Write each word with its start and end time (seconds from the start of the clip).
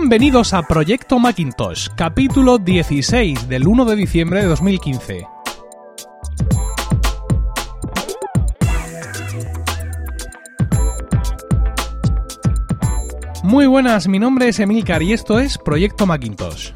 Bienvenidos 0.00 0.54
a 0.54 0.62
Proyecto 0.62 1.18
Macintosh, 1.18 1.88
capítulo 1.96 2.58
16 2.58 3.48
del 3.48 3.66
1 3.66 3.84
de 3.84 3.96
diciembre 3.96 4.42
de 4.42 4.46
2015. 4.46 5.26
Muy 13.42 13.66
buenas, 13.66 14.06
mi 14.06 14.20
nombre 14.20 14.46
es 14.46 14.60
Emilcar 14.60 15.02
y 15.02 15.12
esto 15.12 15.40
es 15.40 15.58
Proyecto 15.58 16.06
Macintosh. 16.06 16.70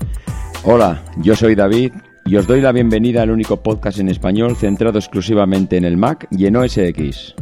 Hola, 0.64 1.04
yo 1.18 1.36
soy 1.36 1.54
David 1.54 1.92
y 2.24 2.34
os 2.34 2.48
doy 2.48 2.60
la 2.60 2.72
bienvenida 2.72 3.22
al 3.22 3.30
único 3.30 3.62
podcast 3.62 4.00
en 4.00 4.08
español 4.08 4.56
centrado 4.56 4.98
exclusivamente 4.98 5.76
en 5.76 5.84
el 5.84 5.96
Mac 5.96 6.26
y 6.32 6.46
en 6.46 6.56
OS. 6.56 7.36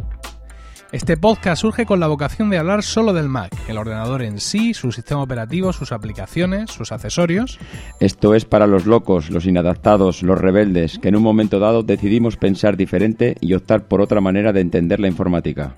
Este 0.91 1.15
podcast 1.15 1.61
surge 1.61 1.85
con 1.85 2.01
la 2.01 2.07
vocación 2.07 2.49
de 2.49 2.57
hablar 2.57 2.83
solo 2.83 3.13
del 3.13 3.29
Mac, 3.29 3.55
el 3.69 3.77
ordenador 3.77 4.21
en 4.23 4.41
sí, 4.41 4.73
su 4.73 4.91
sistema 4.91 5.23
operativo, 5.23 5.71
sus 5.71 5.93
aplicaciones, 5.93 6.69
sus 6.69 6.91
accesorios. 6.91 7.59
Esto 8.01 8.35
es 8.35 8.43
para 8.43 8.67
los 8.67 8.85
locos, 8.85 9.29
los 9.29 9.45
inadaptados, 9.45 10.21
los 10.21 10.37
rebeldes, 10.37 10.99
que 10.99 11.07
en 11.07 11.15
un 11.15 11.23
momento 11.23 11.59
dado 11.59 11.83
decidimos 11.83 12.35
pensar 12.35 12.75
diferente 12.75 13.37
y 13.39 13.53
optar 13.53 13.87
por 13.87 14.01
otra 14.01 14.19
manera 14.19 14.51
de 14.51 14.59
entender 14.59 14.99
la 14.99 15.07
informática. 15.07 15.75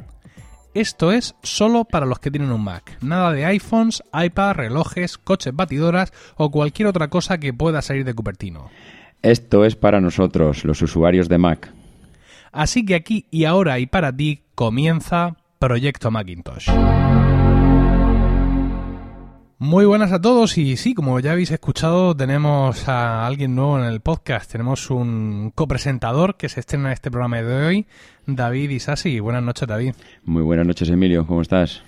Esto 0.73 1.11
es 1.11 1.35
solo 1.43 1.85
para 1.85 2.07
los 2.07 2.17
que 2.17 2.31
tienen 2.31 2.51
un 2.51 2.63
Mac. 2.63 2.97
Nada 3.01 3.31
de 3.33 3.45
iPhones, 3.45 4.01
iPad, 4.11 4.55
relojes, 4.55 5.19
coches 5.19 5.55
batidoras 5.55 6.11
o 6.37 6.49
cualquier 6.49 6.87
otra 6.87 7.09
cosa 7.09 7.37
que 7.37 7.53
pueda 7.53 7.83
salir 7.83 8.03
de 8.03 8.15
Cupertino. 8.15 8.71
Esto 9.21 9.63
es 9.63 9.75
para 9.75 10.01
nosotros, 10.01 10.65
los 10.65 10.81
usuarios 10.81 11.29
de 11.29 11.37
Mac. 11.37 11.71
Así 12.53 12.85
que 12.85 12.93
aquí 12.93 13.25
y 13.31 13.45
ahora 13.45 13.79
y 13.79 13.87
para 13.87 14.15
ti 14.15 14.43
comienza 14.53 15.35
Proyecto 15.57 16.11
Macintosh. 16.11 16.69
Muy 19.57 19.85
buenas 19.85 20.11
a 20.11 20.21
todos 20.21 20.57
y 20.57 20.77
sí, 20.77 20.93
como 20.93 21.19
ya 21.19 21.31
habéis 21.31 21.49
escuchado, 21.49 22.15
tenemos 22.15 22.87
a 22.87 23.25
alguien 23.25 23.55
nuevo 23.55 23.79
en 23.79 23.85
el 23.85 24.01
podcast. 24.01 24.51
Tenemos 24.51 24.91
un 24.91 25.51
copresentador 25.55 26.35
que 26.35 26.49
se 26.49 26.59
estrena 26.59 26.89
en 26.89 26.93
este 26.93 27.09
programa 27.09 27.41
de 27.41 27.65
hoy, 27.65 27.85
David 28.27 28.69
Isasi. 28.69 29.19
Buenas 29.19 29.41
noches, 29.41 29.67
David. 29.67 29.95
Muy 30.25 30.43
buenas 30.43 30.67
noches, 30.67 30.89
Emilio. 30.89 31.25
¿Cómo 31.25 31.41
estás? 31.41 31.81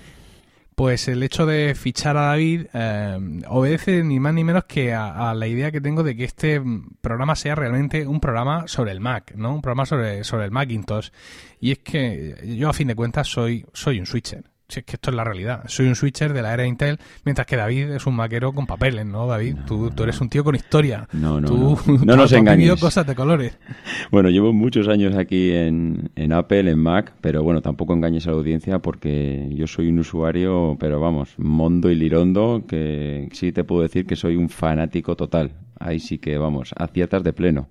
Pues 0.75 1.07
el 1.07 1.23
hecho 1.23 1.45
de 1.45 1.73
fichar 1.73 2.17
a 2.17 2.27
David 2.27 2.67
eh, 2.73 3.41
obedece 3.47 4.03
ni 4.03 4.19
más 4.19 4.33
ni 4.33 4.43
menos 4.43 4.65
que 4.65 4.93
a, 4.93 5.33
la 5.33 5.47
idea 5.47 5.71
que 5.71 5.79
tengo 5.79 6.03
de 6.03 6.17
que 6.17 6.25
este 6.25 6.61
programa 6.99 7.35
sea 7.35 7.55
realmente 7.55 8.05
un 8.05 8.19
programa 8.19 8.67
sobre 8.67 8.91
el 8.91 8.99
Mac, 8.99 9.33
¿no? 9.35 9.55
Un 9.55 9.61
programa 9.61 9.85
sobre, 9.85 10.25
sobre 10.25 10.43
el 10.43 10.51
Macintosh. 10.51 11.11
Y 11.61 11.71
es 11.71 11.79
que 11.79 12.55
yo 12.57 12.69
a 12.69 12.73
fin 12.73 12.89
de 12.89 12.95
cuentas 12.95 13.27
soy, 13.27 13.65
soy 13.71 13.99
un 13.99 14.05
switcher. 14.05 14.43
Si 14.67 14.79
es 14.79 14.85
que 14.85 14.95
esto 14.95 15.11
es 15.11 15.15
la 15.15 15.23
realidad. 15.23 15.63
Soy 15.67 15.87
un 15.87 15.95
switcher 15.95 16.33
de 16.33 16.41
la 16.41 16.53
era 16.53 16.65
Intel, 16.65 16.97
mientras 17.23 17.45
que 17.45 17.55
David 17.55 17.91
es 17.91 18.07
un 18.07 18.15
maquero 18.15 18.51
con 18.51 18.65
papeles, 18.65 19.05
¿no, 19.05 19.27
David? 19.27 19.57
tú, 19.67 19.91
tú, 19.91 20.03
eres 20.03 20.19
un 20.21 20.29
tío 20.29 20.43
con 20.43 20.55
historia. 20.55 21.07
No, 21.13 21.39
no, 21.39 21.47
tú, 21.47 21.79
no. 21.85 21.97
No 22.05 22.15
nos 22.15 22.31
engañes. 22.31 22.79
cosas 22.79 23.05
de 23.05 23.15
colores. 23.15 23.57
Bueno, 24.11 24.29
llevo 24.29 24.53
muchos 24.53 24.87
años 24.87 25.15
aquí 25.15 25.51
en, 25.51 26.09
en, 26.15 26.31
Apple, 26.31 26.69
en 26.69 26.79
Mac, 26.79 27.13
pero 27.21 27.43
bueno, 27.43 27.61
tampoco 27.61 27.93
engañes 27.93 28.27
a 28.27 28.31
la 28.31 28.37
audiencia 28.37 28.79
porque 28.79 29.49
yo 29.51 29.67
soy 29.67 29.89
un 29.89 29.99
usuario, 29.99 30.77
pero 30.79 30.99
vamos, 30.99 31.33
mondo 31.37 31.89
y 31.89 31.95
lirondo, 31.95 32.63
que 32.67 33.29
sí 33.33 33.51
te 33.51 33.63
puedo 33.63 33.81
decir 33.81 34.05
que 34.05 34.15
soy 34.15 34.35
un 34.35 34.49
fanático 34.49 35.15
total. 35.15 35.51
Ahí 35.79 35.99
sí 35.99 36.17
que, 36.17 36.37
vamos, 36.37 36.73
aciertas 36.77 37.23
de 37.23 37.33
pleno. 37.33 37.67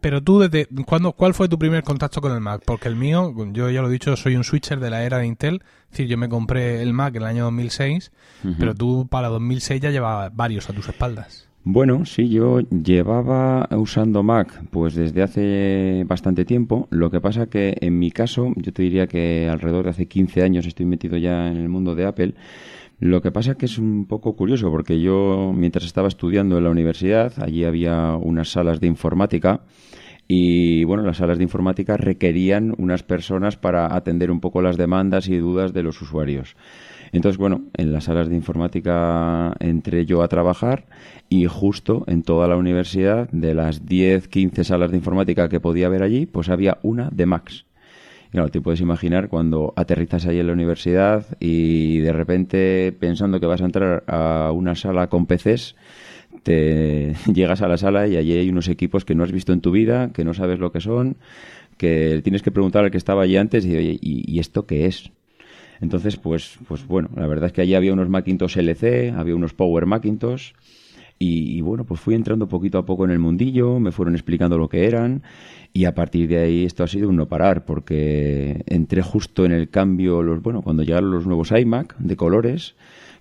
Pero 0.00 0.22
tú, 0.22 0.38
desde 0.38 0.66
¿cuándo, 0.86 1.12
¿cuál 1.12 1.34
fue 1.34 1.48
tu 1.48 1.58
primer 1.58 1.82
contacto 1.82 2.20
con 2.20 2.32
el 2.32 2.40
Mac? 2.40 2.62
Porque 2.64 2.88
el 2.88 2.96
mío, 2.96 3.34
yo 3.52 3.70
ya 3.70 3.82
lo 3.82 3.88
he 3.88 3.92
dicho, 3.92 4.16
soy 4.16 4.36
un 4.36 4.44
switcher 4.44 4.80
de 4.80 4.90
la 4.90 5.04
era 5.04 5.18
de 5.18 5.26
Intel. 5.26 5.62
Es 5.84 5.90
decir, 5.90 6.06
yo 6.06 6.16
me 6.16 6.28
compré 6.28 6.82
el 6.82 6.92
Mac 6.92 7.14
en 7.16 7.22
el 7.22 7.28
año 7.28 7.44
2006, 7.44 8.12
pero 8.58 8.74
tú 8.74 9.06
para 9.10 9.28
2006 9.28 9.80
ya 9.80 9.90
llevabas 9.90 10.34
varios 10.34 10.70
a 10.70 10.72
tus 10.72 10.88
espaldas. 10.88 11.50
Bueno, 11.62 12.06
sí, 12.06 12.30
yo 12.30 12.60
llevaba 12.60 13.68
usando 13.72 14.22
Mac 14.22 14.62
pues 14.70 14.94
desde 14.94 15.22
hace 15.22 16.04
bastante 16.06 16.46
tiempo. 16.46 16.88
Lo 16.90 17.10
que 17.10 17.20
pasa 17.20 17.46
que 17.46 17.76
en 17.80 17.98
mi 17.98 18.10
caso, 18.10 18.52
yo 18.56 18.72
te 18.72 18.82
diría 18.82 19.06
que 19.06 19.46
alrededor 19.50 19.84
de 19.84 19.90
hace 19.90 20.06
15 20.06 20.42
años 20.42 20.66
estoy 20.66 20.86
metido 20.86 21.18
ya 21.18 21.48
en 21.48 21.58
el 21.58 21.68
mundo 21.68 21.94
de 21.94 22.06
Apple. 22.06 22.34
Lo 23.00 23.22
que 23.22 23.32
pasa 23.32 23.54
que 23.54 23.64
es 23.64 23.78
un 23.78 24.04
poco 24.04 24.36
curioso 24.36 24.70
porque 24.70 25.00
yo 25.00 25.52
mientras 25.56 25.86
estaba 25.86 26.06
estudiando 26.06 26.58
en 26.58 26.64
la 26.64 26.70
universidad, 26.70 27.32
allí 27.42 27.64
había 27.64 28.14
unas 28.14 28.50
salas 28.50 28.78
de 28.78 28.88
informática 28.88 29.62
y 30.28 30.84
bueno, 30.84 31.02
las 31.02 31.16
salas 31.16 31.38
de 31.38 31.44
informática 31.44 31.96
requerían 31.96 32.74
unas 32.76 33.02
personas 33.02 33.56
para 33.56 33.96
atender 33.96 34.30
un 34.30 34.40
poco 34.40 34.60
las 34.60 34.76
demandas 34.76 35.28
y 35.28 35.38
dudas 35.38 35.72
de 35.72 35.82
los 35.82 36.02
usuarios. 36.02 36.56
Entonces, 37.10 37.38
bueno, 37.38 37.62
en 37.74 37.90
las 37.90 38.04
salas 38.04 38.28
de 38.28 38.36
informática 38.36 39.54
entré 39.60 40.04
yo 40.04 40.22
a 40.22 40.28
trabajar 40.28 40.86
y 41.30 41.46
justo 41.46 42.04
en 42.06 42.22
toda 42.22 42.48
la 42.48 42.58
universidad, 42.58 43.30
de 43.30 43.54
las 43.54 43.86
10, 43.86 44.28
15 44.28 44.62
salas 44.62 44.90
de 44.90 44.98
informática 44.98 45.48
que 45.48 45.58
podía 45.58 45.86
haber 45.86 46.02
allí, 46.02 46.26
pues 46.26 46.50
había 46.50 46.76
una 46.82 47.08
de 47.10 47.24
Max. 47.24 47.64
Claro, 48.30 48.48
te 48.48 48.60
puedes 48.60 48.80
imaginar 48.80 49.28
cuando 49.28 49.72
aterrizas 49.74 50.24
ahí 50.26 50.38
en 50.38 50.46
la 50.46 50.52
universidad 50.52 51.26
y 51.40 51.98
de 51.98 52.12
repente 52.12 52.92
pensando 52.92 53.40
que 53.40 53.46
vas 53.46 53.60
a 53.60 53.64
entrar 53.64 54.04
a 54.06 54.52
una 54.52 54.76
sala 54.76 55.08
con 55.08 55.26
PCs, 55.26 55.74
te 56.44 57.14
llegas 57.34 57.60
a 57.62 57.68
la 57.68 57.76
sala 57.76 58.06
y 58.06 58.16
allí 58.16 58.32
hay 58.34 58.48
unos 58.48 58.68
equipos 58.68 59.04
que 59.04 59.16
no 59.16 59.24
has 59.24 59.32
visto 59.32 59.52
en 59.52 59.60
tu 59.60 59.72
vida, 59.72 60.10
que 60.12 60.24
no 60.24 60.32
sabes 60.32 60.60
lo 60.60 60.70
que 60.70 60.80
son, 60.80 61.16
que 61.76 62.20
tienes 62.22 62.42
que 62.42 62.52
preguntar 62.52 62.84
al 62.84 62.92
que 62.92 62.98
estaba 62.98 63.22
allí 63.22 63.36
antes 63.36 63.66
y, 63.66 63.76
oye, 63.76 63.98
¿y, 64.00 64.38
esto 64.38 64.64
qué 64.64 64.86
es? 64.86 65.10
Entonces, 65.80 66.16
pues, 66.16 66.58
pues 66.68 66.86
bueno, 66.86 67.08
la 67.16 67.26
verdad 67.26 67.46
es 67.46 67.52
que 67.52 67.62
allí 67.62 67.74
había 67.74 67.92
unos 67.92 68.08
Macintosh 68.08 68.58
LC, 68.58 69.12
había 69.16 69.34
unos 69.34 69.54
Power 69.54 69.86
Macintosh 69.86 70.52
y, 71.22 71.58
y, 71.58 71.60
bueno, 71.60 71.84
pues 71.84 72.00
fui 72.00 72.14
entrando 72.14 72.48
poquito 72.48 72.78
a 72.78 72.86
poco 72.86 73.04
en 73.04 73.10
el 73.10 73.18
mundillo, 73.18 73.78
me 73.78 73.92
fueron 73.92 74.14
explicando 74.14 74.56
lo 74.58 74.68
que 74.68 74.86
eran 74.86 75.22
y 75.72 75.84
a 75.84 75.94
partir 75.94 76.28
de 76.28 76.38
ahí 76.38 76.64
esto 76.64 76.82
ha 76.82 76.88
sido 76.88 77.10
un 77.10 77.16
no 77.16 77.28
parar 77.28 77.64
porque 77.64 78.64
entré 78.66 79.02
justo 79.02 79.44
en 79.44 79.52
el 79.52 79.68
cambio, 79.68 80.22
los, 80.22 80.42
bueno, 80.42 80.62
cuando 80.62 80.82
llegaron 80.82 81.10
los 81.10 81.26
nuevos 81.26 81.52
iMac 81.52 81.96
de 81.98 82.16
colores, 82.16 82.74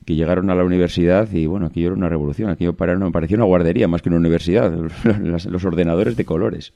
que 0.06 0.16
llegaron 0.16 0.50
a 0.50 0.56
la 0.56 0.64
universidad 0.64 1.32
y 1.32 1.46
bueno, 1.46 1.68
aquello 1.68 1.88
era 1.88 1.96
una 1.96 2.10
revolución, 2.10 2.50
aquello 2.50 2.76
para, 2.76 2.96
no, 2.96 3.12
parecía 3.12 3.38
una 3.38 3.46
guardería 3.46 3.88
más 3.88 4.02
que 4.02 4.10
una 4.10 4.18
universidad, 4.18 4.74
los, 5.22 5.66
ordenadores 5.66 6.16
de 6.16 6.26
colores. 6.26 6.74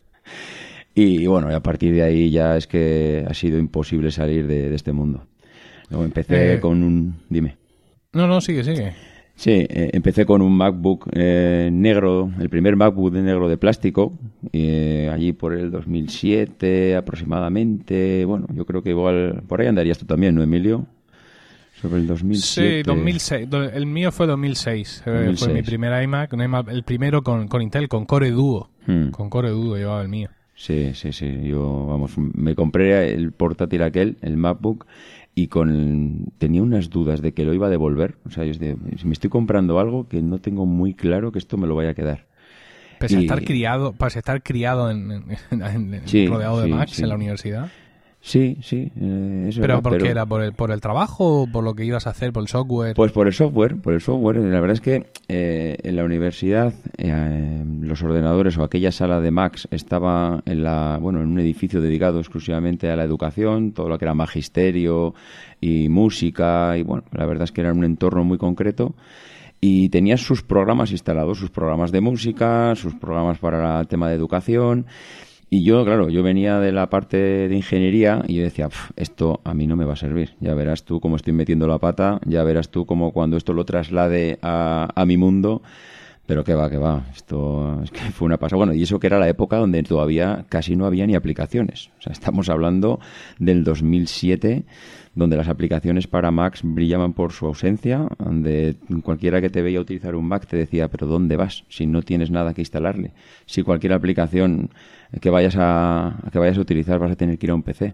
Y, 0.94 1.25
bueno, 1.25 1.47
a 1.55 1.63
partir 1.63 1.95
de 1.95 2.03
ahí 2.03 2.29
ya 2.29 2.55
es 2.55 2.67
que 2.67 3.25
ha 3.28 3.34
sido 3.34 3.57
imposible 3.57 4.11
salir 4.11 4.45
de, 4.45 4.75
este 4.75 4.91
mundo. 4.91 5.25
Luego 5.90 6.05
empecé 6.05 6.53
Eh, 6.53 6.59
con 6.59 6.84
un... 6.84 7.16
Dime. 7.29 7.57
No, 8.11 8.28
no, 8.28 8.41
sigue, 8.41 8.63
sigue. 8.63 8.94
Sí, 9.36 9.52
eh, 9.68 9.90
empecé 9.94 10.26
con 10.26 10.42
un 10.42 10.56
MacBook 10.56 11.10
eh, 11.14 11.70
negro, 11.72 12.32
el 12.40 12.50
primer 12.50 12.76
MacBook 12.76 13.12
de 13.12 13.22
negro 13.24 13.50
de 13.50 13.58
plástico, 13.58 14.14
eh, 14.54 15.10
allí 15.12 15.34
por 15.34 15.54
el 15.54 15.72
2007 15.72 16.96
aproximadamente. 16.96 18.26
Bueno, 18.26 18.46
yo 18.54 18.66
creo 18.66 18.84
que 18.84 18.92
igual 18.92 19.42
por 19.48 19.60
ahí 19.62 19.68
andarías 19.68 19.98
tú 19.98 20.06
también, 20.06 20.36
¿no, 20.36 20.44
Emilio? 20.44 20.86
Sobre 21.82 22.00
el 22.00 22.08
2007. 22.08 22.78
Sí, 22.78 22.84
2006. 22.84 23.50
Do- 23.50 23.64
El 23.64 23.86
mío 23.88 24.12
fue 24.12 24.28
2006. 24.28 25.00
eh, 25.00 25.02
Fue 25.04 25.14
2006. 25.14 25.54
mi 25.54 25.62
primer 25.64 26.04
iMac, 26.04 26.32
el 26.70 26.84
primero 26.84 27.24
con, 27.24 27.48
con 27.48 27.62
Intel, 27.62 27.90
con 27.90 28.06
Core 28.06 28.32
Duo. 28.32 28.70
Hmm. 28.86 29.10
Con 29.10 29.30
Core 29.30 29.50
Duo 29.50 29.76
llevaba 29.76 30.02
el 30.04 30.10
mío. 30.10 30.30
Sí, 30.56 30.92
sí, 30.94 31.12
sí. 31.12 31.40
Yo, 31.44 31.88
vamos, 31.88 32.12
me 32.18 32.54
compré 32.56 33.12
el 33.14 33.32
portátil 33.32 33.82
aquel, 33.82 34.18
el 34.22 34.38
MacBook, 34.38 34.86
y 35.36 35.48
con 35.48 36.28
tenía 36.38 36.62
unas 36.62 36.90
dudas 36.90 37.22
de 37.22 37.34
que 37.34 37.44
lo 37.46 37.54
iba 37.54 37.68
a 37.68 37.70
devolver. 37.70 38.18
O 38.26 38.30
sea, 38.30 38.44
yo 38.46 38.54
de, 38.54 38.76
si 38.98 39.06
me 39.08 39.14
estoy 39.14 39.30
comprando 39.30 39.80
algo 39.80 40.08
que 40.08 40.22
no 40.22 40.40
tengo 40.40 40.66
muy 40.66 40.94
claro 40.94 41.32
que 41.32 41.40
esto 41.40 41.58
me 41.58 41.68
lo 41.68 41.76
vaya 41.76 41.90
a 41.92 41.94
quedar. 41.94 42.28
Pese 43.00 43.18
a 43.18 43.20
estar 43.22 43.44
criado, 43.44 43.94
pese 43.94 44.20
a 44.20 44.22
estar 44.22 44.42
criado 44.44 44.90
en, 44.92 45.12
en- 45.12 45.26
en- 45.52 45.94
en- 45.94 46.08
Sí, 46.08 46.28
rodeado 46.28 46.59
de 46.62 46.68
sí, 46.68 46.72
Macs 46.74 46.91
sí. 46.94 47.03
en 47.03 47.09
la 47.09 47.16
universidad. 47.16 47.70
Sí, 48.25 48.55
sí, 48.61 48.90
eh, 48.96 49.47
es 49.49 49.59
¿Pero 49.59 49.81
por 49.81 49.97
qué 49.97 50.08
era? 50.08 50.25
¿Por 50.25 50.41
el, 50.41 50.53
¿Por 50.53 50.72
el 50.72 50.79
trabajo 50.79 51.41
o 51.41 51.47
por 51.47 51.61
lo 51.61 51.75
que 51.75 51.84
ibas 51.84 52.08
a 52.08 52.11
hacer? 52.11 52.31
¿Por 52.31 52.43
el 52.43 52.47
software? 52.47 52.96
Pues 52.96 53.11
por 53.11 53.28
el 53.28 53.34
software, 53.34 53.75
por 53.75 53.93
el 53.93 53.99
software. 53.99 54.37
La 54.37 54.61
verdad 54.61 54.75
es 54.75 54.79
que 54.79 55.08
eh, 55.28 55.75
en 55.84 55.96
la 55.97 56.05
universidad 56.05 56.73
eh, 56.97 57.66
los 57.81 58.02
ordenadores 58.02 58.58
o 58.58 58.64
aquella 58.64 58.93
sala 58.93 59.20
de 59.20 59.29
Macs 59.29 59.67
estaba 59.72 60.41
en 60.46 60.64
la, 60.64 60.99
bueno, 61.02 61.20
en 61.20 61.31
un 61.31 61.40
edificio 61.40 61.81
dedicado 61.81 62.20
exclusivamente 62.20 62.90
a 62.90 62.96
la 62.96 63.03
educación, 63.03 63.73
todo 63.73 63.90
lo 63.90 63.99
que 63.99 64.05
era 64.05 64.14
magisterio 64.14 65.14
y 65.59 65.90
música 65.90 66.78
y 66.78 66.84
bueno, 66.84 67.03
la 67.11 67.26
verdad 67.26 67.43
es 67.43 67.52
que 67.52 67.59
era 67.59 67.73
un 67.73 67.84
entorno 67.84 68.23
muy 68.23 68.37
concreto 68.37 68.96
y 69.59 69.90
tenía 69.90 70.16
sus 70.16 70.43
programas 70.43 70.91
instalados, 70.91 71.40
sus 71.40 71.49
programas 71.49 71.91
de 71.91 71.99
música, 71.99 72.73
sus 72.76 72.96
programas 72.96 73.37
para 73.40 73.81
el 73.81 73.87
tema 73.87 74.08
de 74.08 74.16
educación. 74.16 74.85
Y 75.55 75.64
yo, 75.64 75.85
claro, 75.85 76.09
yo 76.09 76.23
venía 76.23 76.59
de 76.59 76.72
la 76.72 76.90
parte 76.90 77.47
de 77.47 77.55
ingeniería 77.55 78.23
y 78.28 78.38
yo 78.38 78.41
decía, 78.41 78.70
"Pf, 78.70 78.91
esto 78.96 79.40
a 79.44 79.53
mí 79.53 79.67
no 79.67 79.76
me 79.76 79.85
va 79.85 79.94
a 79.94 79.96
servir. 79.96 80.34
Ya 80.40 80.55
verás 80.55 80.84
tú 80.84 81.00
cómo 81.00 81.16
estoy 81.16 81.32
metiendo 81.34 81.67
la 81.67 81.78
pata, 81.78 82.20
ya 82.26 82.44
verás 82.44 82.70
tú 82.70 82.88
cómo 82.88 83.11
cuando 83.11 83.38
esto 83.38 83.53
lo 83.53 83.64
traslade 83.64 84.40
a, 84.41 84.90
a 84.96 85.05
mi 85.05 85.16
mundo 85.16 85.61
Pero 86.28 86.44
que 86.44 86.55
va, 86.55 86.70
que 86.70 86.78
va. 86.78 87.05
Esto 87.16 87.82
es 87.84 87.91
que 87.91 88.00
fue 88.11 88.26
una 88.28 88.38
pasada. 88.38 88.58
Bueno, 88.58 88.73
y 88.73 88.84
eso 88.84 89.00
que 89.00 89.08
era 89.08 89.20
la 89.20 89.29
época 89.29 89.58
donde 89.58 89.84
todavía 89.84 90.46
casi 90.50 90.76
no 90.76 90.85
había 90.88 91.08
ni 91.08 91.16
aplicaciones. 91.16 91.91
O 92.00 92.02
sea, 92.03 92.14
estamos 92.14 92.50
hablando 92.50 93.00
del 93.40 93.64
2007, 93.64 94.64
donde 95.16 95.38
las 95.38 95.48
aplicaciones 95.48 96.08
para 96.08 96.32
Macs 96.32 96.62
brillaban 96.64 97.14
por 97.14 97.34
su 97.34 97.46
ausencia, 97.46 98.08
donde 98.18 98.76
cualquiera 99.04 99.42
que 99.42 99.50
te 99.50 99.62
veía 99.62 99.80
utilizar 99.80 100.16
un 100.16 100.28
Mac 100.28 100.48
te 100.48 100.58
decía, 100.58 100.88
pero 100.88 101.06
¿dónde 101.06 101.36
vas? 101.36 101.64
Si 101.70 101.86
no 101.86 102.02
tienes 102.02 102.32
nada 102.32 102.54
que 102.54 102.62
instalarle. 102.62 103.12
Si 103.46 103.62
cualquier 103.62 103.94
aplicación 103.94 104.72
que 105.22 105.30
vayas 105.30 105.56
a, 105.58 106.16
que 106.32 106.40
vayas 106.40 106.58
a 106.58 106.62
utilizar 106.62 107.00
vas 107.00 107.12
a 107.12 107.16
tener 107.16 107.38
que 107.38 107.46
ir 107.46 107.52
a 107.52 107.56
un 107.56 107.64
PC. 107.64 107.94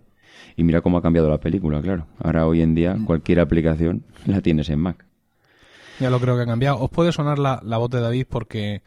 Y 0.56 0.64
mira 0.64 0.82
cómo 0.82 0.98
ha 0.98 1.02
cambiado 1.02 1.30
la 1.30 1.40
película, 1.40 1.82
claro. 1.82 2.08
Ahora 2.20 2.48
hoy 2.48 2.62
en 2.62 2.74
día 2.74 2.98
cualquier 3.06 3.42
aplicación 3.42 4.04
la 4.26 4.42
tienes 4.42 4.70
en 4.70 4.80
Mac. 4.80 5.06
Ya 6.00 6.10
lo 6.10 6.20
creo 6.22 6.38
que 6.38 6.44
ha 6.44 6.46
cambiado. 6.46 6.80
Os 6.80 6.90
puede 6.90 7.12
sonar 7.12 7.40
la, 7.40 7.60
la 7.64 7.78
voz 7.78 7.90
de 7.90 8.00
David 8.00 8.28
porque 8.30 8.82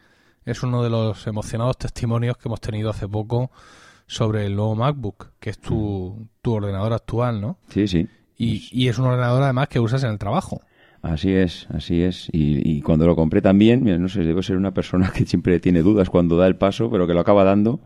es 0.45 0.63
uno 0.63 0.83
de 0.83 0.89
los 0.89 1.27
emocionados 1.27 1.77
testimonios 1.77 2.37
que 2.37 2.49
hemos 2.49 2.59
tenido 2.59 2.89
hace 2.89 3.07
poco 3.07 3.51
sobre 4.07 4.47
el 4.47 4.55
nuevo 4.55 4.75
MacBook, 4.75 5.31
que 5.39 5.51
es 5.51 5.59
tu, 5.59 6.27
tu 6.41 6.53
ordenador 6.53 6.93
actual, 6.93 7.39
¿no? 7.39 7.57
Sí, 7.69 7.87
sí. 7.87 8.07
Y, 8.43 8.69
y 8.71 8.87
es 8.87 8.97
un 8.97 9.05
ordenador 9.05 9.43
además 9.43 9.67
que 9.67 9.79
usas 9.79 10.03
en 10.03 10.11
el 10.11 10.17
trabajo. 10.17 10.61
Así 11.01 11.33
es, 11.33 11.67
así 11.73 12.01
es. 12.01 12.29
Y, 12.31 12.77
y 12.77 12.81
cuando 12.81 13.05
lo 13.05 13.15
compré 13.15 13.41
también, 13.41 13.83
mira, 13.83 13.97
no 13.97 14.07
sé, 14.07 14.23
debo 14.23 14.41
ser 14.41 14.55
una 14.55 14.73
persona 14.73 15.11
que 15.13 15.25
siempre 15.25 15.59
tiene 15.59 15.81
dudas 15.81 16.09
cuando 16.09 16.37
da 16.37 16.47
el 16.47 16.55
paso, 16.55 16.89
pero 16.89 17.05
que 17.05 17.13
lo 17.13 17.19
acaba 17.19 17.43
dando, 17.43 17.81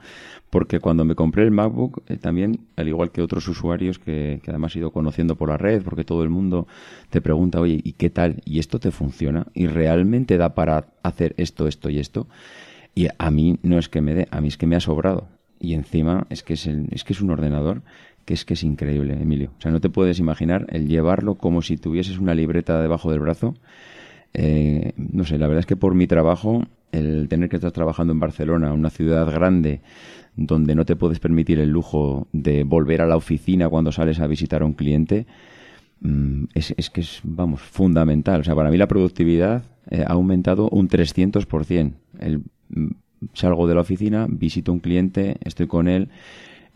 porque 0.51 0.79
cuando 0.79 1.03
me 1.03 1.15
compré 1.15 1.43
el 1.43 1.51
MacBook, 1.51 2.03
eh, 2.07 2.17
también, 2.17 2.59
al 2.75 2.87
igual 2.87 3.11
que 3.11 3.23
otros 3.23 3.47
usuarios 3.47 3.97
que, 3.97 4.39
que 4.43 4.51
además 4.51 4.75
he 4.75 4.79
ido 4.79 4.91
conociendo 4.91 5.35
por 5.35 5.49
la 5.49 5.57
red, 5.57 5.81
porque 5.81 6.03
todo 6.03 6.21
el 6.21 6.29
mundo 6.29 6.67
te 7.09 7.19
pregunta, 7.19 7.59
oye, 7.59 7.81
¿y 7.83 7.93
qué 7.93 8.11
tal? 8.11 8.41
¿Y 8.45 8.59
esto 8.59 8.79
te 8.79 8.91
funciona? 8.91 9.47
¿Y 9.55 9.65
realmente 9.65 10.37
da 10.37 10.53
para 10.53 10.85
hacer 11.01 11.33
esto, 11.37 11.67
esto 11.67 11.89
y 11.89 11.97
esto? 11.97 12.27
Y 12.93 13.07
a 13.17 13.31
mí 13.31 13.57
no 13.63 13.79
es 13.79 13.89
que 13.89 14.01
me 14.01 14.13
dé, 14.13 14.27
a 14.29 14.41
mí 14.41 14.47
es 14.47 14.57
que 14.57 14.67
me 14.67 14.75
ha 14.75 14.79
sobrado. 14.79 15.27
Y 15.59 15.73
encima 15.73 16.27
es 16.29 16.43
que 16.43 16.53
es, 16.53 16.67
el, 16.67 16.87
es 16.91 17.03
que 17.03 17.13
es 17.13 17.21
un 17.21 17.31
ordenador 17.31 17.81
que 18.27 18.33
es 18.33 18.43
que 18.43 18.55
es 18.55 18.63
increíble, 18.63 19.13
Emilio. 19.13 19.53
O 19.57 19.61
sea, 19.61 19.71
no 19.71 19.79
te 19.79 19.89
puedes 19.89 20.19
imaginar 20.19 20.67
el 20.67 20.89
llevarlo 20.89 21.35
como 21.35 21.61
si 21.61 21.77
tuvieses 21.77 22.19
una 22.19 22.35
libreta 22.35 22.81
debajo 22.81 23.09
del 23.09 23.21
brazo. 23.21 23.53
Eh, 24.33 24.91
no 24.97 25.23
sé, 25.23 25.37
la 25.37 25.47
verdad 25.47 25.61
es 25.61 25.65
que 25.65 25.77
por 25.77 25.95
mi 25.95 26.07
trabajo, 26.07 26.61
el 26.91 27.29
tener 27.29 27.47
que 27.47 27.55
estar 27.55 27.71
trabajando 27.71 28.11
en 28.11 28.19
Barcelona, 28.19 28.73
una 28.73 28.89
ciudad 28.89 29.31
grande, 29.31 29.79
donde 30.35 30.75
no 30.75 30.83
te 30.83 30.97
puedes 30.97 31.21
permitir 31.21 31.61
el 31.61 31.69
lujo 31.69 32.27
de 32.33 32.65
volver 32.65 33.01
a 33.01 33.07
la 33.07 33.15
oficina 33.15 33.69
cuando 33.69 33.93
sales 33.93 34.19
a 34.19 34.27
visitar 34.27 34.61
a 34.61 34.65
un 34.65 34.73
cliente, 34.73 35.25
mm, 36.01 36.47
es, 36.53 36.73
es 36.75 36.89
que 36.89 36.99
es, 36.99 37.21
vamos, 37.23 37.61
fundamental. 37.61 38.41
O 38.41 38.43
sea, 38.43 38.55
para 38.55 38.69
mí 38.69 38.75
la 38.75 38.89
productividad 38.89 39.63
eh, 39.89 40.03
ha 40.05 40.11
aumentado 40.11 40.67
un 40.67 40.89
300%. 40.89 41.93
El, 42.19 42.43
mm, 42.71 42.87
salgo 43.31 43.67
de 43.67 43.75
la 43.75 43.81
oficina, 43.81 44.27
visito 44.29 44.73
a 44.73 44.73
un 44.73 44.81
cliente, 44.81 45.37
estoy 45.45 45.67
con 45.67 45.87
él, 45.87 46.09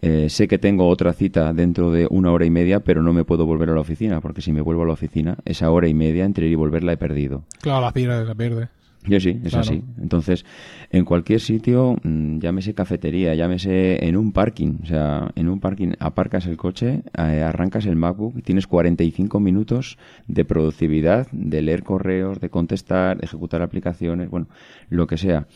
eh, 0.01 0.30
sé 0.30 0.48
que 0.48 0.57
tengo 0.57 0.88
otra 0.88 1.13
cita 1.13 1.53
dentro 1.53 1.92
de 1.92 2.07
una 2.09 2.31
hora 2.31 2.45
y 2.45 2.50
media, 2.50 2.80
pero 2.81 3.01
no 3.03 3.13
me 3.13 3.24
puedo 3.24 3.45
volver 3.45 3.69
a 3.69 3.74
la 3.75 3.81
oficina, 3.81 4.19
porque 4.21 4.42
si 4.42 4.51
me 4.51 4.62
vuelvo 4.62 4.83
a 4.83 4.88
la 4.88 4.94
oficina, 4.94 5.38
esa 5.45 5.69
hora 5.71 5.88
y 5.88 5.94
media 5.94 6.25
entre 6.25 6.48
ir 6.48 6.51
y 6.53 6.56
volver 6.56 6.83
la 6.83 6.94
he 6.94 6.98
perdido. 6.98 7.44
Claro, 7.62 7.81
la 7.81 7.92
pierde, 7.92 8.25
la 8.25 8.36
pierde. 8.36 8.69
Yo 9.07 9.19
sí, 9.19 9.30
es 9.44 9.50
Claro. 9.53 9.59
así. 9.62 9.81
Entonces, 10.00 10.45
en 10.92 11.06
cualquier 11.06 11.39
sitio, 11.39 11.98
mm, 12.03 12.38
llámese 12.38 12.75
cafetería, 12.75 13.33
llámese 13.33 14.06
en 14.06 14.15
un 14.15 14.31
parking, 14.31 14.74
o 14.83 14.86
sea, 14.86 15.31
en 15.36 15.50
un 15.50 15.59
parking 15.59 15.94
aparcas 16.00 16.45
el 16.45 16.56
coche, 16.56 17.01
eh, 17.18 17.42
arrancas 17.42 17.88
el 17.88 17.95
MacBook, 17.95 18.38
y 18.38 18.42
tienes 18.44 18.68
45 18.68 19.39
minutos 19.39 19.98
de 20.27 20.45
productividad, 20.45 21.27
de 21.31 21.63
leer 21.63 21.81
correos, 21.81 22.39
de 22.39 22.50
contestar, 22.50 23.18
de 23.18 23.25
ejecutar 23.25 23.63
aplicaciones, 23.63 24.30
bueno, 24.30 24.45
lo 24.89 25.07
que 25.07 25.18
sea. 25.18 25.48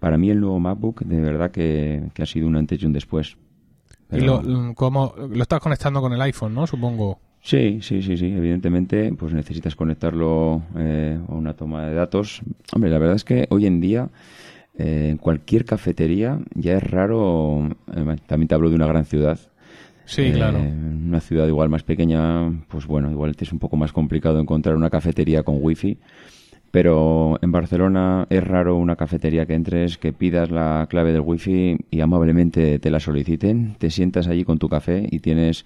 Para 0.00 0.16
mí 0.16 0.30
el 0.30 0.40
nuevo 0.40 0.58
MacBook, 0.58 1.02
de 1.04 1.20
verdad 1.20 1.50
que, 1.50 2.02
que 2.14 2.22
ha 2.22 2.26
sido 2.26 2.46
un 2.46 2.56
antes 2.56 2.82
y 2.82 2.86
un 2.86 2.94
después. 2.94 3.36
Y 4.12 4.20
lo, 4.20 4.74
como, 4.74 5.14
lo 5.16 5.42
estás 5.42 5.60
conectando 5.60 6.00
con 6.00 6.12
el 6.12 6.20
iPhone, 6.22 6.54
¿no? 6.54 6.66
Supongo. 6.66 7.18
Sí, 7.42 7.78
sí, 7.82 8.02
sí, 8.02 8.16
sí. 8.16 8.26
Evidentemente, 8.26 9.12
pues 9.16 9.32
necesitas 9.32 9.76
conectarlo 9.76 10.62
eh, 10.76 11.18
a 11.28 11.32
una 11.32 11.54
toma 11.54 11.86
de 11.86 11.94
datos. 11.94 12.40
Hombre, 12.72 12.90
la 12.90 12.98
verdad 12.98 13.16
es 13.16 13.24
que 13.24 13.46
hoy 13.50 13.66
en 13.66 13.80
día 13.80 14.08
eh, 14.78 15.08
en 15.10 15.16
cualquier 15.16 15.64
cafetería 15.64 16.38
ya 16.54 16.76
es 16.76 16.82
raro. 16.82 17.68
eh, 17.94 18.16
también 18.26 18.48
te 18.48 18.54
hablo 18.54 18.68
de 18.68 18.76
una 18.76 18.86
gran 18.86 19.04
ciudad. 19.04 19.38
Sí, 20.06 20.22
Eh, 20.22 20.32
claro. 20.34 20.58
En 20.58 21.06
una 21.08 21.20
ciudad 21.20 21.46
igual 21.46 21.68
más 21.68 21.82
pequeña, 21.82 22.50
pues 22.68 22.86
bueno, 22.86 23.10
igual 23.10 23.36
te 23.36 23.44
es 23.44 23.52
un 23.52 23.58
poco 23.58 23.76
más 23.76 23.92
complicado 23.92 24.40
encontrar 24.40 24.76
una 24.76 24.90
cafetería 24.90 25.42
con 25.42 25.58
wifi. 25.60 25.98
Pero 26.70 27.38
en 27.40 27.52
Barcelona 27.52 28.26
es 28.28 28.44
raro 28.44 28.76
una 28.76 28.96
cafetería 28.96 29.46
que 29.46 29.54
entres, 29.54 29.96
que 29.98 30.12
pidas 30.12 30.50
la 30.50 30.86
clave 30.90 31.12
del 31.12 31.22
wifi 31.22 31.78
y 31.90 32.00
amablemente 32.00 32.78
te 32.78 32.90
la 32.90 33.00
soliciten. 33.00 33.76
Te 33.78 33.90
sientas 33.90 34.26
allí 34.28 34.44
con 34.44 34.58
tu 34.58 34.68
café 34.68 35.06
y 35.10 35.20
tienes 35.20 35.64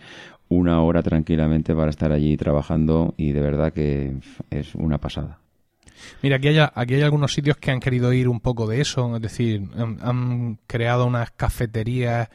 una 0.49 0.81
hora 0.83 1.03
tranquilamente 1.03 1.75
para 1.75 1.91
estar 1.91 2.13
allí 2.13 2.37
trabajando 2.37 3.15
y 3.17 3.33
de 3.33 3.41
verdad 3.41 3.73
que 3.73 4.15
es 4.51 4.75
una 4.75 4.99
pasada. 4.99 5.39
Mira, 6.23 6.37
aquí 6.37 6.49
hay, 6.49 6.59
aquí 6.75 6.95
hay 6.95 7.03
algunos 7.03 7.33
sitios 7.35 7.57
que 7.57 7.71
han 7.71 7.81
querido 7.81 8.13
ir 8.13 8.29
un 8.29 8.41
poco 8.41 8.67
de 8.67 8.81
eso, 8.81 9.17
es 9.17 9.23
decir, 9.23 9.63
han, 9.77 9.99
han 10.01 10.59
creado 10.67 11.07
unas 11.07 11.31
cafeterías, 11.33 12.29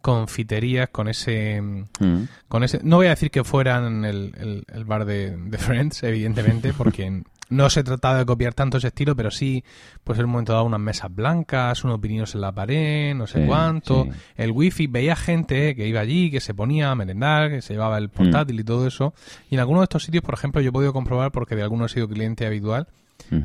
confiterías 0.00 0.88
con 0.88 1.08
ese, 1.08 1.60
Mm. 1.60 2.22
con 2.48 2.64
ese. 2.64 2.80
No 2.82 2.96
voy 2.96 3.06
a 3.08 3.10
decir 3.10 3.30
que 3.30 3.44
fueran 3.44 4.04
el, 4.04 4.32
el- 4.40 4.64
el 4.72 4.84
bar 4.84 5.04
de, 5.04 5.36
de 5.36 5.58
Friends, 5.58 6.02
evidentemente, 6.02 6.72
porque 6.72 7.22
no 7.50 7.68
se 7.68 7.84
trataba 7.84 8.18
de 8.18 8.24
copiar 8.26 8.54
tanto 8.54 8.78
ese 8.78 8.86
estilo, 8.88 9.14
pero 9.14 9.30
sí, 9.30 9.62
pues 10.04 10.18
en 10.18 10.24
un 10.24 10.30
momento 10.32 10.52
dado 10.52 10.64
unas 10.64 10.80
mesas 10.80 11.14
blancas, 11.14 11.84
unos 11.84 11.98
pininos 12.00 12.34
en 12.34 12.40
la 12.40 12.52
pared, 12.52 13.14
no 13.14 13.26
sé 13.26 13.42
Sí, 13.42 13.46
cuánto, 13.46 14.04
sí. 14.04 14.10
el 14.36 14.52
wifi, 14.52 14.86
veía 14.86 15.14
gente 15.16 15.74
que 15.76 15.86
iba 15.86 16.00
allí, 16.00 16.30
que 16.30 16.40
se 16.40 16.54
ponía 16.54 16.90
a 16.90 16.94
merendar, 16.94 17.50
que 17.50 17.60
se 17.62 17.74
llevaba 17.74 17.98
el 17.98 18.08
portátil 18.08 18.56
Mm. 18.56 18.60
y 18.60 18.64
todo 18.64 18.86
eso. 18.86 19.12
Y 19.50 19.54
en 19.56 19.60
algunos 19.60 19.80
de 19.80 19.84
estos 19.84 20.04
sitios, 20.04 20.22
por 20.24 20.34
ejemplo, 20.34 20.60
yo 20.60 20.70
he 20.70 20.72
podido 20.72 20.92
comprobar, 20.92 21.32
porque 21.32 21.54
de 21.56 21.62
algunos 21.62 21.90
he 21.90 21.94
sido 21.94 22.08
cliente 22.08 22.46
habitual, 22.46 22.88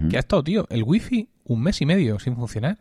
que 0.10 0.16
ha 0.16 0.20
estado, 0.20 0.44
tío, 0.44 0.66
el 0.70 0.84
wifi 0.84 1.28
un 1.44 1.62
mes 1.62 1.82
y 1.82 1.86
medio 1.86 2.18
sin 2.20 2.36
funcionar. 2.36 2.78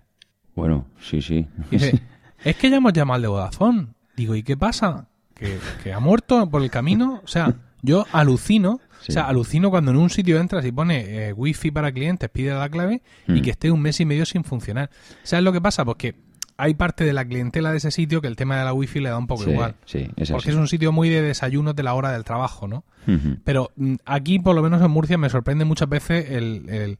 Bueno, 0.54 0.86
sí, 1.00 1.20
sí. 1.20 1.46
Dice, 1.70 2.00
es 2.44 2.56
que 2.56 2.70
ya 2.70 2.76
hemos 2.76 2.92
llamado 2.92 3.16
al 3.16 3.22
de 3.22 3.28
Vodafone. 3.28 3.88
Digo, 4.16 4.34
¿y 4.36 4.42
qué 4.42 4.56
pasa? 4.56 5.08
¿Que, 5.34 5.58
que 5.82 5.92
ha 5.92 5.98
muerto 6.00 6.48
por 6.48 6.62
el 6.62 6.70
camino? 6.70 7.20
O 7.24 7.26
sea, 7.26 7.52
yo 7.82 8.06
alucino, 8.12 8.80
Sí. 9.04 9.12
o 9.12 9.12
sea, 9.12 9.24
alucino 9.28 9.70
cuando 9.70 9.90
en 9.90 9.98
un 9.98 10.08
sitio 10.08 10.40
entras 10.40 10.64
y 10.64 10.72
pone 10.72 11.28
eh, 11.28 11.32
wifi 11.34 11.70
para 11.70 11.92
clientes, 11.92 12.30
pide 12.30 12.54
la 12.54 12.68
clave 12.70 13.02
y 13.28 13.32
Mm. 13.32 13.42
que 13.42 13.50
esté 13.50 13.70
un 13.70 13.82
mes 13.82 14.00
y 14.00 14.04
medio 14.06 14.24
sin 14.24 14.44
funcionar. 14.44 14.88
¿Sabes 15.24 15.44
lo 15.44 15.52
que 15.52 15.60
pasa? 15.60 15.84
Pues 15.84 15.96
que 15.98 16.14
hay 16.56 16.72
parte 16.74 17.04
de 17.04 17.12
la 17.12 17.24
clientela 17.24 17.70
de 17.72 17.76
ese 17.78 17.90
sitio 17.90 18.20
que 18.22 18.28
el 18.28 18.36
tema 18.36 18.56
de 18.56 18.64
la 18.64 18.72
wifi 18.72 19.00
le 19.00 19.08
da 19.10 19.18
un 19.18 19.26
poco 19.26 19.42
Sí, 19.44 19.50
igual. 19.50 19.74
sí, 19.84 20.08
es 20.16 20.30
Porque 20.30 20.48
así. 20.48 20.50
es 20.50 20.54
un 20.56 20.68
sitio 20.68 20.90
muy 20.92 21.08
de 21.10 21.20
desayunos 21.20 21.74
de 21.76 21.82
la 21.82 21.94
hora 21.94 22.12
del 22.12 22.24
trabajo, 22.24 22.66
¿no? 22.68 22.84
Pero 23.44 23.72
mm, 23.76 23.96
aquí, 24.06 24.38
por 24.38 24.54
lo 24.54 24.62
menos 24.62 24.80
en 24.80 24.90
Murcia, 24.90 25.18
me 25.18 25.28
sorprende 25.28 25.64
muchas 25.64 25.88
veces 25.88 26.30
el... 26.30 26.68
el- 26.70 26.98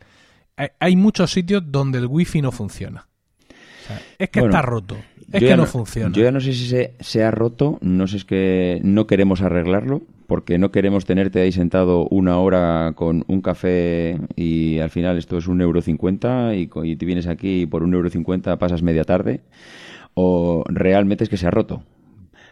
hay- 0.78 0.96
muchos 0.96 1.32
sitios 1.32 1.62
donde 1.66 1.98
el 1.98 2.06
wifi 2.06 2.42
no 2.42 2.52
funciona. 2.52 3.06
O 3.48 3.86
sea, 3.86 4.00
es 4.18 4.28
que 4.30 4.40
Bueno, 4.40 4.54
está 4.54 4.62
roto. 4.62 4.96
Es 5.32 5.40
que 5.40 5.56
no, 5.56 5.66
funciona. 5.66 6.14
Yo 6.14 6.22
ya 6.22 6.30
no 6.30 6.40
sé 6.40 6.52
si 6.52 6.68
se, 6.68 6.94
se 7.00 7.24
ha 7.24 7.30
roto, 7.30 7.78
no 7.80 8.06
sé 8.06 8.12
si 8.12 8.16
es 8.18 8.24
que 8.24 8.80
no 8.84 9.06
queremos 9.06 9.40
arreglarlo, 9.40 10.02
porque 10.26 10.58
no 10.58 10.70
queremos 10.70 11.04
tenerte 11.04 11.40
ahí 11.42 11.52
sentado 11.52 12.06
una 12.10 12.38
hora 12.38 12.92
con 12.96 13.24
un 13.28 13.40
café 13.42 14.18
y 14.36 14.78
al 14.78 14.90
final 14.90 15.18
esto 15.18 15.36
es 15.38 15.46
un 15.46 15.60
euro 15.60 15.82
cincuenta 15.82 16.54
y, 16.54 16.70
y 16.84 16.96
te 16.96 17.06
vienes 17.06 17.26
aquí 17.26 17.62
y 17.62 17.66
por 17.66 17.82
un 17.82 17.92
euro 17.94 18.08
cincuenta 18.10 18.58
pasas 18.58 18.82
media 18.82 19.04
tarde, 19.04 19.42
o 20.14 20.64
realmente 20.68 21.24
es 21.24 21.30
que 21.30 21.36
se 21.36 21.46
ha 21.46 21.50
roto. 21.50 21.82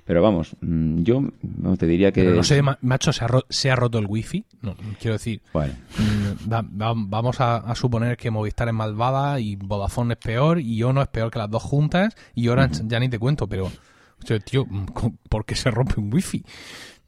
Pero 0.05 0.21
vamos, 0.21 0.57
mm, 0.61 1.03
yo 1.05 1.23
no, 1.43 1.77
te 1.77 1.87
diría 1.87 2.11
que... 2.11 2.23
Pero 2.25 2.35
no 2.35 2.43
sé, 2.43 2.61
ma- 2.61 2.77
macho, 2.83 3.13
¿se 3.13 3.25
ha, 3.25 3.29
ro- 3.29 3.45
se 3.49 3.71
ha 3.71 3.77
roto 3.77 3.99
el 3.99 4.07
wifi? 4.07 4.45
No, 4.61 4.75
quiero 5.01 5.13
decir, 5.15 5.41
Bueno, 5.53 5.75
mm, 5.97 6.49
da- 6.49 6.67
da- 6.69 6.93
vamos 6.97 7.41
a, 7.41 7.59
a 7.59 7.75
suponer 7.77 8.17
que 8.17 8.33
Movistar 8.33 8.67
es 8.67 8.75
malvada 8.75 9.39
y 9.39 9.55
Vodafone 9.55 10.15
es 10.15 10.19
peor 10.19 10.59
y 10.59 10.83
Ono 10.83 11.03
es 11.03 11.09
peor 11.09 11.31
que 11.31 11.39
las 11.39 11.49
dos 11.51 11.63
juntas 11.63 12.17
y 12.35 12.49
Orange 12.49 12.83
ya 12.87 12.99
ni 12.99 13.09
te 13.09 13.21
cuento, 13.21 13.47
pero, 13.47 13.67
o 13.67 14.27
sea, 14.27 14.41
tío, 14.41 14.67
mm, 14.69 14.87
¿por 15.29 15.45
qué 15.45 15.55
se 15.55 15.71
rompe 15.71 16.01
un 16.01 16.13
wifi? 16.13 16.43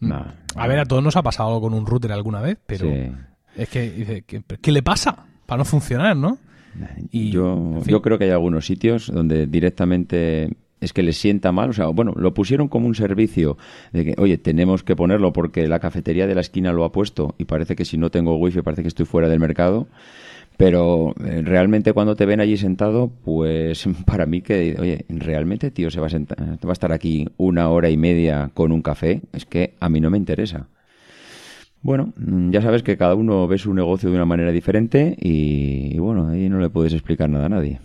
Mm, 0.01 0.09
no, 0.09 0.27
A 0.57 0.67
ver, 0.67 0.79
a 0.79 0.85
todos 0.85 1.03
nos 1.03 1.17
ha 1.17 1.23
pasado 1.23 1.49
algo 1.49 1.63
con 1.63 1.75
un 1.75 1.87
router 1.87 2.13
alguna 2.13 2.41
vez, 2.41 2.59
pero 2.67 2.87
sí. 2.87 3.13
es 3.57 3.69
que, 3.69 3.91
dice, 3.91 4.23
¿qué, 4.23 4.43
¿qué 4.61 4.73
le 4.73 4.83
pasa? 4.83 5.27
Para 5.47 5.59
no 5.59 5.65
funcionar, 5.65 6.17
¿no? 6.17 6.39
Y, 7.11 7.31
yo, 7.31 7.53
en 7.53 7.83
fin. 7.83 7.93
yo 7.93 8.03
creo 8.03 8.19
que 8.19 8.25
hay 8.25 8.31
algunos 8.31 8.67
sitios 8.67 9.11
donde 9.13 9.47
directamente 9.47 10.57
es 10.81 10.93
que 10.93 11.03
les 11.03 11.17
sienta 11.17 11.53
mal. 11.53 11.71
O 11.71 11.73
sea, 11.73 11.87
bueno, 11.87 12.13
lo 12.17 12.35
pusieron 12.35 12.69
como 12.69 12.87
un 12.87 12.95
servicio 12.95 13.57
de 13.93 14.05
que, 14.05 14.15
oye, 14.19 14.39
tenemos 14.39 14.83
que 14.83 14.97
ponerlo 14.97 15.33
porque 15.33 15.67
la 15.67 15.81
cafetería 15.81 16.27
de 16.27 16.35
la 16.35 16.41
esquina 16.41 16.73
lo 16.73 16.85
ha 16.85 16.93
puesto 16.93 17.35
y 17.39 17.45
parece 17.45 17.77
que 17.77 17.85
si 17.85 17.99
no 17.99 18.11
tengo 18.11 18.37
wifi 18.37 18.63
parece 18.63 18.83
que 18.83 18.89
estoy 18.89 19.07
fuera 19.07 19.29
del 19.29 19.41
mercado. 19.41 19.89
Pero 20.57 21.15
eh, 21.25 21.43
realmente 21.45 21.93
cuando 21.93 22.15
te 22.15 22.27
ven 22.27 22.41
allí 22.41 22.57
sentado, 22.57 23.11
pues 23.25 23.87
para 24.07 24.27
mí 24.27 24.41
que, 24.41 24.77
oye, 24.79 25.05
realmente, 25.09 25.71
tío, 25.71 25.91
se 25.91 26.01
va 26.01 26.07
a, 26.07 26.11
sentar, 26.11 26.39
va 26.41 26.71
a 26.71 26.73
estar 26.73 26.93
aquí 26.93 27.29
una 27.37 27.69
hora 27.71 27.91
y 27.91 27.97
media 27.97 28.51
con 28.55 28.71
un 28.73 28.83
café, 28.83 29.23
es 29.33 29.45
que 29.47 29.75
a 29.81 29.89
mí 29.89 30.01
no 30.01 30.11
me 30.11 30.19
interesa. 30.19 30.69
Bueno, 31.83 32.13
mm, 32.17 32.51
ya 32.51 32.63
sabes 32.63 32.83
que 32.83 32.97
cada 32.97 33.15
uno 33.15 33.47
ve 33.47 33.59
su 33.59 33.75
negocio 33.75 34.09
de 34.11 34.17
una 34.17 34.25
manera 34.25 34.53
diferente 34.53 35.17
y, 35.21 35.95
y 35.95 35.99
bueno, 35.99 36.29
ahí 36.29 36.49
no 36.49 36.59
le 36.59 36.71
puedes 36.71 36.93
explicar 36.95 37.29
nada 37.29 37.47
a 37.47 37.51
nadie. 37.51 37.81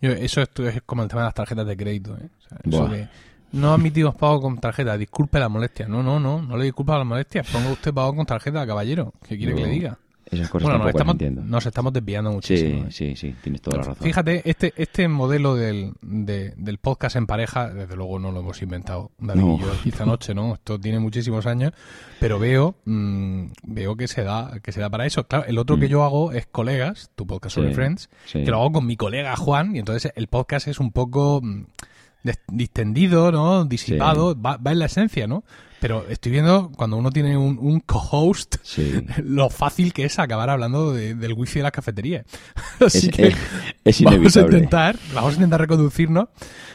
Yo- 0.00 0.12
eso 0.12 0.42
es, 0.42 0.48
es 0.74 0.82
como 0.82 1.02
el 1.02 1.08
tema 1.08 1.22
de 1.22 1.26
las 1.28 1.34
tarjetas 1.34 1.66
de 1.66 1.76
crédito. 1.76 2.16
¿eh? 2.16 2.28
O 2.38 2.48
sea, 2.48 2.58
eso 2.64 3.08
no 3.52 3.72
admitimos 3.72 4.14
pago 4.14 4.40
con 4.40 4.58
tarjeta, 4.58 4.96
disculpe 4.98 5.38
la 5.40 5.48
molestia. 5.48 5.88
No, 5.88 6.02
no, 6.02 6.20
no, 6.20 6.42
no 6.42 6.56
le 6.56 6.64
disculpa 6.64 6.98
las 6.98 7.06
molestias. 7.06 7.46
Ponga 7.50 7.72
usted 7.72 7.92
pago 7.94 8.14
con 8.14 8.26
tarjeta, 8.26 8.66
caballero. 8.66 9.14
¿Qué 9.26 9.36
quiere 9.36 9.54
que 9.54 9.62
le 9.62 9.68
diga? 9.68 9.98
Esas 10.30 10.50
cosas 10.50 10.64
Bueno, 10.68 10.78
nos 10.80 10.88
estamos, 10.88 11.12
entiendo. 11.14 11.42
nos 11.44 11.66
estamos 11.66 11.92
desviando 11.92 12.30
sí, 12.30 12.34
muchísimo. 12.34 12.84
¿eh? 12.84 12.90
sí, 12.90 13.14
sí, 13.14 13.34
tienes 13.42 13.62
toda 13.62 13.76
la 13.76 13.82
razón. 13.84 14.02
Fíjate, 14.04 14.42
este, 14.50 14.74
este 14.76 15.06
modelo 15.06 15.54
del, 15.54 15.92
de- 16.02 16.52
del 16.56 16.78
podcast 16.78 17.14
en 17.16 17.26
pareja, 17.26 17.70
desde 17.70 17.94
luego 17.94 18.18
no 18.18 18.32
lo 18.32 18.40
hemos 18.40 18.60
inventado 18.60 19.12
David 19.18 19.40
No. 19.40 19.54
y 19.56 19.60
yo 19.60 19.72
esta 19.86 20.04
noche, 20.04 20.34
¿no? 20.34 20.54
Esto 20.54 20.80
tiene 20.80 20.98
muchísimos 20.98 21.46
años, 21.46 21.72
pero 22.18 22.40
veo 22.40 22.74
mm, 22.86 23.44
veo 23.62 23.96
que 23.96 24.08
se 24.08 24.24
da 24.24 24.58
que 24.62 24.72
se 24.72 24.80
da 24.80 24.90
para 24.90 25.06
eso. 25.06 25.24
Claro, 25.28 25.44
el 25.46 25.58
otro 25.58 25.78
que 25.78 25.86
Mm. 25.86 25.90
yo 25.90 26.02
hago 26.02 26.32
es 26.32 26.46
Colegas, 26.46 27.10
tu 27.14 27.26
podcast 27.26 27.54
sobre 27.54 27.68
Sí, 27.68 27.74
Friends, 27.74 28.10
sí. 28.24 28.42
que 28.44 28.50
lo 28.50 28.56
hago 28.58 28.72
con 28.72 28.86
mi 28.86 28.96
colega 28.96 29.36
Juan, 29.36 29.76
y 29.76 29.78
entonces 29.78 30.12
el 30.16 30.26
podcast 30.26 30.66
es 30.66 30.80
un 30.80 30.90
poco 30.90 31.40
mm, 31.42 31.66
distendido, 32.48 33.30
¿no? 33.32 33.64
Disipado, 33.64 34.40
va, 34.40 34.56
va 34.56 34.72
en 34.72 34.78
la 34.80 34.86
esencia, 34.86 35.26
¿no? 35.26 35.44
Pero 35.86 36.04
estoy 36.08 36.32
viendo 36.32 36.72
cuando 36.76 36.96
uno 36.96 37.12
tiene 37.12 37.36
un, 37.36 37.58
un 37.60 37.78
co-host, 37.78 38.56
Sí. 38.64 39.04
lo 39.22 39.50
fácil 39.50 39.92
que 39.92 40.04
es 40.04 40.18
acabar 40.18 40.50
hablando 40.50 40.92
de- 40.92 41.14
del 41.14 41.32
wifi 41.34 41.60
de 41.60 41.62
las 41.62 41.70
cafeterías. 41.70 42.24
Así 42.84 43.06
Es, 43.06 43.08
que 43.14 43.26
es- 43.28 43.36
es 43.84 44.02
vamos 44.02 44.36
a 44.36 44.40
intentar, 44.40 44.96
vamos 45.14 45.30
a 45.30 45.34
intentar 45.36 45.60
reconducirnos 45.60 46.26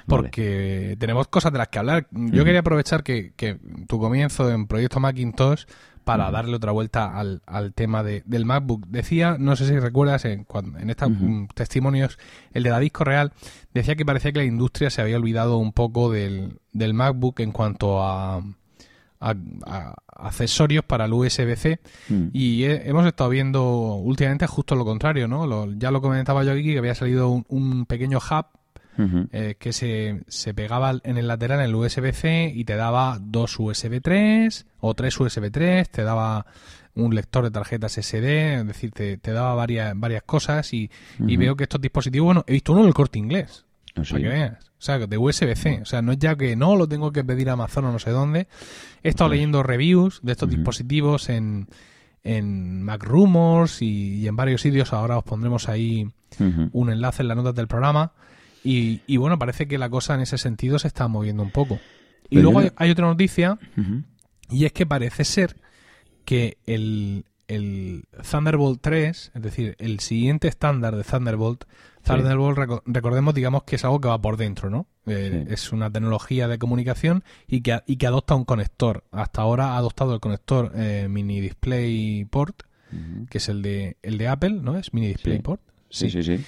porque 0.07 0.95
tenemos 0.97 1.27
cosas 1.27 1.51
de 1.51 1.57
las 1.57 1.67
que 1.67 1.79
hablar. 1.79 2.07
Yo 2.11 2.45
quería 2.45 2.61
aprovechar 2.61 3.03
que, 3.03 3.33
que 3.35 3.59
tu 3.87 3.99
comienzo 3.99 4.49
en 4.49 4.65
Proyecto 4.67 5.01
Macintosh 5.01 5.65
para 6.05 6.31
darle 6.31 6.55
otra 6.55 6.71
vuelta 6.71 7.13
al, 7.17 7.41
al 7.45 7.73
tema 7.73 8.03
de- 8.03 8.23
del 8.25 8.45
MacBook. 8.45 8.87
Decía, 8.87 9.35
no 9.37 9.57
sé 9.57 9.67
si 9.67 9.77
recuerdas, 9.77 10.23
en, 10.23 10.45
cuando, 10.45 10.79
en 10.79 10.89
estos 10.89 11.09
mm, 11.11 11.47
testimonios, 11.53 12.17
el 12.53 12.63
de 12.63 12.69
David 12.69 12.91
Correal, 12.93 13.33
decía 13.73 13.95
que 13.97 14.05
parecía 14.05 14.31
que 14.31 14.39
la 14.39 14.45
industria 14.45 14.89
se 14.89 15.01
había 15.01 15.17
olvidado 15.17 15.57
un 15.57 15.73
poco 15.73 16.09
del, 16.11 16.59
del 16.71 16.93
MacBook 16.93 17.41
en 17.41 17.51
cuanto 17.51 18.01
a, 18.01 18.41
a- 19.21 19.35
a 19.65 19.93
accesorios 20.27 20.83
para 20.83 21.05
el 21.05 21.13
USB-C. 21.13 21.79
Mm. 22.09 22.27
Y 22.33 22.63
he- 22.65 22.89
hemos 22.89 23.05
estado 23.05 23.29
viendo 23.29 23.63
últimamente 23.95 24.47
justo 24.47 24.75
lo 24.75 24.83
contrario, 24.85 25.27
¿no? 25.27 25.47
Lo- 25.47 25.71
ya 25.73 25.91
lo 25.91 26.01
comentaba 26.01 26.43
yo 26.43 26.51
aquí 26.51 26.63
que 26.73 26.77
había 26.79 26.95
salido 26.95 27.29
un, 27.29 27.45
un 27.49 27.85
pequeño 27.85 28.17
hub 28.19 28.45
eh, 29.31 29.55
que 29.57 29.71
se, 29.73 30.21
se 30.27 30.53
pegaba 30.53 30.93
en 31.03 31.17
el 31.17 31.25
lateral 31.27 31.59
en 31.61 31.65
el 31.67 31.75
USB-C 31.75 32.51
y 32.53 32.65
te 32.65 32.75
daba 32.75 33.17
dos 33.21 33.57
USB 33.57 33.99
3 34.01 34.67
o 34.81 34.93
tres 34.93 35.17
USB 35.19 35.49
3, 35.49 35.89
te 35.89 36.03
daba 36.03 36.45
un 36.93 37.15
lector 37.15 37.43
de 37.45 37.51
tarjetas 37.51 37.97
SD, 37.97 38.55
es 38.59 38.67
decir, 38.67 38.91
te, 38.91 39.17
te 39.17 39.31
daba 39.31 39.55
varias, 39.55 39.93
varias 39.97 40.23
cosas 40.23 40.71
y, 40.73 40.91
y 41.25 41.37
veo 41.37 41.55
que 41.55 41.63
estos 41.63 41.79
dispositivos, 41.81 42.25
bueno, 42.25 42.43
he 42.47 42.51
visto 42.51 42.73
uno 42.73 42.81
en 42.81 42.87
el 42.87 42.93
corte 42.93 43.17
inglés, 43.17 43.65
Para 43.93 44.07
que 44.07 44.27
veas. 44.27 44.71
O 44.71 44.81
sea, 44.83 44.99
de 44.99 45.17
USB-C. 45.17 45.79
O 45.81 45.85
sea, 45.85 46.01
no 46.01 46.11
es 46.11 46.19
ya 46.19 46.35
que 46.35 46.55
no 46.55 46.75
lo 46.75 46.87
tengo 46.87 47.11
que 47.11 47.23
pedir 47.23 47.49
a 47.49 47.53
Amazon 47.53 47.85
o 47.85 47.91
no 47.91 47.99
sé 47.99 48.11
dónde. 48.11 48.47
He 49.03 49.09
estado 49.09 49.29
leyendo 49.29 49.63
reviews 49.63 50.19
de 50.23 50.31
estos 50.31 50.49
dispositivos 50.49 51.29
en, 51.29 51.67
en 52.23 52.81
Mac 52.81 53.03
Rumors 53.03 53.81
y, 53.81 54.15
y 54.15 54.27
en 54.27 54.35
varios 54.35 54.61
sitios. 54.61 54.93
Ahora 54.93 55.17
os 55.17 55.23
pondremos 55.23 55.69
ahí 55.69 56.07
un 56.71 56.91
enlace 56.91 57.21
en 57.21 57.27
las 57.27 57.37
notas 57.37 57.55
del 57.55 57.67
programa. 57.67 58.13
Y, 58.63 59.01
y 59.07 59.17
bueno, 59.17 59.37
parece 59.39 59.67
que 59.67 59.77
la 59.77 59.89
cosa 59.89 60.15
en 60.15 60.21
ese 60.21 60.37
sentido 60.37 60.79
se 60.79 60.87
está 60.87 61.07
moviendo 61.07 61.43
un 61.43 61.51
poco. 61.51 61.79
Y 62.29 62.35
Pero 62.35 62.43
luego 62.43 62.59
hay, 62.59 62.71
hay 62.75 62.91
otra 62.91 63.07
noticia, 63.07 63.57
y 64.49 64.65
es 64.65 64.71
que 64.71 64.85
parece 64.85 65.25
ser 65.25 65.57
que 66.25 66.57
el, 66.65 67.25
el 67.47 68.05
Thunderbolt 68.29 68.79
3, 68.81 69.31
es 69.33 69.41
decir, 69.41 69.75
el 69.79 69.99
siguiente 69.99 70.47
estándar 70.47 70.95
de 70.95 71.03
Thunderbolt, 71.03 71.65
Sí. 72.03 72.11
Thunderbolt, 72.13 72.57
reco- 72.57 72.81
recordemos, 72.85 73.33
digamos 73.33 73.63
que 73.63 73.75
es 73.75 73.83
algo 73.85 73.99
que 74.01 74.07
va 74.07 74.21
por 74.21 74.37
dentro, 74.37 74.69
¿no? 74.69 74.87
Eh, 75.05 75.45
Sí. 75.47 75.53
Es 75.53 75.71
una 75.71 75.89
tecnología 75.91 76.47
de 76.47 76.57
comunicación 76.59 77.23
y 77.47 77.61
que, 77.61 77.79
y 77.85 77.97
que 77.97 78.07
adopta 78.07 78.35
un 78.35 78.45
conector. 78.45 79.03
Hasta 79.11 79.41
ahora 79.41 79.73
ha 79.73 79.77
adoptado 79.77 80.13
el 80.13 80.19
conector 80.19 80.71
eh, 80.75 81.07
Mini 81.09 81.41
Display 81.41 82.25
Port, 82.25 82.63
que 83.29 83.37
es 83.37 83.47
el 83.49 83.61
de, 83.61 83.97
el 84.01 84.17
de 84.17 84.27
Apple, 84.27 84.51
¿no? 84.61 84.77
Es 84.77 84.93
Mini 84.93 85.07
Display 85.07 85.37
Sí. 85.37 85.41
Port. 85.43 85.61
Sí, 85.89 86.09
sí, 86.09 86.23
sí. 86.23 86.43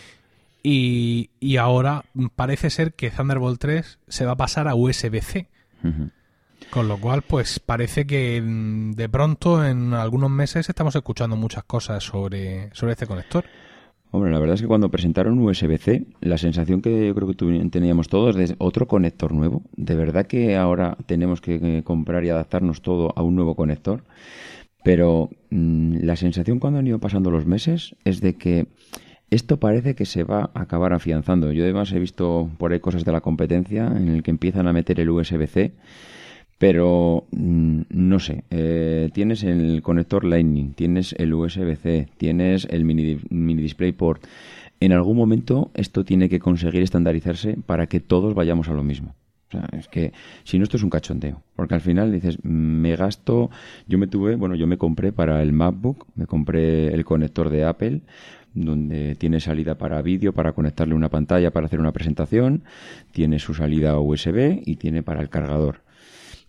Y, 0.64 1.30
y 1.40 1.58
ahora 1.58 2.06
parece 2.36 2.70
ser 2.70 2.94
que 2.94 3.12
Thunderbolt 3.12 3.60
3 3.60 4.00
se 4.08 4.26
va 4.26 4.32
a 4.34 4.38
pasar 4.38 4.68
a 4.68 4.76
USB-C. 4.76 5.48
Con 6.70 6.88
lo 6.88 6.98
cual, 7.00 7.22
pues 7.24 7.60
parece 7.60 8.08
que 8.08 8.42
mm, 8.42 8.92
de 8.94 9.10
pronto, 9.10 9.66
en 9.66 9.94
algunos 9.94 10.30
meses, 10.32 10.70
estamos 10.70 10.96
escuchando 10.96 11.36
muchas 11.36 11.66
cosas 11.66 12.04
sobre, 12.04 12.70
sobre 12.74 12.94
este 12.94 13.06
conector. 13.06 13.46
Hombre, 14.16 14.30
la 14.30 14.38
verdad 14.38 14.54
es 14.54 14.62
que 14.62 14.68
cuando 14.68 14.92
presentaron 14.92 15.40
USB-C, 15.40 16.06
la 16.22 16.38
sensación 16.38 16.84
que 16.84 17.08
yo 17.08 17.16
creo 17.16 17.28
que 17.28 17.70
teníamos 17.72 18.10
todos 18.10 18.36
de 18.36 18.54
otro 18.60 18.88
conector 18.88 19.34
nuevo. 19.34 19.64
De 19.76 19.96
verdad 19.96 20.28
que 20.28 20.56
ahora 20.56 20.96
tenemos 21.08 21.42
que 21.42 21.82
comprar 21.84 22.24
y 22.24 22.30
adaptarnos 22.30 22.84
todo 22.84 23.12
a 23.16 23.24
un 23.24 23.36
nuevo 23.36 23.56
conector. 23.56 24.04
Pero 24.84 25.32
mm, 25.50 26.04
la 26.04 26.16
sensación 26.16 26.60
cuando 26.60 26.78
han 26.78 26.86
ido 26.86 27.00
pasando 27.00 27.32
los 27.32 27.48
meses 27.48 27.96
es 28.06 28.22
de 28.22 28.36
que 28.36 28.68
esto 29.32 29.60
parece 29.60 29.96
que 29.96 30.06
se 30.06 30.24
va 30.24 30.52
a 30.54 30.62
acabar 30.62 30.94
afianzando. 30.94 31.52
Yo 31.52 31.64
además 31.64 31.92
he 31.92 31.98
visto 31.98 32.52
por 32.60 32.72
ahí 32.72 32.80
cosas 32.80 33.06
de 33.06 33.14
la 33.14 33.22
competencia 33.22 33.88
en 33.88 34.10
el 34.10 34.22
que 34.22 34.30
empiezan 34.30 34.68
a 34.68 34.74
meter 34.74 35.00
el 35.00 35.10
USB-C. 35.10 35.74
Pero 36.58 37.26
mm, 37.32 37.82
no 37.90 38.20
sé, 38.20 38.44
eh, 38.50 39.10
tienes 39.14 39.44
el 39.44 39.82
conector 39.82 40.24
Lightning, 40.24 40.74
tienes 40.74 41.14
el 41.18 41.34
USB-C, 41.34 42.08
tienes 42.18 42.68
el 42.70 42.86
mini, 42.86 43.20
mini 43.30 43.62
DisplayPort. 43.62 44.26
En 44.80 44.92
algún 44.92 45.18
momento 45.18 45.72
esto 45.74 46.04
tiene 46.04 46.30
que 46.30 46.40
conseguir 46.40 46.82
estandarizarse 46.82 47.58
para 47.66 47.88
que 47.88 48.00
todos 48.00 48.36
vayamos 48.36 48.70
a 48.70 48.74
lo 48.74 48.84
mismo. 48.84 49.16
O 49.50 49.52
sea, 49.52 49.68
es 49.78 49.88
que 49.88 50.14
si 50.44 50.58
no 50.58 50.64
esto 50.64 50.78
es 50.78 50.84
un 50.84 50.90
cachondeo, 50.90 51.44
porque 51.56 51.76
al 51.76 51.82
final 51.82 52.12
dices, 52.12 52.38
mm, 52.44 52.50
me 52.50 52.96
gasto, 52.96 53.50
yo 53.88 53.98
me 53.98 54.08
tuve, 54.08 54.36
bueno, 54.36 54.56
yo 54.56 54.68
me 54.68 54.78
compré 54.78 55.12
para 55.12 55.42
el 55.42 55.54
MacBook, 55.54 56.08
me 56.16 56.26
compré 56.26 56.94
el 56.94 57.06
conector 57.06 57.50
de 57.50 57.64
Apple, 57.64 58.02
donde 58.54 59.16
tiene 59.16 59.40
salida 59.40 59.78
para 59.78 60.02
vídeo, 60.02 60.34
para 60.34 60.54
conectarle 60.54 60.96
una 60.96 61.10
pantalla 61.10 61.52
para 61.52 61.66
hacer 61.66 61.80
una 61.80 61.92
presentación, 61.92 62.64
tiene 63.12 63.40
su 63.40 63.54
salida 63.54 64.00
USB 64.00 64.62
y 64.66 64.76
tiene 64.78 65.04
para 65.04 65.22
el 65.22 65.30
cargador. 65.30 65.82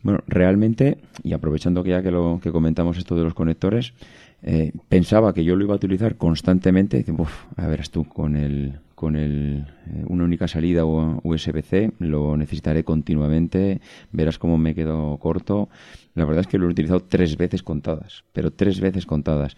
Bueno, 0.05 0.21
realmente, 0.29 0.99
y 1.23 1.33
aprovechando 1.33 1.83
que 1.83 1.91
ya 1.91 2.03
que 2.03 2.11
lo 2.11 2.39
que 2.43 2.53
comentamos 2.53 2.99
esto 2.99 3.17
de 3.17 3.25
los 3.25 3.33
conectores, 3.33 3.95
eh, 4.43 4.73
pensaba 4.91 5.33
que 5.33 5.45
yo 5.45 5.57
lo 5.57 5.65
iba 5.65 5.73
a 5.73 5.77
utilizar 5.77 6.17
constantemente. 6.17 6.99
Dice, 6.99 7.13
"Uf, 7.13 7.47
a 7.57 7.67
ver, 7.67 7.89
tú 7.89 8.05
con 8.05 8.37
el 8.37 8.75
con 8.95 9.17
el 9.17 9.67
eh, 9.89 10.05
una 10.07 10.25
única 10.25 10.47
salida 10.47 10.85
USB-C 10.85 11.93
lo 11.99 12.37
necesitaré 12.37 12.85
continuamente. 12.85 13.81
Verás 14.13 14.39
cómo 14.39 14.57
me 14.59 14.75
quedo 14.75 15.17
corto. 15.19 15.69
La 16.15 16.25
verdad 16.27 16.43
es 16.43 16.47
que 16.49 16.59
lo 16.59 16.67
he 16.67 16.71
utilizado 16.71 17.01
tres 17.01 17.37
veces 17.37 17.63
contadas, 17.63 18.25
pero 18.35 18.53
tres 18.53 18.81
veces 18.81 19.07
contadas. 19.07 19.57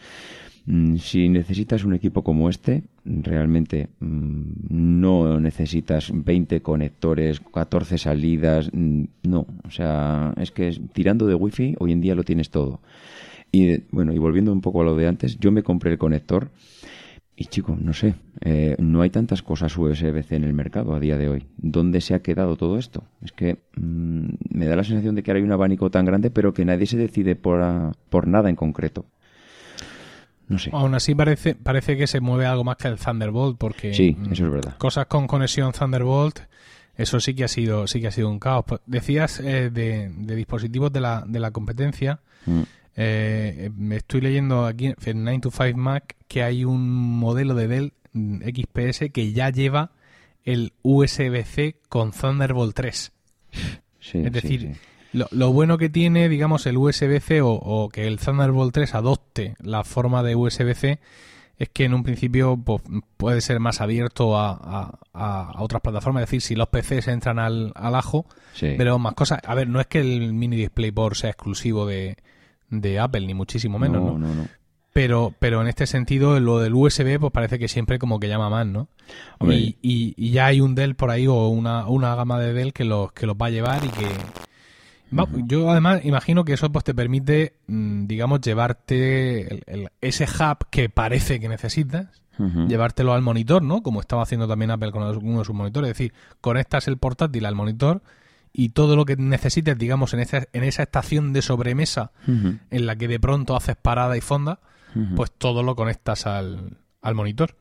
Mm, 0.66 0.96
Si 0.96 1.28
necesitas 1.28 1.84
un 1.84 1.94
equipo 1.94 2.22
como 2.22 2.48
este, 2.48 2.84
realmente 3.06 3.88
mm, 4.00 4.42
no 4.70 5.40
necesitas 5.40 6.10
20 6.12 6.60
conectores, 6.60 7.40
14 7.40 7.98
salidas, 7.98 8.70
mm, 8.72 9.04
no. 9.22 9.46
O 9.64 9.70
sea, 9.70 10.34
es 10.36 10.50
que 10.50 10.78
tirando 10.92 11.26
de 11.26 11.34
wifi 11.34 11.76
hoy 11.78 11.92
en 11.92 12.00
día 12.00 12.14
lo 12.14 12.24
tienes 12.24 12.50
todo. 12.50 12.80
Y 13.52 13.78
bueno, 13.90 14.12
y 14.12 14.18
volviendo 14.18 14.52
un 14.52 14.60
poco 14.60 14.82
a 14.82 14.84
lo 14.84 14.96
de 14.96 15.06
antes, 15.06 15.38
yo 15.38 15.52
me 15.52 15.62
compré 15.62 15.92
el 15.92 15.98
conector 15.98 16.50
y 17.38 17.44
chico, 17.46 17.76
no 17.78 17.92
sé, 17.92 18.14
eh, 18.40 18.76
no 18.78 19.02
hay 19.02 19.10
tantas 19.10 19.42
cosas 19.42 19.76
USB-C 19.76 20.36
en 20.36 20.44
el 20.44 20.54
mercado 20.54 20.94
a 20.94 21.00
día 21.00 21.18
de 21.18 21.28
hoy. 21.28 21.44
¿Dónde 21.58 22.00
se 22.00 22.14
ha 22.14 22.22
quedado 22.22 22.56
todo 22.56 22.78
esto? 22.78 23.04
Es 23.20 23.32
que 23.32 23.58
mm, 23.76 24.28
me 24.50 24.66
da 24.66 24.74
la 24.74 24.84
sensación 24.84 25.14
de 25.14 25.22
que 25.22 25.30
ahora 25.30 25.40
hay 25.40 25.44
un 25.44 25.52
abanico 25.52 25.90
tan 25.90 26.06
grande, 26.06 26.30
pero 26.30 26.54
que 26.54 26.64
nadie 26.64 26.86
se 26.86 26.96
decide 26.96 27.36
por, 27.36 27.60
ah, 27.60 27.92
por 28.08 28.26
nada 28.26 28.48
en 28.48 28.56
concreto. 28.56 29.04
No 30.48 30.58
sé. 30.58 30.70
Aún 30.72 30.94
así 30.94 31.14
parece, 31.14 31.54
parece 31.56 31.96
que 31.96 32.06
se 32.06 32.20
mueve 32.20 32.46
algo 32.46 32.62
más 32.64 32.76
que 32.76 32.88
el 32.88 32.98
Thunderbolt, 32.98 33.58
porque 33.58 33.92
Sí, 33.94 34.14
mm, 34.16 34.32
eso 34.32 34.44
es 34.46 34.50
verdad. 34.52 34.76
cosas 34.78 35.06
con 35.06 35.26
conexión 35.26 35.72
Thunderbolt, 35.72 36.40
eso 36.96 37.18
sí 37.20 37.34
que 37.34 37.44
ha 37.44 37.48
sido, 37.48 37.86
sí 37.86 38.00
que 38.00 38.06
ha 38.08 38.12
sido 38.12 38.30
un 38.30 38.38
caos. 38.38 38.64
Pues, 38.66 38.80
Decías 38.86 39.40
eh, 39.40 39.70
de, 39.70 40.08
de 40.16 40.34
dispositivos 40.36 40.92
de 40.92 41.00
la, 41.00 41.24
de 41.26 41.40
la 41.40 41.50
competencia. 41.50 42.20
Mm, 42.46 42.62
Eh, 42.98 43.70
me 43.76 43.96
estoy 43.96 44.22
leyendo 44.22 44.64
aquí 44.64 44.86
en 45.04 45.22
9 45.24 45.40
to 45.40 45.50
5 45.50 45.76
Mac 45.76 46.16
que 46.28 46.42
hay 46.42 46.64
un 46.64 46.88
modelo 47.18 47.54
de 47.54 47.68
Dell 47.68 47.92
mm, 48.14 48.40
XPS 48.42 49.10
que 49.12 49.32
ya 49.34 49.50
lleva 49.50 49.90
el 50.44 50.72
USB-C 50.82 51.76
con 51.90 52.12
Thunderbolt 52.12 52.74
3. 52.74 53.12
sí, 53.52 53.60
Es 54.00 54.24
sí, 54.24 54.30
decir, 54.30 54.60
sí. 54.60 54.80
Lo, 55.12 55.26
lo 55.30 55.52
bueno 55.52 55.78
que 55.78 55.88
tiene, 55.88 56.28
digamos, 56.28 56.66
el 56.66 56.76
USB-C 56.76 57.40
o, 57.42 57.50
o 57.50 57.88
que 57.88 58.06
el 58.06 58.18
Thunderbolt 58.18 58.74
3 58.74 58.94
adopte 58.94 59.54
la 59.62 59.84
forma 59.84 60.22
de 60.22 60.34
USB-C 60.36 60.98
es 61.58 61.68
que 61.70 61.84
en 61.84 61.94
un 61.94 62.02
principio 62.02 62.58
pues, 62.62 62.82
puede 63.16 63.40
ser 63.40 63.60
más 63.60 63.80
abierto 63.80 64.36
a, 64.36 64.50
a- 64.52 64.98
a- 65.14 65.62
otras 65.62 65.80
plataformas. 65.80 66.22
Es 66.24 66.28
decir, 66.28 66.42
si 66.42 66.54
los 66.54 66.68
PCs 66.68 67.08
entran 67.08 67.38
al, 67.38 67.72
al 67.74 67.94
ajo, 67.94 68.26
Sí. 68.52 68.74
pero 68.76 68.98
más 68.98 69.14
cosas. 69.14 69.40
A 69.44 69.54
ver, 69.54 69.66
no 69.68 69.80
es 69.80 69.86
que 69.86 70.00
el 70.00 70.34
mini 70.34 70.56
DisplayPort 70.56 71.14
sea 71.16 71.30
exclusivo 71.30 71.86
de, 71.86 72.16
de 72.68 72.98
Apple, 72.98 73.26
ni 73.26 73.32
muchísimo 73.32 73.78
menos, 73.78 74.02
¿no? 74.02 74.18
no, 74.18 74.34
no. 74.34 74.48
Pero, 74.92 75.34
pero 75.38 75.60
en 75.60 75.68
este 75.68 75.86
sentido, 75.86 76.40
lo 76.40 76.58
del 76.58 76.74
USB, 76.74 77.18
pues 77.20 77.30
parece 77.32 77.58
que 77.58 77.68
siempre 77.68 77.98
como 77.98 78.18
que 78.18 78.28
llama 78.28 78.48
más, 78.50 78.66
¿no? 78.66 78.88
Y, 79.42 79.76
y- 79.82 80.14
y 80.16 80.30
ya 80.32 80.46
hay 80.46 80.60
un 80.62 80.74
Dell 80.74 80.94
por 80.94 81.10
ahí 81.10 81.26
o 81.26 81.48
una, 81.48 81.86
una 81.86 82.14
gama 82.14 82.38
de 82.40 82.52
Dell 82.54 82.72
que 82.72 82.84
los, 82.84 83.12
que 83.12 83.26
los 83.26 83.36
va 83.36 83.46
a 83.46 83.50
llevar 83.50 83.82
y 83.84 83.88
que... 83.88 84.06
Va- 85.16 85.28
Yo 85.46 85.70
además 85.70 86.04
imagino 86.04 86.44
que 86.44 86.52
eso 86.54 86.70
pues 86.72 86.84
te 86.84 86.94
permite, 86.94 87.54
mm, 87.68 88.06
digamos, 88.06 88.40
llevarte 88.40 89.54
el- 89.54 89.62
el- 89.66 89.88
ese 90.00 90.24
hub 90.24 90.66
que 90.70 90.88
parece 90.88 91.40
que 91.40 91.48
necesitas, 91.48 92.22
llevártelo 92.68 93.14
al 93.14 93.22
monitor, 93.22 93.62
¿no? 93.62 93.82
Como 93.82 94.00
estaba 94.00 94.22
haciendo 94.22 94.46
también 94.46 94.70
Apple 94.70 94.90
con 94.92 95.02
uno 95.02 95.38
de 95.38 95.44
sus 95.44 95.54
monitores. 95.54 95.90
Es 95.90 95.96
decir, 95.96 96.12
conectas 96.40 96.86
el 96.88 96.98
portátil 96.98 97.46
al 97.46 97.54
monitor 97.54 98.02
y 98.52 98.70
todo 98.70 98.94
lo 98.96 99.04
que 99.06 99.16
necesites, 99.16 99.78
digamos, 99.78 100.12
en 100.12 100.20
esa, 100.20 100.46
en 100.52 100.64
esa 100.64 100.82
estación 100.82 101.32
de 101.32 101.40
sobremesa 101.42 102.10
en 102.70 102.86
la 102.86 102.96
que 102.96 103.08
de 103.08 103.18
pronto 103.20 103.56
haces 103.56 103.76
parada 103.76 104.16
y 104.16 104.20
fonda, 104.20 104.60
pues 105.14 105.30
todo 105.30 105.62
lo 105.62 105.76
conectas 105.76 106.26
al, 106.26 106.76
al 107.02 107.14
monitor. 107.14 107.54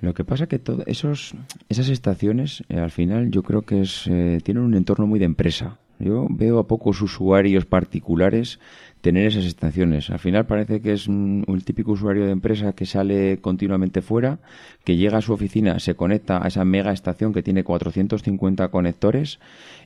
Lo 0.00 0.14
que 0.14 0.24
pasa 0.24 0.46
que 0.46 0.58
todo 0.58 0.82
esos 0.86 1.34
esas 1.68 1.88
estaciones 1.88 2.62
eh, 2.68 2.78
al 2.78 2.90
final 2.90 3.30
yo 3.30 3.42
creo 3.42 3.62
que 3.62 3.80
es 3.82 4.06
eh, 4.06 4.38
tienen 4.44 4.62
un 4.62 4.74
entorno 4.74 5.06
muy 5.06 5.18
de 5.18 5.24
empresa. 5.26 5.78
Yo 5.98 6.26
veo 6.28 6.58
a 6.58 6.66
pocos 6.66 7.00
usuarios 7.00 7.64
particulares 7.64 8.60
tener 9.00 9.26
esas 9.28 9.44
estaciones. 9.44 10.10
Al 10.10 10.18
final 10.18 10.46
parece 10.46 10.80
que 10.80 10.92
es 10.92 11.06
un, 11.06 11.44
típico 11.64 11.92
usuario 11.92 12.26
de 12.26 12.32
empresa 12.32 12.72
que 12.72 12.86
sale 12.86 13.38
continuamente 13.40 14.02
fuera, 14.02 14.40
que 14.84 14.96
llega 14.96 15.18
a 15.18 15.22
su 15.22 15.32
oficina, 15.32 15.78
se 15.78 15.94
conecta 15.94 16.42
a 16.44 16.48
esa 16.48 16.64
mega 16.64 16.92
estación 16.92 17.32
que 17.32 17.42
tiene 17.42 17.64
450 17.64 18.68
conectores 18.68 19.38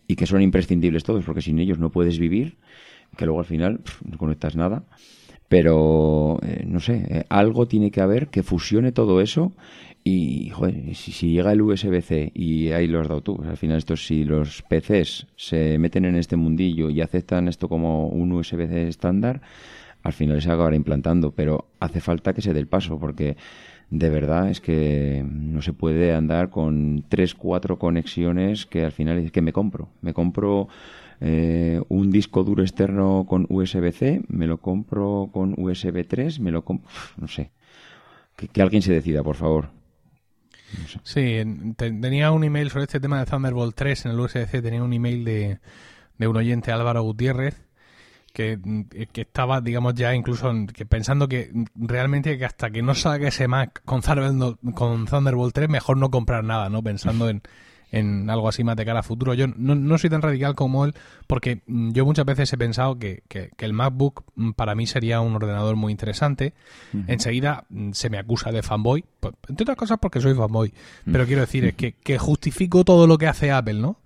y 0.07 0.17
que 0.17 0.27
son 0.27 0.43
imprescindibles 0.43 1.05
todos, 1.05 1.25
porque 1.25 1.43
sin 1.43 1.59
ellos 1.59 1.79
no 1.79 1.91
puedes 1.91 2.19
vivir, 2.19 2.57
que 3.17 3.27
luego 3.27 3.41
al 3.41 3.47
final 3.47 3.81
no 4.11 4.19
conectas 4.19 4.57
nada. 4.57 4.85
Pero, 5.49 6.39
eh, 6.43 6.65
no 6.65 6.79
sé, 6.79 7.05
eh, 7.09 7.25
algo 7.29 7.67
tiene 7.67 7.91
que 7.91 8.01
haber 8.01 8.29
que 8.29 8.45
fusione 8.45 8.93
todo 8.93 9.21
eso 9.21 9.53
y, 10.03 10.51
joder, 10.51 10.95
si, 10.95 11.13
si 11.13 11.33
llega 11.33 11.53
el 11.53 11.63
USB-C 11.63 12.33
y 12.35 12.71
ahí 12.71 12.87
lo 12.87 13.01
has 13.01 13.09
dado 13.09 13.21
tú, 13.21 13.43
al 13.47 13.57
final 13.57 13.77
esto 13.77 13.97
si 13.97 14.25
los 14.25 14.63
PCs 14.63 15.27
se 15.37 15.79
meten 15.79 16.05
en 16.07 16.17
este 16.17 16.37
mundillo 16.37 16.89
y 16.91 17.01
aceptan 17.01 17.49
esto 17.49 17.69
como 17.69 18.09
un 18.09 18.33
USB-C 18.33 18.89
estándar, 18.89 19.43
al 20.03 20.13
final 20.13 20.41
se 20.41 20.51
acabará 20.51 20.75
implantando, 20.77 21.33
pero 21.33 21.69
hace 21.81 22.01
falta 22.01 22.33
que 22.33 22.43
se 22.43 22.55
dé 22.55 22.61
el 22.61 22.67
paso 22.67 22.99
porque 22.99 23.37
de 23.91 24.09
verdad 24.09 24.49
es 24.49 24.61
que 24.61 25.25
no 25.29 25.61
se 25.63 25.73
puede 25.73 26.15
andar 26.15 26.49
con 26.49 27.05
tres, 27.09 27.35
cuatro 27.35 27.79
conexiones 27.79 28.65
que 28.65 28.85
al 28.85 28.93
final 28.93 29.19
es 29.19 29.33
que 29.33 29.43
me 29.43 29.53
compro, 29.53 29.89
me 30.01 30.15
compro 30.15 30.69
eh, 31.21 31.83
un 31.89 32.11
disco 32.11 32.45
duro 32.45 32.63
externo 32.63 33.27
con 33.29 33.47
USB-C, 33.51 34.23
me 34.29 34.47
lo 34.47 34.59
compro 34.59 35.29
con 35.33 35.55
USB 35.59 36.07
3, 36.07 36.41
me 36.41 36.51
lo 36.51 36.65
compro, 36.65 36.91
no 37.19 37.29
sé. 37.29 37.51
Que, 38.37 38.49
que 38.49 38.63
alguien 38.63 38.81
se 38.81 38.93
decida, 38.93 39.23
por 39.23 39.37
favor. 39.37 39.80
Sí, 41.03 41.21
en- 41.37 41.75
te- 41.75 41.91
tenía 41.93 42.31
un 42.31 42.45
email 42.45 42.71
sobre 42.71 42.85
este 42.85 43.01
tema 43.01 43.19
de 43.19 43.27
Thunderbolt 43.27 43.75
3 43.75 44.05
en 44.07 44.13
el 44.13 44.21
USB-C, 44.21 44.63
tenía 44.63 44.83
un 44.83 44.93
email 44.93 45.25
de, 45.25 45.59
de 46.19 46.27
un 46.29 46.37
oyente 46.37 46.73
Álvaro 46.73 47.03
Gutiérrez 47.03 47.61
que, 48.33 48.59
que 49.13 49.23
estaba, 49.23 49.61
digamos, 49.61 49.95
ya 49.95 50.15
incluso 50.15 50.53
que 50.73 50.87
pensando 50.87 51.27
que 51.29 51.51
realmente 51.75 52.39
que 52.39 52.45
hasta 52.45 52.71
que 52.71 52.81
no 52.83 52.95
salga 52.95 53.29
ese 53.29 53.49
Mac 53.49 53.83
con 53.85 54.03
Thunderbolt, 54.03 54.59
con 54.75 55.07
Thunderbolt 55.07 55.55
3, 55.55 55.69
mejor 55.69 55.97
no 55.97 56.11
comprar 56.11 56.45
nada, 56.45 56.69
¿no? 56.69 56.83
Pensando 56.83 57.29
en, 57.29 57.43
en 57.93 58.31
algo 58.31 58.49
así 58.49 58.63
más 58.65 58.77
de 58.77 58.85
cara 58.85 59.01
a 59.01 59.03
futuro. 59.03 59.35
Yo 59.35 59.47
no, 59.49 59.75
no 59.75 59.99
soy 59.99 60.11
tan 60.11 60.23
radical 60.23 60.55
como 60.55 60.85
él 60.85 60.95
porque 61.27 61.63
mm, 61.67 61.91
yo 61.93 62.05
muchas 62.05 62.25
veces 62.25 62.53
he 62.53 62.57
pensado 62.59 62.99
que, 62.99 63.23
que- 63.29 63.51
que 63.57 63.65
el 63.65 63.73
MacBook 63.73 64.25
mm, 64.35 64.51
para 64.53 64.75
mí 64.75 64.87
sería 64.87 65.21
un 65.21 65.35
ordenador 65.35 65.77
muy 65.77 65.91
interesante. 65.93 66.55
Enseguida 67.09 67.65
mm, 67.69 67.91
se 67.93 68.11
me 68.11 68.19
acusa 68.19 68.53
de 68.53 68.63
fanboy, 68.63 69.05
pues, 69.21 69.35
entre 69.49 69.65
otras 69.65 69.77
cosas 69.77 69.99
porque 70.01 70.21
soy 70.21 70.35
fanboy. 70.35 70.73
Pero 71.11 71.27
quiero 71.27 71.41
decir, 71.43 71.65
es 71.65 71.75
que, 71.75 71.93
que 71.93 72.19
justifico 72.19 72.85
todo 72.85 73.07
lo 73.07 73.19
que 73.19 73.27
hace 73.27 73.51
Apple, 73.51 73.75
¿no? 73.81 73.99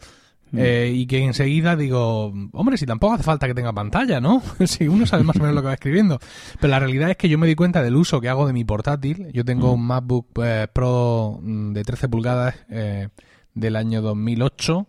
Eh, 0.56 0.92
y 0.94 1.06
que 1.06 1.18
enseguida 1.18 1.74
digo, 1.74 2.32
hombre, 2.52 2.76
si 2.76 2.86
tampoco 2.86 3.14
hace 3.14 3.24
falta 3.24 3.48
que 3.48 3.54
tenga 3.54 3.72
pantalla, 3.72 4.20
¿no? 4.20 4.40
si 4.66 4.86
uno 4.86 5.04
sabe 5.04 5.24
más 5.24 5.34
o 5.34 5.40
menos 5.40 5.52
lo 5.56 5.62
que 5.62 5.66
va 5.66 5.74
escribiendo. 5.74 6.20
Pero 6.60 6.70
la 6.70 6.78
realidad 6.78 7.10
es 7.10 7.16
que 7.16 7.28
yo 7.28 7.38
me 7.38 7.48
di 7.48 7.56
cuenta 7.56 7.82
del 7.82 7.96
uso 7.96 8.20
que 8.20 8.28
hago 8.28 8.46
de 8.46 8.52
mi 8.52 8.62
portátil. 8.64 9.30
Yo 9.32 9.44
tengo 9.44 9.72
un 9.72 9.84
MacBook 9.84 10.28
eh, 10.44 10.68
Pro 10.72 11.40
de 11.42 11.82
13 11.82 12.08
pulgadas 12.08 12.54
eh, 12.70 13.08
del 13.54 13.76
año 13.76 14.02
2008. 14.02 14.86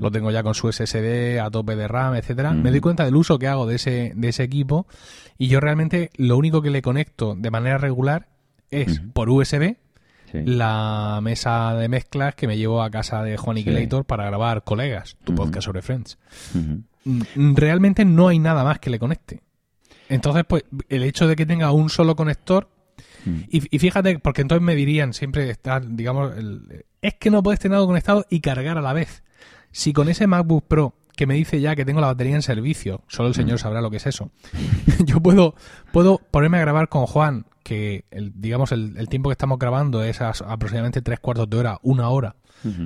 Lo 0.00 0.10
tengo 0.10 0.30
ya 0.30 0.42
con 0.42 0.54
su 0.54 0.70
SSD 0.70 1.40
a 1.40 1.50
tope 1.50 1.76
de 1.76 1.88
RAM, 1.88 2.14
etcétera. 2.14 2.52
Me 2.52 2.70
doy 2.70 2.80
cuenta 2.80 3.06
del 3.06 3.16
uso 3.16 3.38
que 3.38 3.48
hago 3.48 3.66
de 3.66 3.76
ese, 3.76 4.12
de 4.14 4.28
ese 4.28 4.42
equipo 4.42 4.86
y 5.38 5.48
yo 5.48 5.60
realmente 5.60 6.10
lo 6.16 6.36
único 6.36 6.60
que 6.60 6.68
le 6.68 6.82
conecto 6.82 7.34
de 7.36 7.50
manera 7.50 7.78
regular 7.78 8.28
es 8.70 9.00
por 9.14 9.30
USB 9.30 9.76
Sí. 10.30 10.38
la 10.46 11.20
mesa 11.22 11.74
de 11.74 11.88
mezclas 11.90 12.34
que 12.34 12.46
me 12.46 12.56
llevo 12.56 12.82
a 12.82 12.90
casa 12.90 13.22
de 13.22 13.36
Juan 13.36 13.56
Sí. 13.56 13.60
Iquilator 13.62 14.06
para 14.06 14.24
grabar 14.24 14.64
Colegas, 14.64 15.18
tu 15.24 15.34
podcast 15.34 15.66
sobre 15.66 15.82
Friends. 15.82 16.16
Ujú. 16.54 16.82
Mm, 17.04 17.54
Realmente 17.54 18.04
no 18.06 18.28
hay 18.28 18.38
nada 18.38 18.64
más 18.64 18.78
que 18.78 18.88
le 18.88 18.98
conecte. 18.98 19.42
Entonces, 20.08 20.44
pues, 20.48 20.64
el 20.88 21.02
hecho 21.02 21.26
de 21.26 21.36
que 21.36 21.44
tenga 21.44 21.70
un 21.72 21.90
solo 21.90 22.16
conector, 22.16 22.70
Mm. 23.24 23.40
y, 23.48 23.76
y 23.76 23.78
fíjate, 23.78 24.18
porque 24.18 24.42
entonces 24.42 24.64
me 24.64 24.74
dirían 24.74 25.12
siempre, 25.12 25.48
estar, 25.50 25.82
digamos, 25.96 26.36
el- 26.36 26.84
es 27.00 27.14
que 27.14 27.30
no 27.30 27.42
puedes 27.42 27.60
tener 27.60 27.76
algo 27.76 27.86
conectado 27.88 28.24
y 28.30 28.40
cargar 28.40 28.78
a 28.78 28.82
la 28.82 28.92
vez. 28.92 29.22
Si 29.70 29.92
con 29.92 30.08
ese 30.08 30.26
MacBook 30.26 30.64
Pro 30.66 30.94
que 31.16 31.26
me 31.26 31.34
dice 31.34 31.60
ya 31.60 31.76
que 31.76 31.84
tengo 31.84 32.00
la 32.00 32.06
batería 32.08 32.34
en 32.34 32.42
servicio, 32.42 33.02
solo 33.06 33.28
el 33.28 33.34
señor 33.34 33.58
sabrá 33.58 33.80
lo 33.82 33.90
que 33.90 33.98
es 33.98 34.06
eso, 34.06 34.30
yo 35.04 35.20
puedo, 35.20 35.54
puedo 35.92 36.18
ponerme 36.30 36.58
a 36.58 36.60
grabar 36.62 36.88
con 36.88 37.06
Juan, 37.06 37.44
que 37.62 38.04
el, 38.10 38.32
digamos 38.40 38.72
el, 38.72 38.96
el 38.96 39.08
tiempo 39.08 39.28
que 39.28 39.34
estamos 39.34 39.58
grabando 39.58 40.02
es 40.02 40.20
aproximadamente 40.20 41.02
tres 41.02 41.20
cuartos 41.20 41.48
de 41.50 41.56
hora, 41.58 41.78
una 41.82 42.08
hora, 42.08 42.36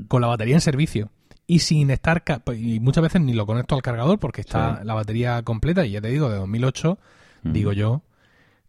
con 0.09 0.21
la 0.23 0.27
batería 0.29 0.55
en 0.55 0.61
servicio 0.61 1.11
y 1.47 1.61
sin 1.61 1.91
estar 1.91 2.25
ca- 2.25 2.43
y 2.57 2.81
muchas 2.81 3.03
veces 3.03 3.21
ni 3.23 3.33
lo 3.33 3.47
conecto 3.47 3.75
al 3.75 3.83
cargador 3.83 4.19
porque 4.19 4.41
está 4.41 4.79
Sí. 4.81 4.87
la 4.87 4.95
batería 4.95 5.43
completa 5.43 5.87
y 5.87 5.93
ya 5.93 6.01
te 6.01 6.09
digo 6.09 6.29
de 6.31 6.37
2008 6.39 6.99
digo 7.45 7.73
yo 7.73 8.03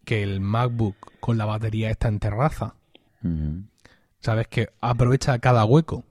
que 0.08 0.24
el 0.24 0.40
MacBook 0.40 0.96
con 1.20 1.38
la 1.38 1.44
batería 1.44 1.90
está 1.92 2.08
en 2.08 2.20
terraza 2.20 2.76
sabes 4.22 4.48
que 4.48 4.70
aprovecha 4.82 5.38
cada 5.40 5.66
hueco 5.66 6.06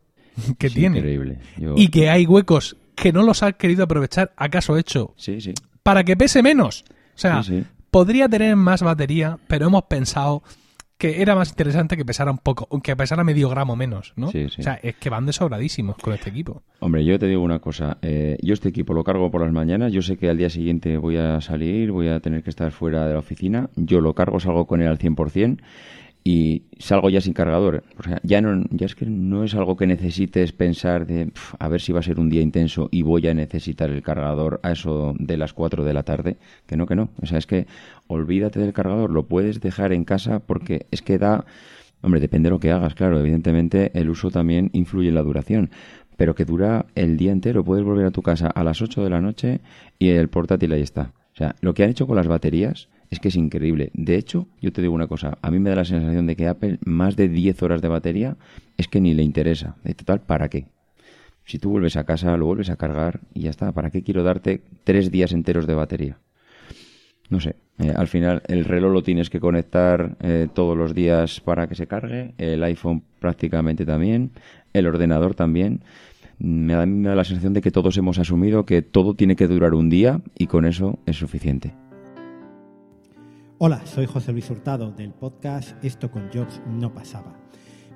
que 0.59 0.69
tiene. 0.69 0.99
Increíble. 0.99 1.39
Yo- 1.57 1.75
y 1.79 1.89
que 1.89 2.11
hay 2.11 2.27
huecos 2.27 2.77
que 2.95 3.11
no 3.13 3.23
los 3.23 3.43
ha 3.43 3.53
querido 3.53 3.85
aprovechar 3.85 4.33
acaso 4.37 4.77
hecho 4.77 5.15
Sí, 5.17 5.41
sí. 5.41 5.55
para 5.83 6.05
que 6.05 6.15
pese 6.17 6.43
menos. 6.43 6.85
O 7.15 7.19
sea 7.19 7.43
podría 7.91 8.29
tener 8.29 8.55
más 8.57 8.83
batería 8.83 9.39
pero 9.49 9.67
hemos 9.69 9.85
pensado 9.85 10.43
que 10.99 11.21
era 11.21 11.35
más 11.35 11.51
interesante 11.51 11.97
que 11.97 12.05
pesara 12.05 12.31
un 12.31 12.39
poco, 12.39 12.69
que 12.81 12.97
pesara 12.97 13.23
medio 13.25 13.49
gramo 13.49 13.77
menos, 13.77 14.13
¿no? 14.17 14.31
Sí, 14.31 14.49
sí. 14.49 14.61
O 14.61 14.65
sea, 14.65 14.75
es 14.83 14.97
que 14.97 15.11
van 15.11 15.27
desobradísimos 15.27 15.97
con 15.97 16.15
este 16.15 16.31
equipo. 16.31 16.63
Hombre, 16.81 17.05
yo 17.05 17.19
te 17.19 17.27
digo 17.27 17.43
una 17.43 17.59
cosa. 17.59 17.99
eh, 18.03 18.39
yo 18.43 18.55
este 18.55 18.69
equipo 18.71 18.95
lo 18.95 19.05
cargo 19.05 19.31
por 19.31 19.43
las 19.43 19.53
mañanas. 19.53 19.93
Yo 19.93 20.03
sé 20.03 20.17
que 20.17 20.31
al 20.31 20.39
día 20.39 20.51
siguiente 20.51 20.97
voy 20.97 21.17
a 21.17 21.41
salir, 21.41 21.93
voy 21.93 22.09
a 22.09 22.21
tener 22.21 22.43
que 22.43 22.51
estar 22.51 22.71
fuera 22.73 23.07
de 23.07 23.13
la 23.13 23.19
oficina. 23.19 23.69
Yo 23.77 24.01
lo 24.01 24.15
cargo, 24.15 24.41
salgo 24.41 24.67
con 24.67 24.81
él 24.81 24.89
al 24.89 24.99
100% 24.99 25.59
y 26.27 26.65
salgo 26.81 27.09
ya 27.09 27.21
sin 27.21 27.35
cargador. 27.35 27.85
O 28.01 28.03
sea, 28.03 28.19
ya, 28.25 28.41
no, 28.41 28.65
ya 28.71 28.87
es 28.87 28.97
que 28.97 29.07
no 29.07 29.45
es 29.45 29.55
algo 29.55 29.77
que 29.77 29.87
necesites 29.87 30.51
pensar 30.51 31.07
de 31.07 31.27
"Pf, 31.27 31.55
a 31.61 31.69
ver 31.69 31.81
si 31.81 31.93
va 31.93 32.01
a 32.01 32.03
ser 32.03 32.19
un 32.19 32.29
día 32.29 32.43
intenso 32.43 32.89
y 32.91 33.03
voy 33.03 33.29
a 33.29 33.35
necesitar 33.35 33.91
el 33.91 34.03
cargador 34.03 34.59
a 34.65 34.73
eso 34.73 35.15
de 35.21 35.37
las 35.37 35.53
4 35.53 35.85
de 35.85 35.95
la 35.95 36.03
tarde. 36.03 36.37
Que 36.67 36.77
no, 36.77 36.87
que 36.87 36.97
no. 36.97 37.11
O 37.23 37.27
sea, 37.27 37.39
es 37.39 37.47
que 37.47 37.69
olvídate 38.09 38.59
del 38.59 38.73
cargador. 38.73 39.13
Lo 39.13 39.29
puedes 39.29 39.61
dejar 39.61 39.93
en 39.93 40.05
casa 40.05 40.41
porque 40.41 40.87
es 40.91 41.01
que 41.01 41.17
da... 41.17 41.45
Hombre, 42.03 42.19
depende 42.19 42.49
de 42.49 42.55
lo 42.55 42.59
que 42.59 42.73
hagas, 42.73 42.97
claro. 42.97 43.21
Evidentemente 43.21 43.93
el 43.95 44.11
uso 44.11 44.33
también 44.33 44.71
influye 44.73 45.11
en 45.11 45.15
la 45.15 45.23
duración. 45.23 45.71
Pero 46.17 46.35
que 46.35 46.45
dura 46.45 46.87
el 46.97 47.17
día 47.19 47.31
entero. 47.31 47.63
Puedes 47.63 47.85
volver 47.85 48.05
a 48.05 48.11
tu 48.11 48.23
casa 48.23 48.49
a 48.49 48.65
las 48.65 48.83
8 48.83 49.05
de 49.05 49.11
la 49.11 49.21
noche 49.21 49.61
y 50.01 50.09
el 50.09 50.29
portátil 50.29 50.73
ahí 50.73 50.83
está. 50.83 51.13
O 51.35 51.37
sea, 51.37 51.55
lo 51.61 51.73
que 51.73 51.85
han 51.85 51.91
hecho 51.91 52.09
con 52.09 52.17
las 52.17 52.27
baterías 52.27 52.89
es 53.11 53.21
que 53.21 53.29
es 53.29 53.37
increíble. 53.37 53.91
De 53.95 54.17
hecho, 54.17 54.49
yo 54.61 54.73
te 54.73 54.83
digo 54.83 54.95
una 54.95 55.07
cosa. 55.07 55.39
A 55.43 55.51
mí 55.51 55.59
me 55.59 55.71
da 55.71 55.77
la 55.77 55.85
sensación 55.85 56.27
de 56.27 56.37
que 56.37 56.49
Apple, 56.49 56.79
más 56.85 57.17
de 57.17 57.29
10 57.29 57.63
horas 57.63 57.83
de 57.83 57.89
batería, 57.89 58.37
es 58.77 58.89
que 58.89 59.01
ni 59.01 59.15
le 59.15 59.23
interesa. 59.23 59.77
De 59.85 59.95
total, 59.95 60.21
¿para 60.21 60.49
qué? 60.49 60.67
Si 61.45 61.59
tú 61.59 61.71
vuelves 61.71 61.97
a 61.97 62.05
casa, 62.05 62.37
lo 62.37 62.47
vuelves 62.47 62.71
a 62.71 62.77
cargar 62.77 63.21
y 63.33 63.43
ya 63.43 63.51
está. 63.51 63.73
¿Para 63.73 63.91
qué 63.91 64.03
quiero 64.03 64.25
darte 64.25 64.63
tres 64.85 65.11
días 65.11 65.33
enteros 65.33 65.67
de 65.67 65.75
batería? 65.75 66.19
No 67.31 67.41
sé. 67.41 67.57
eh, 67.79 67.93
al 67.95 68.09
final, 68.09 68.43
el 68.47 68.65
reloj 68.65 68.93
lo 68.93 69.03
tienes 69.03 69.31
que 69.31 69.41
conectar 69.41 70.17
eh, 70.21 70.49
todos 70.53 70.77
los 70.77 70.95
días 70.95 71.41
para 71.41 71.69
que 71.69 71.75
se 71.75 71.87
cargue. 71.87 72.35
El 72.39 72.63
iPhone 72.65 73.03
prácticamente 73.21 73.85
también. 73.85 74.33
El 74.73 74.87
ordenador 74.87 75.35
también. 75.35 75.83
Me 76.39 76.75
da, 76.75 76.85
me 76.85 77.09
da 77.09 77.15
la 77.15 77.25
sensación 77.25 77.53
de 77.53 77.63
que 77.63 77.71
todos 77.71 77.97
hemos 77.97 78.19
asumido 78.19 78.67
que 78.67 78.83
todo 78.83 79.15
tiene 79.15 79.37
que 79.37 79.47
durar 79.47 79.75
un 79.75 79.89
día 79.89 80.21
y 80.37 80.49
con 80.49 80.67
eso 80.67 80.99
es 81.07 81.17
suficiente. 81.17 81.73
Hola, 83.59 83.87
soy 83.87 84.05
José 84.05 84.33
Luis 84.33 84.51
Hurtado 84.51 84.93
del 84.93 85.15
podcast 85.15 85.83
Esto 85.83 86.11
con 86.11 86.29
Jobs 86.31 86.61
no 86.69 86.93
pasaba. 86.93 87.41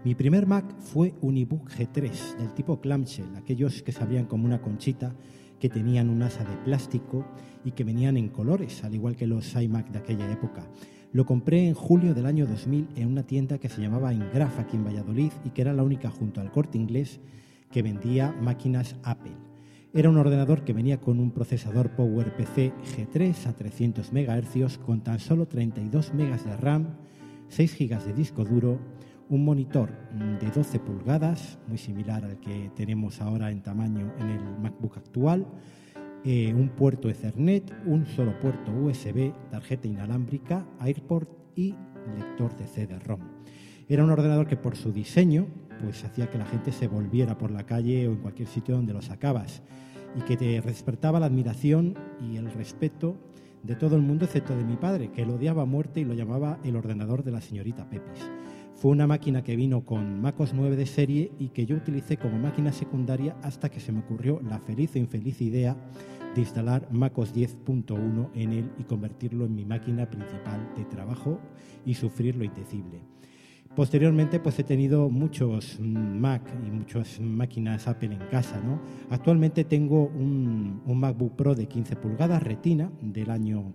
Mi 0.04 0.14
primer 0.14 0.46
Mac 0.46 0.64
fue 0.78 1.12
un 1.20 1.36
iBook 1.36 1.68
G3 1.68 2.38
del 2.38 2.54
tipo 2.54 2.80
clamshell, 2.80 3.36
aquellos 3.36 3.82
que 3.82 3.92
se 3.92 4.02
abrían 4.02 4.24
como 4.24 4.46
una 4.46 4.62
conchita 4.62 5.14
que 5.58 5.68
tenían 5.68 6.08
un 6.08 6.22
asa 6.22 6.44
de 6.44 6.56
plástico 6.64 7.26
y 7.62 7.72
que 7.72 7.84
venían 7.84 8.16
en 8.16 8.30
colores, 8.30 8.84
al 8.84 8.94
igual 8.94 9.16
que 9.16 9.26
los 9.26 9.54
iMac 9.54 9.90
de 9.90 9.98
aquella 9.98 10.32
época. 10.32 10.66
Lo 11.12 11.26
compré 11.26 11.68
en 11.68 11.74
julio 11.74 12.14
del 12.14 12.24
año 12.24 12.46
2000 12.46 12.88
en 12.96 13.08
una 13.08 13.24
tienda 13.24 13.58
que 13.58 13.68
se 13.68 13.82
llamaba 13.82 14.14
Ingraf 14.14 14.58
aquí 14.58 14.78
en 14.78 14.86
Valladolid 14.86 15.32
y 15.44 15.50
que 15.50 15.60
era 15.60 15.74
la 15.74 15.82
única 15.82 16.08
junto 16.08 16.40
al 16.40 16.50
corte 16.50 16.78
inglés 16.78 17.20
que 17.70 17.82
vendía 17.82 18.32
máquinas 18.32 18.96
Apple. 19.02 19.49
Era 19.92 20.08
un 20.08 20.18
ordenador 20.18 20.62
que 20.62 20.72
venía 20.72 21.00
con 21.00 21.18
un 21.18 21.32
procesador 21.32 21.90
PowerPC 21.96 22.72
G3 22.78 23.46
a 23.46 23.52
300 23.54 24.12
MHz 24.12 24.78
con 24.78 25.02
tan 25.02 25.18
solo 25.18 25.48
32 25.48 26.14
MB 26.14 26.44
de 26.44 26.56
RAM, 26.56 26.96
6 27.48 27.76
GB 27.76 28.04
de 28.04 28.12
disco 28.12 28.44
duro, 28.44 28.78
un 29.28 29.44
monitor 29.44 29.90
de 30.40 30.48
12 30.48 30.78
pulgadas, 30.78 31.58
muy 31.66 31.76
similar 31.76 32.24
al 32.24 32.38
que 32.38 32.70
tenemos 32.76 33.20
ahora 33.20 33.50
en 33.50 33.62
tamaño 33.62 34.12
en 34.20 34.30
el 34.30 34.58
MacBook 34.60 34.96
actual, 34.96 35.44
eh, 36.24 36.54
un 36.54 36.68
puerto 36.68 37.10
Ethernet, 37.10 37.74
un 37.84 38.06
solo 38.06 38.38
puerto 38.38 38.70
USB, 38.70 39.32
tarjeta 39.50 39.88
inalámbrica, 39.88 40.68
AirPort 40.78 41.28
y 41.56 41.74
lector 42.16 42.56
de 42.56 42.68
CD-ROM. 42.68 43.20
Era 43.88 44.04
un 44.04 44.10
ordenador 44.10 44.46
que 44.46 44.56
por 44.56 44.76
su 44.76 44.92
diseño 44.92 45.48
pues 45.80 46.04
hacía 46.04 46.30
que 46.30 46.38
la 46.38 46.46
gente 46.46 46.72
se 46.72 46.88
volviera 46.88 47.38
por 47.38 47.50
la 47.50 47.64
calle 47.64 48.08
o 48.08 48.12
en 48.12 48.18
cualquier 48.18 48.48
sitio 48.48 48.76
donde 48.76 48.92
lo 48.92 49.02
sacabas 49.02 49.62
y 50.16 50.22
que 50.22 50.36
te 50.36 50.60
despertaba 50.60 51.20
la 51.20 51.26
admiración 51.26 51.96
y 52.20 52.36
el 52.36 52.50
respeto 52.50 53.16
de 53.62 53.76
todo 53.76 53.96
el 53.96 54.02
mundo 54.02 54.24
excepto 54.24 54.56
de 54.56 54.64
mi 54.64 54.76
padre, 54.76 55.10
que 55.10 55.26
lo 55.26 55.34
odiaba 55.34 55.62
a 55.62 55.66
muerte 55.66 56.00
y 56.00 56.04
lo 56.04 56.14
llamaba 56.14 56.58
el 56.64 56.76
ordenador 56.76 57.22
de 57.22 57.32
la 57.32 57.40
señorita 57.40 57.88
Pepis. 57.88 58.30
Fue 58.74 58.90
una 58.90 59.06
máquina 59.06 59.44
que 59.44 59.56
vino 59.56 59.84
con 59.84 60.22
MacOS 60.22 60.54
9 60.54 60.74
de 60.74 60.86
serie 60.86 61.32
y 61.38 61.50
que 61.50 61.66
yo 61.66 61.76
utilicé 61.76 62.16
como 62.16 62.38
máquina 62.38 62.72
secundaria 62.72 63.36
hasta 63.42 63.68
que 63.68 63.78
se 63.78 63.92
me 63.92 64.00
ocurrió 64.00 64.40
la 64.40 64.58
feliz 64.58 64.94
o 64.94 64.98
infeliz 64.98 65.42
idea 65.42 65.76
de 66.34 66.40
instalar 66.40 66.88
MacOS 66.90 67.34
10.1 67.34 68.30
en 68.34 68.52
él 68.52 68.70
y 68.78 68.84
convertirlo 68.84 69.44
en 69.44 69.54
mi 69.54 69.66
máquina 69.66 70.08
principal 70.08 70.72
de 70.76 70.84
trabajo 70.86 71.38
y 71.84 71.94
sufrir 71.94 72.36
lo 72.36 72.44
indecible. 72.44 73.02
Posteriormente, 73.74 74.40
pues 74.40 74.58
he 74.58 74.64
tenido 74.64 75.08
muchos 75.10 75.78
Mac 75.80 76.42
y 76.66 76.70
muchas 76.70 77.20
máquinas 77.20 77.86
Apple 77.86 78.12
en 78.12 78.26
casa. 78.28 78.60
¿no? 78.60 78.80
Actualmente 79.10 79.64
tengo 79.64 80.06
un, 80.06 80.82
MacBook 80.86 81.36
Pro 81.36 81.54
de 81.54 81.66
15 81.66 81.96
pulgadas 81.96 82.42
Retina 82.42 82.90
del 83.00 83.30
año 83.30 83.72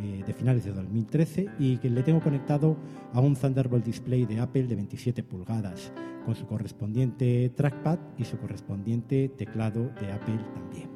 eh, 0.00 0.24
de 0.26 0.34
finales 0.34 0.64
de 0.64 0.72
2013 0.72 1.48
y 1.60 1.78
que 1.78 1.88
le 1.88 2.02
tengo 2.02 2.20
conectado 2.20 2.76
a 3.12 3.20
un 3.20 3.36
Thunderbolt 3.36 3.84
Display 3.84 4.26
de 4.26 4.40
Apple 4.40 4.64
de 4.64 4.74
27 4.74 5.22
pulgadas 5.22 5.92
con 6.24 6.34
su 6.34 6.44
correspondiente 6.46 7.48
trackpad 7.50 8.00
y 8.18 8.24
su 8.24 8.36
correspondiente 8.38 9.28
teclado 9.28 9.92
de 10.00 10.10
Apple 10.10 10.40
también. 10.54 10.95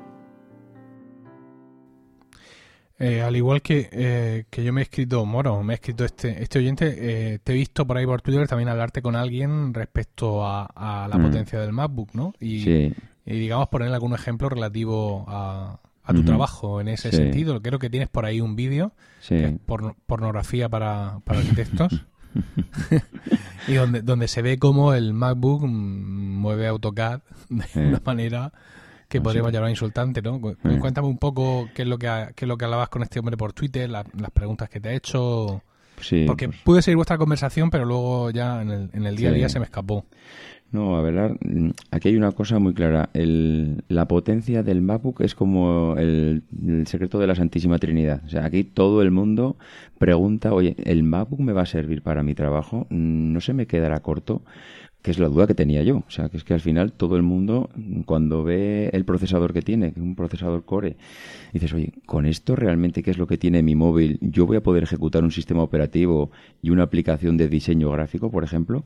Eh, 3.02 3.22
al 3.22 3.34
igual 3.34 3.62
que, 3.62 3.88
eh, 3.92 4.44
que 4.50 4.62
yo 4.62 4.74
me 4.74 4.82
he 4.82 4.84
escrito, 4.84 5.24
Moro, 5.24 5.62
me 5.62 5.72
he 5.72 5.76
escrito 5.76 6.04
este, 6.04 6.42
este 6.42 6.58
oyente, 6.58 6.96
eh, 6.98 7.38
te 7.42 7.52
he 7.52 7.54
visto 7.54 7.86
por 7.86 7.96
ahí 7.96 8.04
por 8.04 8.20
Twitter 8.20 8.46
también 8.46 8.68
hablarte 8.68 9.00
con 9.00 9.16
alguien 9.16 9.72
respecto 9.72 10.46
a, 10.46 11.08
la 11.08 11.16
mm. 11.16 11.22
potencia 11.22 11.58
del 11.60 11.72
MacBook, 11.72 12.10
¿no? 12.12 12.34
Y, 12.38 12.92
digamos 13.24 13.68
poner 13.68 13.90
algún 13.92 14.12
ejemplo 14.12 14.50
relativo 14.50 15.24
a, 15.28 15.80
tu 16.14 16.24
trabajo 16.24 16.80
en 16.80 16.88
ese 16.88 17.10
sentido. 17.10 17.62
Creo 17.62 17.78
que 17.78 17.88
tienes 17.88 18.08
por 18.08 18.26
ahí 18.26 18.40
un 18.42 18.54
vídeo, 18.54 18.92
por, 19.64 19.94
pornografía 20.06 20.68
para, 20.68 21.20
para 21.24 21.38
arquitectos. 21.38 22.04
y 23.68 23.74
donde, 23.74 24.02
donde 24.02 24.28
se 24.28 24.42
ve 24.42 24.58
cómo 24.58 24.92
el 24.92 25.14
MacBook 25.14 25.66
mueve 25.66 26.66
AutoCAD 26.66 27.20
de 27.48 27.88
una 27.88 28.02
manera 28.04 28.52
que 29.10 29.20
podríamos 29.20 29.52
llamar 29.52 29.70
insultante, 29.70 30.22
¿no? 30.22 30.40
Cuéntame 30.40 31.08
un 31.08 31.18
poco 31.18 31.68
qué 31.74 31.82
es 31.82 31.88
lo 31.88 31.98
que, 31.98 32.06
qué 32.36 32.44
es 32.44 32.48
lo 32.48 32.56
que 32.56 32.64
hablabas 32.64 32.88
con 32.88 33.02
este 33.02 33.18
hombre 33.18 33.36
por 33.36 33.52
Twitter, 33.52 33.90
las 33.90 34.06
preguntas 34.32 34.70
que 34.70 34.80
te 34.80 34.88
ha 34.88 34.92
hecho. 34.92 35.62
Sí, 36.00 36.24
Porque 36.26 36.48
pues 36.48 36.60
pude 36.62 36.82
seguir 36.82 36.96
vuestra 36.96 37.18
conversación, 37.18 37.70
pero 37.70 37.84
luego 37.84 38.30
ya 38.30 38.62
en 38.62 38.70
el, 38.70 38.90
en 38.94 39.04
el 39.04 39.16
día 39.16 39.30
a 39.30 39.32
día 39.32 39.48
se 39.48 39.58
me 39.58 39.66
escapó. 39.66 40.06
No, 40.72 40.96
a 40.96 41.02
ver, 41.02 41.36
aquí 41.90 42.08
hay 42.08 42.16
una 42.16 42.30
cosa 42.30 42.60
muy 42.60 42.72
clara. 42.72 43.10
El, 43.12 43.82
la 43.88 44.06
potencia 44.06 44.62
del 44.62 44.80
MacBook 44.80 45.20
es 45.20 45.34
como 45.34 45.96
el, 45.98 46.44
el, 46.64 46.86
secreto 46.86 47.18
de 47.18 47.26
la 47.26 47.34
Santísima 47.34 47.78
Trinidad. 47.78 48.22
O 48.24 48.28
sea, 48.28 48.44
aquí 48.44 48.62
todo 48.62 49.02
el 49.02 49.10
mundo 49.10 49.56
pregunta, 49.98 50.54
oye, 50.54 50.76
¿el 50.84 51.02
MacBook 51.02 51.40
me 51.40 51.52
va 51.52 51.62
a 51.62 51.66
servir 51.66 52.02
para 52.02 52.22
mi 52.22 52.36
trabajo? 52.36 52.86
Mm, 52.90 53.32
¿No 53.32 53.40
se 53.40 53.52
me 53.52 53.66
quedará 53.66 53.98
corto? 54.00 54.42
Que 55.02 55.10
es 55.10 55.18
la 55.18 55.28
duda 55.28 55.46
que 55.46 55.54
tenía 55.54 55.82
yo. 55.82 55.98
O 55.98 56.10
sea, 56.10 56.28
que 56.28 56.36
es 56.36 56.44
que 56.44 56.54
al 56.54 56.60
final 56.60 56.92
todo 56.92 57.16
el 57.16 57.22
mundo, 57.22 57.70
cuando 58.06 58.44
ve 58.44 58.90
el 58.92 59.04
procesador 59.04 59.52
que 59.52 59.62
tiene, 59.62 59.92
un 59.96 60.14
procesador 60.14 60.64
Core, 60.64 60.96
dices, 61.52 61.72
oye, 61.72 61.92
con 62.06 62.26
esto 62.26 62.56
realmente, 62.56 63.02
¿qué 63.02 63.10
es 63.10 63.18
lo 63.18 63.26
que 63.26 63.38
tiene 63.38 63.62
mi 63.62 63.74
móvil? 63.74 64.18
Yo 64.20 64.46
voy 64.46 64.56
a 64.56 64.62
poder 64.62 64.82
ejecutar 64.82 65.24
un 65.24 65.32
sistema 65.32 65.62
operativo 65.62 66.30
y 66.62 66.70
una 66.70 66.84
aplicación 66.84 67.36
de 67.36 67.48
diseño 67.48 67.90
gráfico, 67.90 68.30
por 68.30 68.44
ejemplo. 68.44 68.84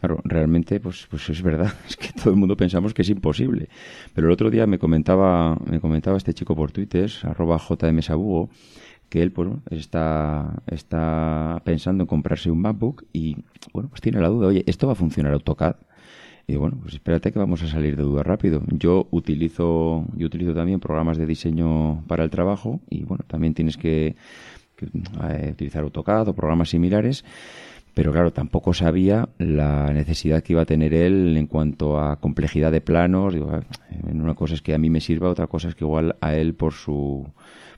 Claro, 0.00 0.20
realmente, 0.24 0.80
pues, 0.80 1.06
pues 1.10 1.28
es 1.28 1.42
verdad, 1.42 1.74
es 1.88 1.96
que 1.96 2.08
todo 2.12 2.30
el 2.30 2.36
mundo 2.36 2.56
pensamos 2.56 2.94
que 2.94 3.02
es 3.02 3.10
imposible. 3.10 3.68
Pero 4.14 4.28
el 4.28 4.32
otro 4.32 4.50
día 4.50 4.66
me 4.66 4.78
comentaba, 4.78 5.58
me 5.66 5.80
comentaba 5.80 6.16
este 6.16 6.32
chico 6.32 6.54
por 6.56 6.72
Twitter, 6.72 7.10
arroba 7.22 7.58
jmsabugo, 7.58 8.48
que 9.10 9.22
él 9.22 9.32
pues, 9.32 9.48
está, 9.70 10.62
está 10.68 11.60
pensando 11.64 12.04
en 12.04 12.06
comprarse 12.06 12.50
un 12.50 12.62
MacBook 12.62 13.04
y 13.12 13.36
bueno, 13.74 13.90
pues 13.90 14.00
tiene 14.00 14.20
la 14.20 14.28
duda, 14.28 14.46
oye, 14.46 14.64
¿esto 14.66 14.86
va 14.86 14.94
a 14.94 14.96
funcionar 14.96 15.32
AutoCAD? 15.34 15.76
Y 16.46 16.56
bueno, 16.56 16.78
pues 16.80 16.94
espérate 16.94 17.32
que 17.32 17.38
vamos 17.38 17.62
a 17.62 17.68
salir 17.68 17.96
de 17.96 18.02
duda 18.02 18.22
rápido. 18.22 18.62
Yo 18.68 19.06
utilizo, 19.10 20.06
yo 20.16 20.26
utilizo 20.26 20.54
también 20.54 20.80
programas 20.80 21.16
de 21.18 21.26
diseño 21.26 22.02
para 22.06 22.24
el 22.24 22.30
trabajo 22.30 22.80
y 22.88 23.04
bueno, 23.04 23.24
también 23.26 23.54
tienes 23.54 23.76
que, 23.76 24.16
eh, 25.28 25.48
utilizar 25.52 25.82
AutoCAD 25.82 26.28
o 26.28 26.34
programas 26.34 26.70
similares. 26.70 27.24
Pero 27.94 28.12
claro, 28.12 28.32
tampoco 28.32 28.72
sabía 28.72 29.28
la 29.38 29.92
necesidad 29.92 30.42
que 30.42 30.52
iba 30.52 30.62
a 30.62 30.66
tener 30.66 30.94
él 30.94 31.36
en 31.36 31.46
cuanto 31.46 32.00
a 32.00 32.20
complejidad 32.20 32.70
de 32.70 32.80
planos. 32.80 33.34
Digo, 33.34 33.50
ah, 33.52 33.62
una 34.12 34.34
cosa 34.34 34.54
es 34.54 34.62
que 34.62 34.74
a 34.74 34.78
mí 34.78 34.90
me 34.90 35.00
sirva, 35.00 35.28
otra 35.28 35.48
cosa 35.48 35.68
es 35.68 35.74
que 35.74 35.84
igual 35.84 36.16
a 36.20 36.34
él 36.34 36.54
por 36.54 36.72
su 36.72 37.26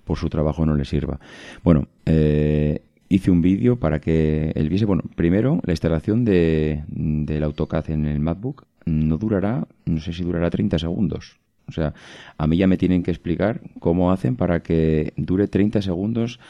por 0.05 0.19
su 0.19 0.29
trabajo 0.29 0.67
no 0.67 0.75
le 0.75 0.85
sirva. 0.85 1.21
Bueno, 1.63 1.89
eh, 2.07 2.83
hice 3.09 3.31
un 3.31 3.43
vídeo 3.43 3.79
para 3.79 4.01
que 4.01 4.53
él 4.55 4.69
viese, 4.69 4.85
bueno, 4.85 5.03
primero 5.15 5.61
la 5.65 5.73
instalación 5.73 6.25
de, 6.25 6.85
del 6.89 7.45
AutoCAD 7.45 7.91
en 7.91 8.07
el 8.07 8.21
MacBook 8.21 8.67
no 8.87 9.19
durará, 9.19 9.67
no 9.85 10.01
sé 10.01 10.13
si 10.13 10.23
durará 10.23 10.51
30 10.51 10.79
segundos. 10.79 11.39
O 11.69 11.73
sea, 11.73 11.95
a 12.37 12.47
mí 12.47 12.57
ya 12.57 12.67
me 12.67 12.77
tienen 12.77 13.03
que 13.03 13.11
explicar 13.11 13.61
cómo 13.79 14.11
hacen 14.13 14.37
para 14.37 14.61
que 14.61 15.13
dure 15.17 15.47
30 15.47 15.83
segundos. 15.83 16.41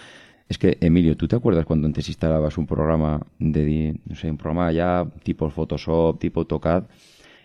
Es 0.48 0.58
que, 0.58 0.78
Emilio, 0.80 1.16
¿tú 1.16 1.28
te 1.28 1.36
acuerdas 1.36 1.66
cuando 1.66 1.86
antes 1.86 2.08
instalabas 2.08 2.58
un 2.58 2.66
programa 2.66 3.20
de, 3.38 3.96
no 4.06 4.16
sé, 4.16 4.30
un 4.30 4.36
programa 4.36 4.72
ya 4.72 5.06
tipo 5.22 5.48
Photoshop, 5.50 6.18
tipo 6.18 6.40
AutoCAD? 6.40 6.84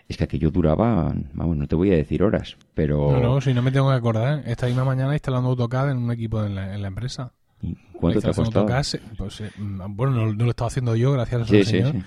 Es 0.07 0.17
que 0.17 0.23
aquello 0.23 0.51
duraba, 0.51 1.13
vamos, 1.33 1.57
no 1.57 1.67
te 1.67 1.75
voy 1.75 1.91
a 1.91 1.95
decir 1.95 2.23
horas, 2.23 2.57
pero... 2.73 3.11
No, 3.11 3.19
no, 3.19 3.41
si 3.41 3.53
no 3.53 3.61
me 3.61 3.71
tengo 3.71 3.89
que 3.89 3.95
acordar. 3.95 4.43
Esta 4.45 4.67
misma 4.67 4.85
mañana 4.85 5.13
instalando 5.13 5.49
AutoCAD 5.49 5.91
en 5.91 5.97
un 5.97 6.11
equipo 6.11 6.43
en 6.43 6.55
la, 6.55 6.87
empresa. 6.87 7.33
¿Y 7.61 7.75
cuánto 7.93 8.21
te 8.21 8.29
ha 8.29 8.33
costado? 8.33 8.61
AutoCAD, 8.61 8.85
pues, 9.17 9.41
eh, 9.41 9.51
bueno, 9.57 10.33
no, 10.33 10.45
lo 10.45 10.49
estaba 10.49 10.67
haciendo 10.67 10.95
yo, 10.95 11.11
gracias 11.11 11.41
a 11.41 11.45
sí, 11.45 11.63
señor, 11.63 11.91
sí, 11.91 12.03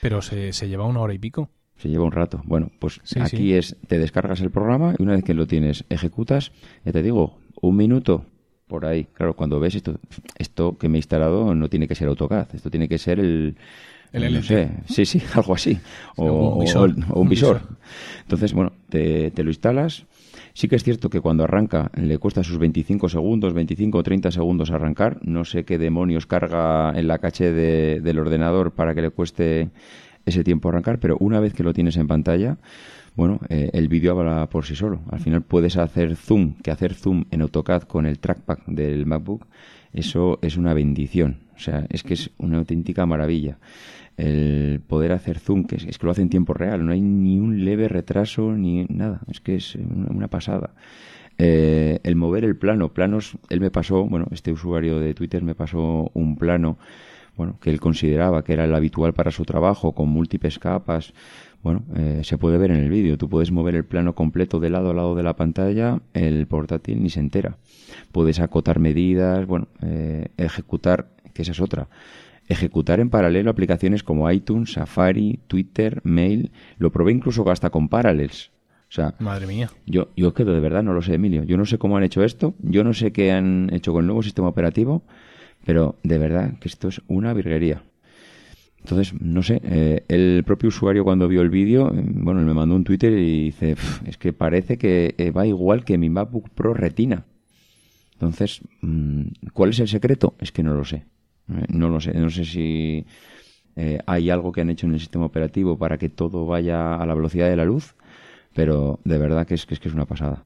pero 0.00 0.22
se, 0.22 0.52
se 0.52 0.68
lleva 0.68 0.86
una 0.86 1.00
hora 1.00 1.12
y 1.12 1.18
pico. 1.18 1.50
Se 1.76 1.88
lleva 1.88 2.04
un 2.04 2.12
rato. 2.12 2.40
Bueno, 2.44 2.70
pues 2.78 3.00
aquí 3.20 3.54
es, 3.54 3.76
te 3.88 3.98
descargas 3.98 4.40
el 4.40 4.50
programa 4.50 4.94
y 4.98 5.02
una 5.02 5.12
vez 5.12 5.24
que 5.24 5.34
lo 5.34 5.46
tienes, 5.46 5.84
ejecutas, 5.90 6.52
ya 6.84 6.92
te 6.92 7.02
digo, 7.02 7.38
un 7.60 7.76
minuto 7.76 8.24
por 8.66 8.86
ahí. 8.86 9.04
Claro, 9.12 9.34
cuando 9.34 9.60
ves 9.60 9.74
esto, 9.74 9.98
esto 10.38 10.78
que 10.78 10.88
me 10.88 10.96
he 10.96 11.00
instalado 11.00 11.54
no 11.54 11.68
tiene 11.68 11.88
que 11.88 11.94
ser 11.94 12.08
AutoCAD, 12.08 12.54
esto 12.54 12.70
tiene 12.70 12.88
que 12.88 12.98
ser 12.98 13.20
el, 13.20 13.56
el 14.14 14.42
sí, 14.86 15.04
sí, 15.04 15.22
algo 15.34 15.54
así. 15.54 15.78
O, 16.16 16.62
un 17.14 17.28
visor. 17.28 17.60
Entonces, 18.22 18.52
bueno, 18.52 18.72
te, 18.88 19.32
lo 19.36 19.50
instalas. 19.50 20.06
Sí 20.52 20.68
que 20.68 20.76
es 20.76 20.84
cierto 20.84 21.10
que 21.10 21.20
cuando 21.20 21.42
arranca 21.42 21.90
le 21.96 22.18
cuesta 22.18 22.44
sus 22.44 22.58
25 22.58 23.08
segundos, 23.08 23.54
25 23.54 23.98
o 23.98 24.02
30 24.04 24.30
segundos 24.30 24.70
arrancar. 24.70 25.18
No 25.22 25.44
sé 25.44 25.64
qué 25.64 25.78
demonios 25.78 26.26
carga 26.26 26.92
en 26.94 27.08
la 27.08 27.18
caché 27.18 27.52
del 27.52 28.18
ordenador 28.18 28.70
para 28.70 28.94
que 28.94 29.02
le 29.02 29.10
cueste 29.10 29.70
ese 30.24 30.44
tiempo 30.44 30.68
arrancar, 30.68 31.00
pero 31.00 31.16
una 31.18 31.40
vez 31.40 31.52
que 31.52 31.64
lo 31.64 31.74
tienes 31.74 31.96
en 31.96 32.06
pantalla, 32.06 32.56
bueno, 33.16 33.40
eh, 33.48 33.70
el 33.72 33.88
vídeo 33.88 34.12
habla 34.12 34.48
por 34.48 34.64
sí 34.64 34.76
solo. 34.76 35.00
Al 35.10 35.20
final 35.20 35.42
puedes 35.42 35.76
hacer 35.76 36.14
zoom, 36.14 36.54
que 36.62 36.70
hacer 36.70 36.94
zoom 36.94 37.24
en 37.32 37.42
AutoCAD 37.42 37.82
con 37.82 38.06
el 38.06 38.20
trackpad 38.20 38.58
del 38.66 39.06
MacBook, 39.06 39.46
eso 39.92 40.38
es 40.40 40.56
una 40.56 40.72
bendición. 40.72 41.38
O 41.56 41.58
sea, 41.58 41.86
es 41.90 42.02
que 42.02 42.14
es 42.14 42.30
una 42.38 42.58
auténtica 42.58 43.06
maravilla 43.06 43.58
el 44.16 44.80
poder 44.86 45.12
hacer 45.12 45.38
zoom, 45.38 45.64
que 45.64 45.76
es, 45.76 45.98
que 45.98 46.06
lo 46.06 46.12
hace 46.12 46.22
en 46.22 46.30
tiempo 46.30 46.54
real, 46.54 46.84
no 46.84 46.92
hay 46.92 47.00
ni 47.00 47.38
un 47.38 47.64
leve 47.64 47.88
retraso 47.88 48.52
ni 48.52 48.84
nada, 48.88 49.20
es 49.28 49.40
que 49.40 49.56
es 49.56 49.76
una, 49.76 50.28
pasada. 50.28 50.74
Eh, 51.38 51.98
el 52.04 52.14
mover 52.14 52.44
el 52.44 52.56
plano, 52.56 52.92
planos, 52.92 53.36
él 53.48 53.60
me 53.60 53.70
pasó, 53.70 54.04
bueno, 54.04 54.26
este 54.30 54.52
usuario 54.52 55.00
de 55.00 55.14
Twitter 55.14 55.42
me 55.42 55.54
pasó 55.54 56.10
un 56.14 56.36
plano 56.36 56.78
bueno, 57.36 57.58
que 57.60 57.70
él 57.70 57.80
consideraba 57.80 58.44
que 58.44 58.52
era 58.52 58.64
el 58.64 58.74
habitual 58.74 59.12
para 59.12 59.32
su 59.32 59.44
trabajo, 59.44 59.92
con 59.92 60.08
múltiples 60.08 60.60
capas, 60.60 61.12
bueno, 61.64 61.82
eh, 61.96 62.20
se 62.22 62.36
puede 62.36 62.58
ver 62.58 62.70
en 62.70 62.76
el 62.76 62.90
vídeo. 62.90 63.16
Tú 63.16 63.28
puedes 63.28 63.50
mover 63.50 63.74
el 63.74 63.84
plano 63.86 64.14
completo 64.14 64.60
de 64.60 64.68
lado 64.68 64.90
a 64.90 64.94
lado 64.94 65.14
de 65.14 65.22
la 65.22 65.34
pantalla, 65.34 66.00
el 66.12 66.46
portátil 66.46 67.02
ni 67.02 67.08
se 67.08 67.20
entera. 67.20 67.56
Puedes 68.12 68.38
acotar 68.38 68.78
medidas, 68.78 69.46
bueno, 69.46 69.68
eh, 69.80 70.28
ejecutar, 70.36 71.08
que 71.32 71.40
esa 71.40 71.52
es 71.52 71.60
otra. 71.60 71.88
Ejecutar 72.48 73.00
en 73.00 73.10
paralelo 73.10 73.50
aplicaciones 73.50 74.02
como 74.02 74.30
iTunes, 74.30 74.72
Safari, 74.72 75.40
Twitter, 75.46 76.00
Mail. 76.04 76.50
Lo 76.78 76.92
probé 76.92 77.12
incluso 77.12 77.48
hasta 77.50 77.70
con 77.70 77.88
Parallels. 77.88 78.50
O 78.88 78.92
sea, 78.94 79.14
Madre 79.18 79.46
mía. 79.46 79.70
yo, 79.86 80.08
yo 80.16 80.34
que 80.34 80.44
de 80.44 80.60
verdad 80.60 80.82
no 80.82 80.92
lo 80.92 81.02
sé, 81.02 81.14
Emilio. 81.14 81.42
Yo 81.42 81.56
no 81.56 81.64
sé 81.64 81.78
cómo 81.78 81.96
han 81.96 82.04
hecho 82.04 82.22
esto. 82.22 82.54
Yo 82.60 82.84
no 82.84 82.92
sé 82.94 83.12
qué 83.12 83.32
han 83.32 83.70
hecho 83.72 83.92
con 83.92 84.02
el 84.02 84.06
nuevo 84.06 84.22
sistema 84.22 84.48
operativo. 84.48 85.02
Pero 85.64 85.96
de 86.02 86.18
verdad 86.18 86.58
que 86.60 86.68
esto 86.68 86.88
es 86.88 87.00
una 87.08 87.32
virguería. 87.32 87.82
Entonces, 88.78 89.14
no 89.18 89.42
sé, 89.42 89.62
eh, 89.64 90.04
el 90.08 90.44
propio 90.44 90.68
usuario 90.68 91.04
cuando 91.04 91.26
vio 91.26 91.40
el 91.40 91.48
vídeo, 91.48 91.88
eh, 91.94 92.04
bueno, 92.04 92.42
me 92.42 92.52
mandó 92.52 92.76
un 92.76 92.84
Twitter 92.84 93.12
y 93.14 93.44
dice, 93.44 93.76
"Pf, 93.76 94.06
es 94.06 94.18
que 94.18 94.34
parece 94.34 94.76
que 94.76 95.14
eh, 95.16 95.30
va 95.30 95.46
igual 95.46 95.86
que 95.86 95.96
mi 95.96 96.10
MacBook 96.10 96.50
Pro 96.50 96.74
Retina. 96.74 97.24
Entonces, 98.12 98.60
mm, 98.82 99.22
¿cuál 99.54 99.70
es 99.70 99.80
el 99.80 99.88
secreto? 99.88 100.34
Es 100.38 100.52
que 100.52 100.62
no 100.62 100.74
lo 100.74 100.84
sé. 100.84 101.06
Eh, 101.48 101.66
no 101.68 101.88
lo 101.88 102.00
sé. 102.00 102.14
No 102.14 102.30
sé 102.30 102.44
si 102.44 103.06
eh, 103.76 103.98
hay 104.06 104.30
algo 104.30 104.52
que 104.52 104.60
han 104.60 104.70
hecho 104.70 104.86
en 104.86 104.94
el 104.94 105.00
sistema 105.00 105.26
operativo 105.26 105.76
para 105.76 105.98
que 105.98 106.08
todo 106.08 106.46
vaya 106.46 106.96
a 106.96 107.06
la 107.06 107.14
velocidad 107.14 107.48
de 107.48 107.56
la 107.56 107.64
luz, 107.64 107.94
pero 108.54 109.00
de 109.04 109.18
verdad 109.18 109.46
que 109.46 109.54
es 109.54 109.66
que 109.66 109.74
es, 109.74 109.80
que 109.80 109.88
es 109.88 109.94
una 109.94 110.06
pasada. 110.06 110.44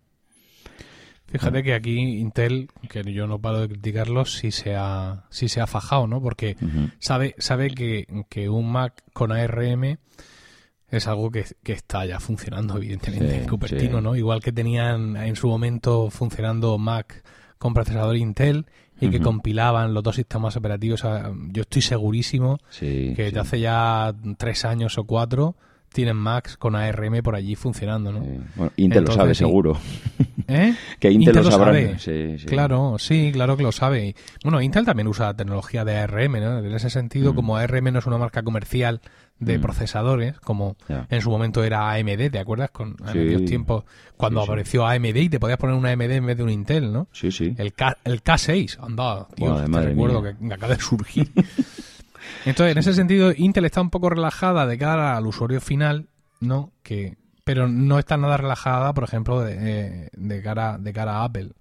Fíjate 1.27 1.63
que 1.63 1.75
aquí 1.75 1.99
Intel, 1.99 2.71
que 2.89 3.03
yo 3.13 3.27
no 3.27 3.39
paro 3.39 3.61
de 3.61 3.69
criticarlo, 3.69 4.25
sí 4.25 4.51
se 4.51 4.75
ha, 4.75 5.27
sí 5.29 5.49
se 5.49 5.61
ha 5.61 5.67
fajado, 5.67 6.07
¿no? 6.07 6.23
Porque 6.23 6.57
sabe, 7.01 7.35
sabe 7.37 7.69
que, 7.69 8.07
que 8.31 8.49
un 8.49 8.73
Mac 8.73 9.03
con 9.13 9.31
ARM 9.31 9.99
es 10.91 11.07
algo 11.07 11.31
que, 11.31 11.45
que 11.63 11.73
está 11.73 12.07
ya 12.07 12.19
funcionando, 12.19 12.79
evidentemente, 12.79 13.29
Sí, 13.29 13.41
en 13.41 13.47
Cupertino, 13.47 13.99
sí. 13.99 14.05
¿no? 14.05 14.17
Igual 14.17 14.41
que 14.41 14.53
tenían 14.53 15.19
en 15.19 15.37
su 15.37 15.49
momento 15.49 16.09
funcionando 16.09 16.79
Mac 16.79 17.23
con 17.59 17.75
procesador 17.75 18.17
Intel 18.17 18.65
y 19.01 19.11
que 19.11 19.21
compilaban 19.21 19.95
los 19.95 20.03
dos 20.03 20.17
sistemas 20.17 20.57
operativos. 20.57 21.03
Yo 21.53 21.63
estoy 21.63 21.83
segurísimo 21.83 22.59
Sí, 22.71 23.13
que 23.15 23.17
sí. 23.17 23.23
desde 23.25 23.41
hace 23.41 23.61
ya 23.61 24.15
tres 24.37 24.65
años 24.65 24.99
o 24.99 25.05
cuatro 25.05 25.55
tienen 25.93 26.17
Macs 26.17 26.59
con 26.59 26.77
ARM 26.77 27.23
por 27.23 27.35
allí 27.35 27.55
funcionando, 27.55 28.13
¿no? 28.13 28.21
Sí. 28.23 28.31
Bueno, 28.57 28.73
Intel 28.77 29.05
lo 29.05 29.13
sabe 29.13 29.35
seguro. 29.35 29.77
¿Eh? 30.49 30.75
Que 31.01 31.11
Intel, 31.11 31.37
lo 31.37 31.45
sabrá. 31.51 31.67
sabe. 31.67 31.99
Sí, 31.99 32.39
sí. 32.39 32.47
Claro, 32.47 32.97
sí, 32.99 33.31
claro 33.33 33.57
que 33.57 33.63
lo 33.63 33.73
sabe. 33.73 34.15
Bueno, 34.43 34.61
Intel 34.61 34.85
también 34.85 35.09
usa 35.09 35.35
tecnología 35.35 35.85
de 35.87 35.97
ARM, 35.97 36.33
¿no? 36.41 36.59
En 36.59 36.73
ese 36.75 36.91
sentido, 36.91 37.33
Mm. 37.33 37.37
como 37.37 37.57
ARM 37.57 37.91
no 37.93 37.99
es 38.01 38.07
una 38.07 38.19
marca 38.19 38.43
comercial 38.43 39.01
de 39.41 39.59
Mm. 39.59 39.61
procesadores, 39.61 40.41
como 40.41 40.77
en 40.89 41.21
su 41.23 41.31
momento 41.31 41.63
era 41.63 41.91
AMD, 41.91 42.31
¿te 42.31 42.39
acuerdas? 42.39 42.71
Con 42.71 42.89
en 43.01 43.13
Sí. 43.13 43.19
aquellos 43.19 43.45
tiempos, 43.45 43.85
cuando 44.17 44.41
Sí, 44.41 44.47
sí. 44.47 44.51
apareció 44.51 44.87
AMD 44.87 45.17
y 45.23 45.29
te 45.29 45.39
podías 45.39 45.59
poner 45.59 45.77
una 45.77 45.91
AMD 45.91 46.11
en 46.17 46.27
vez 46.27 46.37
de 46.37 46.43
un 46.43 46.51
Intel, 46.51 46.93
¿no? 46.93 47.07
Sí, 47.13 47.31
sí. 47.31 47.55
El, 47.57 47.73
K, 47.73 47.97
el 48.05 48.23
K6, 48.23 48.79
anda, 48.83 49.29
tío, 49.37 49.47
Madre- 49.51 49.63
te 49.65 49.69
madre 49.71 49.89
recuerdo 49.91 50.23
mía. 50.23 50.37
que, 50.41 50.55
acaba 50.55 50.75
de 50.75 50.81
surgir. 50.81 51.31
Entonces, 52.45 52.73
en 52.73 52.79
ese 52.79 52.93
sentido, 52.95 53.33
Intel 53.37 53.65
está 53.65 53.81
un 53.81 53.91
poco 53.91 54.11
relajada 54.11 54.67
de 54.67 54.77
cara 54.79 55.17
al 55.17 55.27
usuario 55.27 55.61
final, 55.61 56.09
¿no? 56.41 56.73
Que, 56.83 57.17
pero 57.45 57.69
no 57.69 57.99
está 57.99 58.17
nada 58.17 58.37
relajada, 58.37 58.93
por 58.93 59.05
ejemplo, 59.05 59.41
de, 59.41 59.57
eh, 59.59 60.09
de 60.15 60.43
cara, 60.43 60.79
de 60.79 60.93
cara 60.93 61.19
a 61.19 61.25
Apple. 61.25 61.53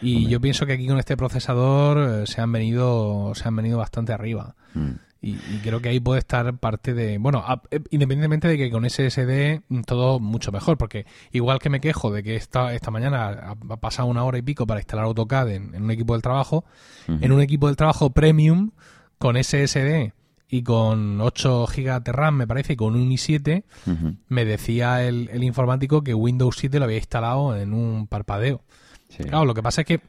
Y 0.00 0.16
Hombre. 0.16 0.30
yo 0.32 0.40
pienso 0.40 0.66
que 0.66 0.72
aquí 0.72 0.86
con 0.88 0.98
este 0.98 1.16
procesador 1.16 2.22
eh, 2.22 2.26
se 2.26 2.40
han 2.40 2.50
venido, 2.50 3.32
se 3.36 3.46
han 3.46 3.54
venido 3.54 3.78
bastante 3.78 4.12
arriba. 4.12 4.56
Mm. 4.74 4.90
Y, 5.24 5.34
y 5.34 5.60
creo 5.62 5.80
que 5.80 5.88
ahí 5.88 6.00
puede 6.00 6.18
estar 6.18 6.52
parte 6.58 6.94
de. 6.94 7.16
Bueno, 7.18 7.44
a- 7.46 7.62
eh, 7.70 7.78
independientemente 7.90 8.48
de 8.48 8.58
que 8.58 8.70
con 8.72 8.84
SSD 8.84 9.62
mm, 9.68 9.82
todo 9.82 10.18
mucho 10.18 10.50
mejor, 10.50 10.76
porque 10.76 11.06
igual 11.30 11.60
que 11.60 11.70
me 11.70 11.80
quejo 11.80 12.10
de 12.10 12.24
que 12.24 12.34
esta, 12.34 12.74
esta 12.74 12.90
mañana 12.90 13.54
ha, 13.70 13.76
pasado 13.76 14.08
una 14.08 14.24
hora 14.24 14.38
y 14.38 14.42
pico 14.42 14.66
para 14.66 14.80
instalar 14.80 15.04
AutoCAD 15.04 15.50
en, 15.50 15.74
en 15.76 15.84
un 15.84 15.90
equipo 15.92 16.14
del 16.14 16.22
trabajo, 16.22 16.64
en 17.06 17.30
un 17.30 17.40
equipo 17.40 17.68
del 17.68 17.76
trabajo 17.76 18.10
premium 18.10 18.72
con 19.18 19.36
SSD 19.42 20.12
y 20.48 20.62
con 20.64 21.20
8 21.20 21.66
GB 21.66 22.02
de 22.02 22.12
RAM, 22.12 22.34
me 22.36 22.46
parece, 22.48 22.72
y 22.72 22.76
con 22.76 22.94
un 22.96 23.08
i7, 23.10 23.62
Ujú. 23.86 24.16
me 24.28 24.44
decía 24.44 25.06
el, 25.06 25.30
el 25.32 25.44
informático 25.44 26.02
que 26.02 26.14
Windows 26.14 26.56
7 26.58 26.78
lo 26.80 26.84
había 26.86 26.98
instalado 26.98 27.56
en 27.56 27.72
un 27.72 28.06
parpadeo. 28.08 28.60
Sí. 29.08 29.22
Claro, 29.24 29.44
lo 29.44 29.54
que 29.54 29.62
pasa 29.62 29.82
es 29.82 29.86
que 29.86 30.00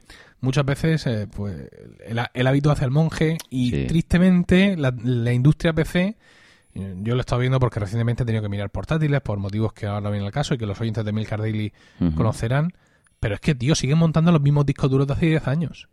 muchas 0.44 0.64
veces 0.64 1.06
eh, 1.06 1.26
pues, 1.34 1.68
el, 2.06 2.20
el 2.32 2.46
hábito 2.46 2.70
hace 2.70 2.84
el 2.84 2.90
monje 2.90 3.38
y 3.50 3.70
Sí. 3.70 3.86
tristemente 3.88 4.76
la, 4.76 4.94
la 5.02 5.32
industria 5.32 5.72
PC, 5.72 6.16
yo 6.74 7.14
lo 7.14 7.18
he 7.18 7.20
estado 7.20 7.40
viendo 7.40 7.58
porque 7.60 7.78
recientemente 7.80 8.22
he 8.24 8.26
tenido 8.26 8.42
que 8.42 8.48
mirar 8.48 8.70
portátiles 8.70 9.20
por 9.20 9.38
motivos 9.38 9.72
que 9.72 9.86
ahora 9.86 10.10
viene 10.10 10.26
al 10.26 10.32
caso 10.32 10.54
y 10.54 10.58
que 10.58 10.66
los 10.66 10.80
oyentes 10.80 11.04
de 11.04 11.12
Milcar 11.12 11.40
Daily 11.40 11.72
conocerán, 12.16 12.72
pero 13.20 13.34
es 13.36 13.40
que, 13.40 13.54
tío, 13.54 13.74
siguen 13.74 13.98
montando 13.98 14.32
los 14.32 14.40
mismos 14.40 14.66
discos 14.66 14.90
duros 14.90 15.06
de 15.06 15.12
hace 15.14 15.26
10 15.26 15.46
años. 15.48 15.88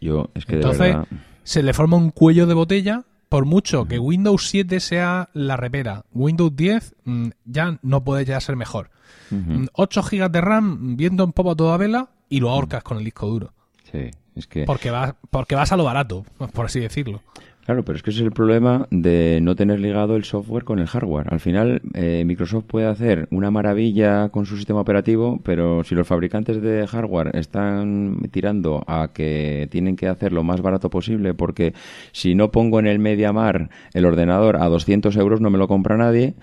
Yo, 0.00 0.30
es 0.34 0.44
que 0.46 0.56
Entonces, 0.56 0.78
de 0.80 0.86
verdad. 0.88 1.06
Se 1.42 1.62
le 1.62 1.72
forma 1.72 1.96
un 1.96 2.10
cuello 2.10 2.46
de 2.46 2.54
botella 2.54 3.04
por 3.28 3.44
mucho 3.46 3.86
que 3.86 3.98
Windows 3.98 4.46
7 4.48 4.78
sea 4.80 5.30
la 5.32 5.56
repera. 5.56 6.04
Windows 6.12 6.54
10 6.54 6.94
mm, 7.04 7.28
ya 7.46 7.78
no 7.82 8.04
puede 8.04 8.24
ya 8.24 8.38
ser 8.40 8.56
mejor. 8.56 8.90
Ujú. 9.30 9.38
Mm, 9.52 9.66
8 9.72 10.02
GB 10.02 10.30
de 10.30 10.40
RAM 10.42 10.96
viendo 10.96 11.24
en 11.24 11.32
popa 11.32 11.54
toda 11.56 11.76
vela 11.76 12.10
y 12.28 12.40
lo 12.40 12.50
ahorcas 12.50 12.82
con 12.84 12.98
el 12.98 13.04
disco 13.04 13.26
duro. 13.26 13.52
Sí, 13.90 14.10
es 14.34 14.46
que. 14.46 14.64
Porque 14.64 14.90
vas, 14.90 15.14
porque 15.30 15.54
vas 15.54 15.72
a 15.72 15.76
lo 15.76 15.84
barato, 15.84 16.24
por 16.52 16.66
así 16.66 16.80
decirlo. 16.80 17.22
Claro, 17.66 17.84
pero 17.84 17.96
es 17.96 18.04
que 18.04 18.10
ese 18.10 18.20
es 18.20 18.26
el 18.26 18.32
problema 18.32 18.86
de 18.92 19.40
no 19.42 19.56
tener 19.56 19.80
ligado 19.80 20.14
el 20.14 20.22
software 20.22 20.62
con 20.62 20.78
el 20.78 20.86
hardware. 20.86 21.26
Al 21.32 21.40
final, 21.40 21.82
eh, 21.94 22.22
Microsoft 22.24 22.66
puede 22.66 22.86
hacer 22.86 23.26
una 23.32 23.50
maravilla 23.50 24.28
con 24.28 24.46
su 24.46 24.56
sistema 24.56 24.80
operativo, 24.80 25.40
pero 25.42 25.82
si 25.82 25.96
los 25.96 26.06
fabricantes 26.06 26.62
de 26.62 26.86
hardware 26.86 27.34
están 27.34 28.20
tirando 28.30 28.84
a 28.86 29.08
que 29.12 29.66
tienen 29.68 29.96
que 29.96 30.06
hacer 30.06 30.32
lo 30.32 30.44
más 30.44 30.60
barato 30.60 30.90
posible, 30.90 31.34
porque 31.34 31.74
si 32.12 32.36
no 32.36 32.52
pongo 32.52 32.78
en 32.78 32.86
el 32.86 33.00
MediaMar 33.00 33.68
el 33.94 34.04
ordenador 34.04 34.62
a 34.62 34.66
200 34.66 35.16
euros 35.16 35.40
no 35.40 35.50
me 35.50 35.58
lo 35.58 35.66
compra 35.66 35.96
nadie, 35.96 36.34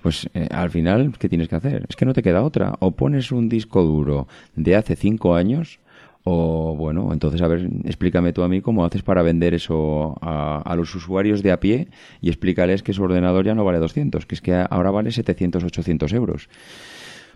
pues 0.00 0.30
eh, 0.32 0.48
al 0.50 0.70
final, 0.70 1.12
¿qué 1.18 1.28
tienes 1.28 1.48
que 1.48 1.56
hacer? 1.56 1.84
Es 1.90 1.96
que 1.96 2.06
no 2.06 2.14
te 2.14 2.22
queda 2.22 2.42
otra. 2.42 2.72
O 2.80 2.92
pones 2.92 3.32
un 3.32 3.50
disco 3.50 3.82
duro 3.82 4.28
de 4.56 4.76
hace 4.76 4.96
5 4.96 5.34
años 5.34 5.78
o 6.24 6.74
bueno, 6.76 7.12
entonces 7.12 7.40
a 7.42 7.48
ver, 7.48 7.68
explícame 7.84 8.32
tú 8.32 8.42
a 8.42 8.48
mí 8.48 8.60
cómo 8.60 8.84
haces 8.84 9.02
para 9.02 9.22
vender 9.22 9.54
eso 9.54 10.18
a, 10.20 10.60
a 10.60 10.76
los 10.76 10.94
usuarios 10.94 11.42
de 11.42 11.52
a 11.52 11.60
pie 11.60 11.88
y 12.20 12.28
explícales 12.28 12.82
que 12.82 12.92
su 12.92 13.02
ordenador 13.02 13.44
ya 13.44 13.54
no 13.54 13.64
vale 13.64 13.78
200, 13.78 14.26
que 14.26 14.34
es 14.34 14.40
que 14.40 14.54
ahora 14.54 14.90
vale 14.90 15.12
700, 15.12 15.64
800 15.64 16.12
euros. 16.12 16.48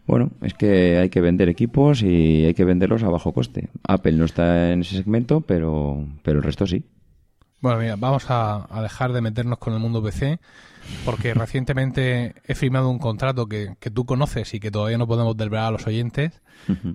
Bueno, 0.06 0.30
es 0.42 0.52
que 0.52 0.98
hay 0.98 1.08
que 1.08 1.22
vender 1.22 1.48
equipos 1.48 2.02
y 2.02 2.44
hay 2.44 2.54
que 2.54 2.64
venderlos 2.64 3.02
a 3.02 3.08
bajo 3.08 3.32
coste. 3.32 3.70
Apple 3.88 4.12
no 4.12 4.26
está 4.26 4.72
en 4.72 4.82
ese 4.82 4.96
segmento, 4.96 5.40
pero, 5.40 6.06
pero 6.22 6.38
el 6.38 6.44
resto 6.44 6.66
sí. 6.66 6.84
Bueno, 7.64 7.78
mira, 7.78 7.96
vamos 7.96 8.28
a, 8.28 8.66
a 8.68 8.82
dejar 8.82 9.14
de 9.14 9.22
meternos 9.22 9.56
con 9.56 9.72
el 9.72 9.80
mundo 9.80 10.02
PC 10.02 10.38
porque 11.06 11.32
recientemente 11.32 12.34
he 12.44 12.54
firmado 12.54 12.90
un 12.90 12.98
contrato 12.98 13.46
que, 13.46 13.76
que 13.80 13.90
tú 13.90 14.04
conoces 14.04 14.52
y 14.52 14.60
que 14.60 14.70
todavía 14.70 14.98
no 14.98 15.06
podemos 15.06 15.34
desvelar 15.34 15.68
a 15.68 15.70
los 15.70 15.86
oyentes, 15.86 16.42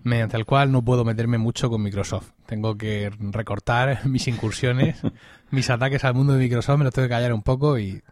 mediante 0.04 0.38
el 0.38 0.46
cual 0.46 0.72
no 0.72 0.86
puedo 0.86 1.04
meterme 1.06 1.40
mucho 1.40 1.72
con 1.72 1.82
Microsoft. 1.82 2.34
Tengo 2.46 2.78
que 2.78 3.12
recortar 3.20 4.06
mis 4.06 4.28
incursiones, 4.28 5.02
mis 5.50 5.72
ataques 5.72 6.04
al 6.04 6.14
mundo 6.14 6.34
de 6.34 6.40
Microsoft, 6.40 6.78
me 6.78 6.84
los 6.84 6.94
tengo 6.94 7.08
que 7.08 7.16
callar 7.16 7.34
un 7.34 7.42
poco 7.42 7.80
y 7.80 8.04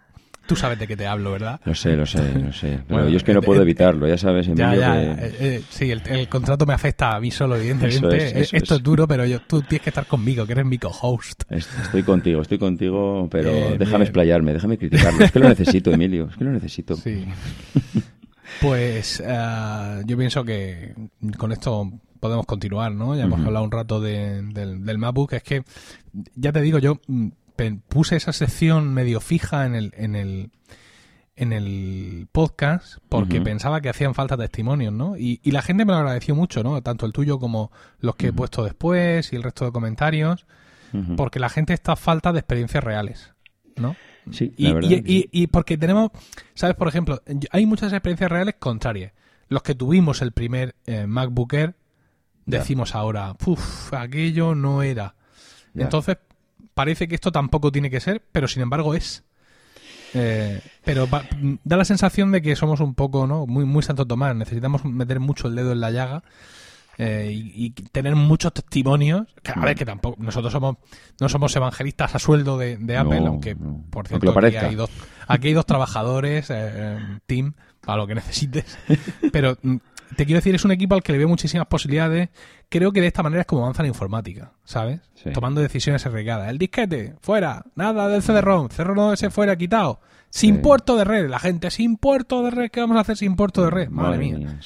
tú 0.47 0.55
sabes 0.55 0.79
de 0.79 0.87
qué 0.87 0.95
te 0.97 1.05
hablo, 1.05 1.31
¿verdad? 1.31 1.59
Lo 1.65 1.75
sé, 1.75 1.95
lo 1.95 2.05
sé, 2.05 2.19
lo 2.39 2.51
sé. 2.53 2.79
Bueno, 2.89 3.09
yo 3.09 3.17
es 3.17 3.23
que 3.23 3.33
no 3.33 3.39
eh, 3.39 3.43
puedo 3.43 3.59
eh, 3.59 3.63
evitarlo, 3.63 4.07
ya 4.07 4.17
sabes, 4.17 4.47
Ya, 4.47 4.75
ya, 4.75 4.93
que- 5.15 5.35
eh, 5.57 5.61
sí, 5.69 5.91
el, 5.91 6.01
el 6.07 6.27
contrato 6.29 6.65
me 6.65 6.73
afecta 6.73 7.15
a 7.15 7.19
mí 7.19 7.29
solo, 7.31 7.55
evidentemente. 7.57 7.97
Eso 7.97 8.09
es, 8.11 8.33
eso 8.35 8.55
Esto 8.57 8.73
es. 8.75 8.79
es 8.79 8.83
duro, 8.83 9.07
pero 9.07 9.25
yo, 9.25 9.39
tú 9.41 9.61
tienes 9.61 9.83
que 9.83 9.89
estar 9.89 10.05
conmigo, 10.07 10.45
que 10.45 10.53
eres 10.53 10.65
mi 10.65 10.77
co-host. 10.77 11.43
Est- 11.49 11.69
Estoy 11.83 12.03
contigo, 12.03 12.41
estoy 12.41 12.57
contigo, 12.57 13.27
pero 13.29 13.51
déjame 13.77 14.05
explayarme, 14.05 14.53
déjame 14.53 14.77
criticarlo. 14.77 15.23
Es 15.25 15.31
que 15.31 15.39
lo 15.39 15.49
necesito, 15.49 15.91
Emilio, 15.91 16.27
es 16.31 16.37
que 16.37 16.43
lo 16.43 16.51
necesito. 16.51 16.95
Sí. 16.95 17.25
Pues 18.61 19.21
eh, 19.25 20.01
yo 20.05 20.17
pienso 20.17 20.43
que 20.43 20.93
con 21.37 21.51
esto 21.51 21.91
podemos 22.19 22.45
continuar, 22.45 22.91
¿no? 22.91 23.15
Ya 23.15 23.23
hemos 23.25 23.45
hablado 23.45 23.63
un 23.65 23.71
rato 23.71 23.99
de- 24.01 24.41
del, 24.41 24.83
del 24.85 24.97
MacBook. 24.97 25.33
Es 25.33 25.43
que, 25.43 25.63
ya 26.35 26.51
te 26.51 26.61
digo, 26.61 26.79
yo 26.79 26.99
puse 27.89 28.15
esa 28.15 28.33
sección 28.33 28.93
medio 28.93 29.19
fija 29.19 29.65
en 29.65 29.75
el, 29.75 29.93
en 29.97 30.15
el, 30.15 30.51
en 31.35 31.53
el 31.53 32.27
podcast 32.31 32.97
porque 33.09 33.41
pensaba 33.41 33.81
que 33.81 33.89
hacían 33.89 34.13
falta 34.15 34.37
testimonios, 34.37 34.93
¿no? 34.93 35.17
Y, 35.17 35.39
y 35.43 35.51
la 35.51 35.61
gente 35.61 35.85
me 35.85 35.91
lo 35.93 35.99
agradeció 35.99 36.35
mucho, 36.35 36.63
¿no? 36.63 36.81
Tanto 36.81 37.05
el 37.05 37.13
tuyo 37.13 37.39
como 37.39 37.71
los 37.99 38.15
que 38.15 38.27
he 38.27 38.33
puesto 38.33 38.63
después 38.63 39.31
y 39.33 39.35
el 39.35 39.43
resto 39.43 39.65
de 39.65 39.71
comentarios, 39.71 40.45
porque 41.15 41.39
la 41.39 41.49
gente 41.49 41.73
está 41.73 41.91
a 41.93 41.95
falta 41.95 42.31
de 42.31 42.39
experiencias 42.39 42.83
reales, 42.83 43.33
¿no? 43.75 43.95
Sí, 44.31 44.53
Y, 44.57 44.67
la 44.67 44.73
verdad. 44.73 44.89
y- 44.89 45.29
sí. 45.31 45.47
porque 45.47 45.77
tenemos, 45.77 46.11
¿sabes? 46.53 46.75
Por 46.75 46.87
ejemplo, 46.87 47.21
hay 47.51 47.65
muchas 47.65 47.93
experiencias 47.93 48.29
reales 48.31 48.55
contrarias. 48.59 49.13
Los 49.47 49.63
que 49.63 49.75
tuvimos 49.75 50.21
el 50.21 50.31
primer 50.33 50.75
eh, 50.85 51.07
MacBook 51.07 51.53
Air, 51.53 51.75
decimos 52.45 52.95
ahora, 52.95 53.35
uff, 53.45 53.93
aquello 53.93 54.55
no 54.55 54.81
era. 54.83 55.15
Entonces, 55.75 56.17
parece 56.77 57.07
que 57.07 57.15
esto 57.15 57.31
tampoco 57.31 57.71
tiene 57.71 57.89
que 57.89 57.99
ser, 57.99 58.21
pero 58.31 58.47
sin 58.47 58.61
embargo 58.61 58.93
es. 58.93 59.23
Eh, 60.13 60.61
pero 60.85 61.09
da 61.63 61.75
la 61.75 61.85
sensación 61.85 62.31
de 62.31 62.43
que 62.43 62.55
somos 62.55 62.81
un 62.81 62.93
poco, 62.93 63.25
¿no? 63.25 63.47
Muy, 63.47 63.65
muy 63.65 63.81
Santo 63.81 64.05
Tomás. 64.05 64.35
Necesitamos 64.35 64.85
meter 64.85 65.19
mucho 65.19 65.47
el 65.47 65.55
dedo 65.55 65.71
en 65.71 65.81
la 65.81 65.89
llaga 65.89 66.21
eh, 66.99 67.31
y, 67.33 67.71
tener 67.71 68.15
muchos 68.15 68.53
testimonios. 68.53 69.25
Que, 69.41 69.53
a 69.55 69.59
ver, 69.59 69.75
que 69.75 69.85
tampoco. 69.85 70.21
Nosotros 70.21 70.53
somos 70.53 70.77
no 71.19 71.27
somos 71.29 71.55
evangelistas 71.55 72.13
a 72.13 72.19
sueldo 72.19 72.59
de, 72.59 72.75
Apple, 72.95 73.25
aunque, 73.25 73.55
por 73.55 74.07
cierto, 74.07 74.37
aquí 74.37 74.55
hay, 74.57 74.75
dos, 74.75 74.91
aquí 75.27 75.47
hay 75.47 75.53
dos 75.55 75.65
trabajadores, 75.65 76.51
eh, 76.51 76.99
team, 77.25 77.55
para 77.81 77.97
lo 77.97 78.05
que 78.05 78.13
necesites. 78.13 78.77
Pero 79.31 79.57
mm, 79.63 79.77
te 80.15 80.25
quiero 80.25 80.39
decir, 80.39 80.55
es 80.55 80.65
un 80.65 80.71
equipo 80.71 80.95
al 80.95 81.03
que 81.03 81.11
le 81.11 81.17
veo 81.17 81.27
muchísimas 81.27 81.67
posibilidades. 81.67 82.29
Creo 82.69 82.91
que 82.91 83.01
de 83.01 83.07
esta 83.07 83.23
manera 83.23 83.41
es 83.41 83.47
como 83.47 83.63
avanza 83.63 83.81
la 83.81 83.89
informática, 83.89 84.51
¿sabes? 84.63 85.01
Tomando 85.33 85.61
decisiones 85.61 86.05
arriesgadas. 86.05 86.49
El 86.49 86.57
disquete, 86.57 87.15
fuera. 87.21 87.63
Nada 87.75 88.07
del 88.07 88.21
CD-ROM. 88.21 88.69
CD-ROM 88.69 89.13
ese 89.13 89.29
fuera, 89.29 89.55
quitado. 89.55 89.99
Sin 90.29 90.61
puerto 90.61 90.97
de 90.97 91.03
red. 91.03 91.29
La 91.29 91.39
gente, 91.39 91.71
sin 91.71 91.97
puerto 91.97 92.43
de 92.43 92.51
red. 92.51 92.69
¿Qué 92.69 92.81
vamos 92.81 92.97
a 92.97 93.01
hacer 93.01 93.17
sin 93.17 93.35
puerto 93.35 93.63
de 93.63 93.69
red? 93.69 93.89
Madre, 93.89 94.17
mía. 94.17 94.59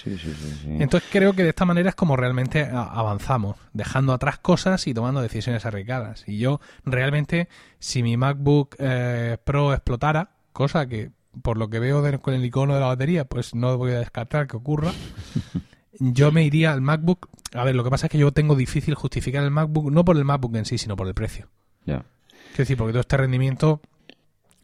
Entonces 0.65 1.10
creo 1.12 1.34
que 1.34 1.43
de 1.43 1.49
esta 1.49 1.65
manera 1.65 1.89
es 1.89 1.95
como 1.95 2.17
realmente 2.17 2.67
avanzamos. 2.71 3.58
Dejando 3.73 4.13
atrás 4.13 4.39
cosas 4.39 4.86
y 4.88 4.93
tomando 4.93 5.21
decisiones 5.21 5.65
arriesgadas. 5.65 6.23
Y 6.27 6.39
yo, 6.39 6.60
realmente, 6.84 7.47
si 7.80 8.04
mi 8.04 8.17
MacBook 8.17 8.75
eh, 8.80 9.38
Pro 9.43 9.73
explotara, 9.73 10.32
cosa 10.51 10.88
que 10.88 11.12
por 11.41 11.58
lo 11.58 11.70
que 11.70 11.80
veo 11.80 12.04
con 12.22 12.34
el 12.34 12.46
icono 12.46 12.74
de 12.74 12.80
la 12.80 12.88
batería, 12.88 13.26
pues 13.26 13.56
no 13.56 13.78
voy 13.78 13.91
a 13.91 14.00
descartar 14.00 14.48
que 14.48 14.58
ocurra. 14.58 14.91
yo 16.00 16.32
me 16.32 16.44
iría 16.44 16.74
al 16.74 16.82
MacBook. 16.82 17.30
A 17.54 17.63
ver, 17.63 17.76
lo 17.76 17.84
que 17.84 17.89
pasa 17.89 18.08
es 18.08 18.12
que 18.12 18.17
yo 18.17 18.32
tengo 18.32 18.56
difícil 18.56 18.96
justificar 18.96 19.44
el 19.44 19.52
MacBook, 19.52 19.91
no 19.91 20.06
por 20.06 20.17
el 20.17 20.26
MacBook 20.26 20.56
en 20.56 20.65
sí, 20.65 20.78
sino 20.78 20.96
por 20.96 21.08
el 21.08 21.13
precio. 21.13 21.50
Ya. 21.86 22.06
Es 22.52 22.58
decir, 22.58 22.78
porque 22.78 22.94
todo 22.94 23.02
este 23.02 23.17
rendimiento 23.17 23.82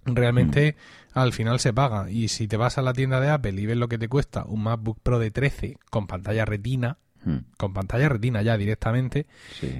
realmente 0.05 0.75
mm. 1.13 1.19
al 1.19 1.33
final 1.33 1.59
se 1.59 1.73
paga. 1.73 2.09
Y 2.09 2.27
si 2.27 2.47
te 2.47 2.57
vas 2.57 2.77
a 2.77 2.81
la 2.81 2.93
tienda 2.93 3.19
de 3.19 3.29
Apple 3.29 3.59
y 3.59 3.65
ves 3.65 3.77
lo 3.77 3.87
que 3.87 3.97
te 3.97 4.09
cuesta 4.09 4.45
un 4.45 4.63
MacBook 4.63 4.99
Pro 5.01 5.19
de 5.19 5.31
13 5.31 5.77
con 5.89 6.07
pantalla 6.07 6.45
retina, 6.45 6.97
mm. 7.23 7.37
con 7.57 7.73
pantalla 7.73 8.09
retina 8.09 8.41
ya 8.41 8.57
directamente, 8.57 9.25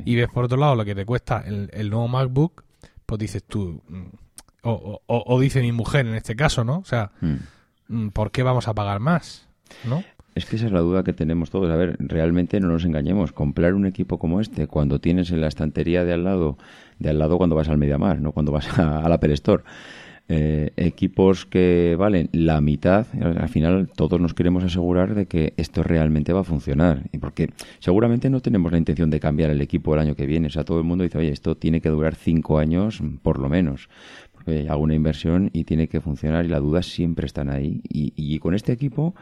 y 0.05 0.15
ves 0.15 0.29
por 0.29 0.45
otro 0.45 0.57
lado 0.57 0.75
lo 0.75 0.85
que 0.85 0.95
te 0.95 1.05
cuesta 1.05 1.43
el, 1.45 1.69
el 1.73 1.89
nuevo 1.89 2.07
MacBook, 2.07 2.63
pues 3.05 3.19
dices 3.19 3.43
tú, 3.43 3.81
mm, 4.63 4.69
o, 4.69 5.01
o, 5.07 5.39
dice 5.39 5.61
mi 5.61 5.71
mujer 5.71 6.05
en 6.07 6.15
este 6.15 6.35
caso, 6.35 6.63
¿no? 6.63 6.79
O 6.79 6.85
sea, 6.85 7.11
¿por 8.13 8.31
qué 8.31 8.43
vamos 8.43 8.67
a 8.67 8.73
pagar 8.73 8.99
más? 8.99 9.47
¿No? 9.85 10.03
Es 10.37 10.45
que 10.45 10.55
esa 10.55 10.67
es 10.67 10.71
la 10.71 10.81
duda 10.81 11.03
que 11.03 11.13
tenemos 11.13 11.49
todos. 11.49 11.71
A 11.71 11.75
ver, 11.75 11.97
realmente 11.97 12.59
no 12.59 12.67
nos 12.67 12.85
engañemos. 12.85 13.31
Comprar 13.31 13.73
un 13.73 13.87
equipo 13.87 14.19
como 14.19 14.39
este 14.39 14.67
cuando 14.67 14.99
tienes 14.99 15.31
en 15.31 15.41
la 15.41 15.47
estantería 15.47 16.05
de 16.05 16.13
al 16.13 16.23
lado, 16.23 16.59
de 16.99 17.09
al 17.09 17.17
lado 17.17 17.37
cuando 17.39 17.55
vas 17.55 17.69
al 17.69 17.79
Mediamar, 17.79 18.21
no 18.21 18.33
cuando 18.33 18.51
vas 18.51 18.67
a, 18.79 19.09
la 19.09 19.15
Apple 19.15 19.33
Store. 19.33 19.63
Eh, 20.29 20.73
equipos 20.75 21.45
que 21.45 21.95
valen 21.97 22.29
la 22.33 22.59
mitad, 22.59 23.07
al 23.21 23.47
final 23.47 23.89
todos 23.95 24.19
nos 24.19 24.33
queremos 24.33 24.61
asegurar 24.61 25.15
de 25.15 25.25
que 25.25 25.53
esto 25.55 25.81
realmente 25.81 26.33
va 26.33 26.41
a 26.41 26.43
funcionar. 26.43 27.01
Y 27.11 27.17
porque 27.17 27.49
seguramente 27.79 28.29
no 28.29 28.39
tenemos 28.39 28.71
la 28.71 28.77
intención 28.77 29.09
de 29.09 29.19
cambiar 29.19 29.49
el 29.49 29.61
equipo 29.61 29.95
el 29.95 30.01
año 30.01 30.15
que 30.15 30.27
viene. 30.27 30.47
O 30.47 30.51
sea, 30.51 30.65
todo 30.65 30.77
el 30.77 30.83
mundo 30.83 31.03
dice, 31.03 31.17
oye, 31.17 31.31
esto 31.31 31.57
tiene 31.57 31.81
que 31.81 31.89
durar 31.89 32.13
cinco 32.13 32.59
años 32.59 33.01
por 33.23 33.39
lo 33.39 33.49
menos. 33.49 33.89
Porque 34.47 34.69
hago 34.69 34.81
una 34.81 34.95
inversión 34.95 35.49
y 35.51 35.65
tiene 35.65 35.89
que 35.89 35.99
funcionar 35.99 36.45
y 36.45 36.47
las 36.47 36.61
dudas 36.61 36.85
siempre 36.85 37.25
están 37.25 37.49
ahí. 37.49 37.81
Y, 37.89 38.13
y 38.15 38.39
con 38.39 38.55
este 38.55 38.71
equipo 38.71 39.13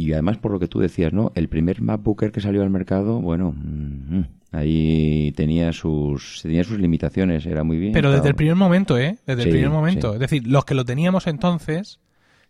y 0.00 0.12
además, 0.12 0.38
por 0.38 0.52
lo 0.52 0.60
que 0.60 0.68
tú 0.68 0.78
decías, 0.78 1.12
¿no? 1.12 1.32
El 1.34 1.48
primer 1.48 1.82
MacBooker 1.82 2.30
que 2.30 2.40
salió 2.40 2.62
al 2.62 2.70
mercado, 2.70 3.20
bueno, 3.20 3.52
mm, 3.52 4.20
ahí 4.52 5.32
tenía 5.32 5.72
sus, 5.72 6.38
tenía 6.40 6.62
sus 6.62 6.78
limitaciones, 6.78 7.44
era 7.46 7.64
muy 7.64 7.78
bien. 7.78 7.92
Pero 7.94 8.12
desde 8.12 8.28
el 8.28 8.36
primer 8.36 8.54
momento, 8.54 8.96
¿eh? 8.96 9.18
Desde 9.26 9.42
el 9.42 9.50
primer 9.50 9.70
momento. 9.70 10.14
Es 10.14 10.20
decir, 10.20 10.46
los 10.46 10.64
que 10.64 10.76
lo 10.76 10.84
teníamos 10.84 11.26
entonces, 11.26 11.98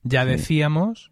ya 0.02 0.26
decíamos 0.26 1.10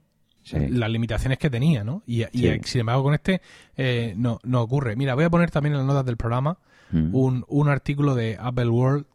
las 0.53 0.91
limitaciones 0.91 1.39
que 1.39 1.49
tenía, 1.49 1.85
¿no? 1.85 2.03
Y, 2.07 2.25
sin 2.65 2.83
embargo, 2.83 3.05
con 3.05 3.15
este 3.15 3.41
eh, 3.79 4.13
no, 4.19 4.39
no 4.45 4.61
ocurre. 4.61 4.95
Mira, 4.95 5.15
voy 5.15 5.25
a 5.25 5.31
poner 5.31 5.51
también 5.51 5.73
en 5.73 5.79
las 5.79 5.87
notas 5.87 6.05
del 6.05 6.19
programa 6.19 6.59
mm. 6.91 7.15
un, 7.15 7.47
un 7.49 7.69
artículo 7.71 8.15
de 8.15 8.37
Apple 8.39 8.69
World 8.69 9.07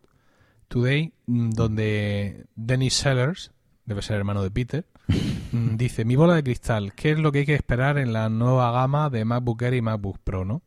Today, 0.71 1.13
mm, 1.27 1.49
donde 1.51 2.45
Dennis 2.55 2.93
Sellers, 2.95 3.51
debe 3.85 4.01
ser 4.01 4.15
hermano 4.15 4.41
de 4.41 4.51
Peter, 4.51 4.85
Mm, 5.51 5.75
dice, 5.75 6.05
mi 6.05 6.15
bola 6.15 6.35
de 6.35 6.43
cristal, 6.43 6.93
¿qué 6.93 7.11
es 7.11 7.19
lo 7.19 7.31
que 7.31 7.39
hay 7.39 7.45
que 7.45 7.55
esperar 7.55 7.97
en 7.97 8.13
la 8.13 8.29
nueva 8.29 8.71
gama 8.71 9.09
de 9.09 9.25
MacBook 9.25 9.61
Air 9.61 9.73
y 9.73 9.81
MacBook 9.81 10.19
Pro? 10.19 10.45
¿no? 10.45 10.61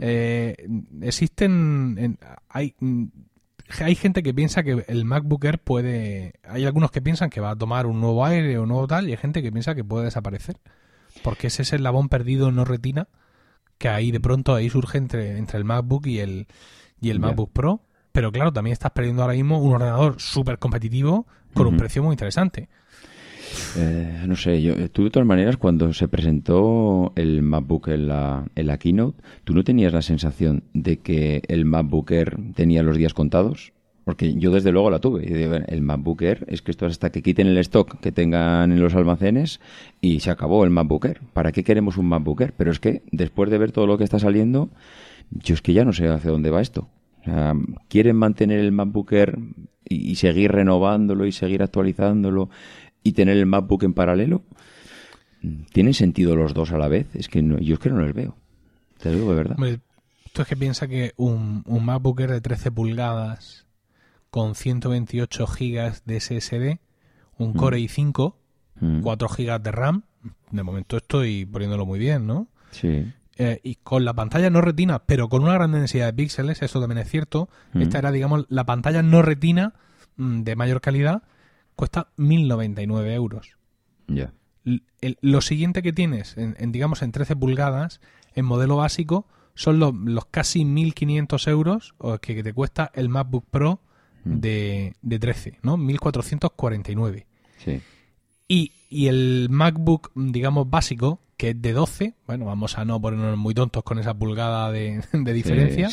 Eh, 0.00 0.54
existen... 1.00 2.18
hay, 2.48 2.74
mm, 2.78 3.04
hay 3.80 3.94
gente 3.94 4.22
que 4.22 4.32
piensa 4.32 4.62
que 4.62 4.84
el 4.86 5.04
MacBook 5.04 5.44
Air 5.44 5.58
puede... 5.58 6.34
Hay 6.44 6.64
algunos 6.64 6.90
que 6.90 7.02
piensan 7.02 7.30
que 7.30 7.40
va 7.40 7.50
a 7.50 7.56
tomar 7.56 7.86
un 7.86 8.00
nuevo 8.00 8.24
aire 8.24 8.58
o 8.58 8.62
un 8.62 8.68
nuevo 8.68 8.86
tal, 8.86 9.08
y 9.08 9.12
hay 9.12 9.16
gente 9.16 9.42
que 9.42 9.50
piensa 9.50 9.74
que 9.74 9.84
puede 9.84 10.04
desaparecer. 10.04 10.56
Porque 11.24 11.48
ese 11.48 11.62
es 11.62 11.72
el 11.72 11.82
labón 11.82 12.08
perdido 12.08 12.52
no 12.52 12.64
retina, 12.64 13.08
que 13.78 13.88
ahí 13.88 14.12
de 14.12 14.20
pronto 14.20 14.54
ahí 14.54 14.70
surge 14.70 14.98
entre, 14.98 15.36
entre 15.36 15.58
el 15.58 15.64
MacBook 15.64 16.06
y 16.06 16.20
el, 16.20 16.46
y 17.00 17.10
el 17.10 17.18
MacBook 17.18 17.52
Pro. 17.52 17.80
Pero 18.12 18.30
claro, 18.30 18.52
también 18.52 18.72
estás 18.72 18.92
perdiendo 18.92 19.22
ahora 19.22 19.34
mismo 19.34 19.58
un 19.58 19.74
ordenador 19.74 20.16
súper 20.18 20.58
competitivo 20.58 21.26
con 21.54 21.66
un 21.66 21.76
precio 21.76 22.02
muy 22.02 22.12
interesante. 22.12 22.68
Eh, 23.76 24.24
no 24.26 24.36
sé, 24.36 24.62
yo, 24.62 24.90
tú 24.90 25.04
de 25.04 25.10
todas 25.10 25.26
maneras, 25.26 25.56
cuando 25.56 25.92
se 25.92 26.08
presentó 26.08 27.12
el 27.16 27.42
MacBook 27.42 27.88
en 27.88 28.08
la, 28.08 28.46
en 28.54 28.66
la 28.66 28.78
keynote, 28.78 29.22
¿tú 29.44 29.54
no 29.54 29.64
tenías 29.64 29.92
la 29.92 30.02
sensación 30.02 30.64
de 30.72 30.98
que 30.98 31.42
el 31.48 31.64
MacBook 31.64 32.10
Air 32.10 32.36
tenía 32.54 32.82
los 32.82 32.96
días 32.96 33.14
contados? 33.14 33.72
Porque 34.04 34.34
yo 34.34 34.50
desde 34.50 34.72
luego 34.72 34.90
la 34.90 34.98
tuve. 34.98 35.24
El 35.68 35.82
MacBook 35.82 36.22
Air 36.22 36.44
es 36.48 36.60
que 36.60 36.72
esto 36.72 36.86
es 36.86 36.92
hasta 36.92 37.10
que 37.10 37.22
quiten 37.22 37.46
el 37.46 37.58
stock 37.58 38.00
que 38.00 38.10
tengan 38.10 38.72
en 38.72 38.80
los 38.80 38.94
almacenes 38.94 39.60
y 40.00 40.20
se 40.20 40.30
acabó 40.30 40.64
el 40.64 40.70
MacBook 40.70 41.04
Air. 41.04 41.20
¿Para 41.32 41.52
qué 41.52 41.62
queremos 41.62 41.96
un 41.98 42.06
MacBook 42.06 42.40
Air? 42.40 42.54
Pero 42.56 42.72
es 42.72 42.80
que 42.80 43.02
después 43.12 43.48
de 43.50 43.58
ver 43.58 43.70
todo 43.70 43.86
lo 43.86 43.98
que 43.98 44.04
está 44.04 44.18
saliendo, 44.18 44.70
yo 45.30 45.54
es 45.54 45.62
que 45.62 45.72
ya 45.72 45.84
no 45.84 45.92
sé 45.92 46.08
hacia 46.08 46.32
dónde 46.32 46.50
va 46.50 46.60
esto. 46.60 46.88
Quieren 47.88 48.16
mantener 48.16 48.60
el 48.60 48.72
MacBook 48.72 49.12
Air 49.12 49.38
y, 49.84 50.14
seguir 50.16 50.52
renovándolo 50.52 51.26
y 51.26 51.32
seguir 51.32 51.62
actualizándolo 51.62 52.50
y 53.02 53.12
tener 53.12 53.36
el 53.36 53.46
MacBook 53.46 53.84
en 53.84 53.94
paralelo? 53.94 54.42
¿Tienen 55.72 55.94
sentido 55.94 56.36
los 56.36 56.54
dos 56.54 56.72
a 56.72 56.78
la 56.78 56.88
vez? 56.88 57.14
Es 57.14 57.28
que 57.28 57.42
yo 57.60 57.74
es 57.74 57.80
que 57.80 57.90
no 57.90 57.98
los 57.98 58.12
veo. 58.12 58.36
Te 58.98 59.10
lo 59.10 59.16
digo 59.16 59.30
de 59.30 59.36
verdad. 59.36 59.56
tú 60.32 60.42
es 60.42 60.48
que 60.48 60.56
piensa 60.56 60.86
que 60.86 61.12
un, 61.16 61.64
un 61.66 61.84
MacBook 61.84 62.20
de 62.20 62.40
13 62.40 62.70
pulgadas 62.70 63.66
con 64.30 64.54
128 64.54 65.46
gigas 65.46 66.04
de 66.06 66.18
SSD, 66.18 66.80
un 67.36 67.50
mm. 67.50 67.56
Core 67.56 67.78
i5, 67.80 68.34
4 69.02 69.28
mm. 69.28 69.34
gigas 69.34 69.62
de 69.62 69.72
RAM, 69.72 70.04
de 70.50 70.62
momento 70.62 70.96
estoy 70.96 71.44
poniéndolo 71.44 71.84
muy 71.84 71.98
bien, 71.98 72.26
¿no? 72.26 72.48
Sí. 72.70 73.12
Eh, 73.38 73.60
y 73.62 73.76
con 73.76 74.04
la 74.04 74.12
pantalla 74.12 74.50
no 74.50 74.60
retina, 74.60 75.00
pero 75.00 75.28
con 75.28 75.42
una 75.42 75.54
gran 75.54 75.72
densidad 75.72 76.06
de 76.06 76.12
píxeles, 76.12 76.62
eso 76.62 76.80
también 76.80 76.98
es 76.98 77.08
cierto. 77.08 77.48
Mm. 77.72 77.82
Esta 77.82 77.98
era, 77.98 78.12
digamos, 78.12 78.46
la 78.48 78.64
pantalla 78.64 79.02
no 79.02 79.22
retina 79.22 79.74
de 80.16 80.54
mayor 80.56 80.80
calidad 80.80 81.22
cuesta 81.74 82.08
1.099 82.18 83.12
euros. 83.14 83.56
Ya. 84.06 84.32
Lo 85.20 85.40
siguiente 85.40 85.82
que 85.82 85.92
tienes, 85.92 86.36
en, 86.36 86.72
digamos, 86.72 87.02
en 87.02 87.10
13 87.10 87.34
pulgadas, 87.34 88.00
en 88.34 88.44
modelo 88.44 88.76
básico, 88.76 89.26
son 89.54 89.78
los, 89.78 89.94
los 89.94 90.26
casi 90.26 90.64
1.500 90.64 91.48
euros 91.48 91.94
que, 92.20 92.42
te 92.42 92.52
cuesta 92.52 92.90
el 92.94 93.08
MacBook 93.08 93.46
Pro 93.50 93.80
mm. 94.24 94.40
de, 94.40 94.94
de 95.00 95.18
13, 95.18 95.58
¿no? 95.62 95.78
1.449. 95.78 97.24
Sí. 97.58 97.80
Y, 98.52 98.72
y 98.90 99.06
el 99.06 99.48
MacBook, 99.48 100.10
digamos, 100.14 100.68
básico, 100.68 101.20
que 101.38 101.50
es 101.50 101.62
de 101.62 101.72
12, 101.72 102.12
bueno, 102.26 102.44
vamos 102.44 102.76
a 102.76 102.84
no 102.84 103.00
ponernos 103.00 103.38
muy 103.38 103.54
tontos 103.54 103.82
con 103.82 103.98
esa 103.98 104.12
pulgada 104.12 104.70
de, 104.70 105.02
diferencia, 105.32 105.88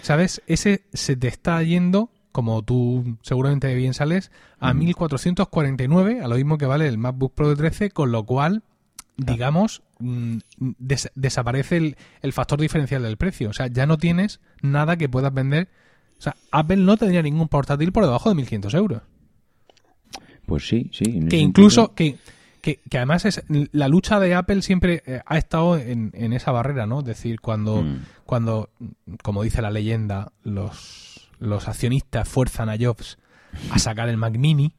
¿sabes? 0.00 0.40
Ese 0.46 0.86
se 0.94 1.16
te 1.16 1.28
está 1.28 1.62
yendo 1.62 2.08
como 2.32 2.62
tú 2.62 3.18
seguramente 3.20 3.74
bien 3.74 3.92
sales, 3.92 4.30
a 4.58 4.72
1449, 4.72 6.22
a 6.22 6.28
lo 6.28 6.36
mismo 6.36 6.56
que 6.56 6.64
vale 6.64 6.88
el 6.88 6.96
MacBook 6.96 7.34
Pro 7.34 7.50
de 7.50 7.56
13, 7.56 7.90
con 7.90 8.10
lo 8.10 8.24
cual, 8.24 8.62
digamos, 9.18 9.82
mm, 9.98 10.38
desaparece 11.14 11.94
el, 12.22 12.32
factor 12.32 12.58
diferencial 12.58 13.02
del 13.02 13.18
precio. 13.18 13.50
O 13.50 13.52
sea, 13.52 13.66
ya 13.66 13.84
no 13.84 13.98
tienes 13.98 14.40
nada 14.62 14.96
que 14.96 15.10
puedas 15.10 15.34
vender. 15.34 15.68
O 16.18 16.22
sea, 16.22 16.34
Apple 16.50 16.78
no 16.78 16.96
tendría 16.96 17.20
ningún 17.20 17.48
portátil 17.48 17.92
por 17.92 18.04
debajo 18.04 18.34
de 18.34 18.42
1.500 18.42 18.74
euros. 18.78 19.02
Pues 20.54 20.68
sí, 20.68 20.88
sí. 20.92 21.20
Que 21.28 21.38
incluso, 21.38 21.94
que, 21.94 22.16
que, 22.60 22.78
además 22.92 23.24
es 23.24 23.42
la 23.48 23.88
lucha 23.88 24.20
de 24.20 24.34
Apple 24.34 24.62
siempre 24.62 25.02
eh, 25.04 25.20
ha 25.26 25.36
estado 25.36 25.76
en, 25.76 26.12
esa 26.32 26.52
barrera, 26.52 26.86
¿no? 26.86 27.00
Es 27.00 27.06
decir, 27.06 27.40
cuando, 27.40 27.82
mm. 27.82 28.02
cuando, 28.24 28.70
como 29.22 29.42
dice 29.42 29.62
la 29.62 29.72
leyenda, 29.72 30.32
los 30.44 31.14
los 31.40 31.68
accionistas 31.68 32.28
fuerzan 32.28 32.68
a 32.68 32.76
Jobs 32.78 33.18
a 33.70 33.78
sacar 33.78 34.08
el 34.08 34.16
Mac 34.16 34.36
Mini, 34.36 34.74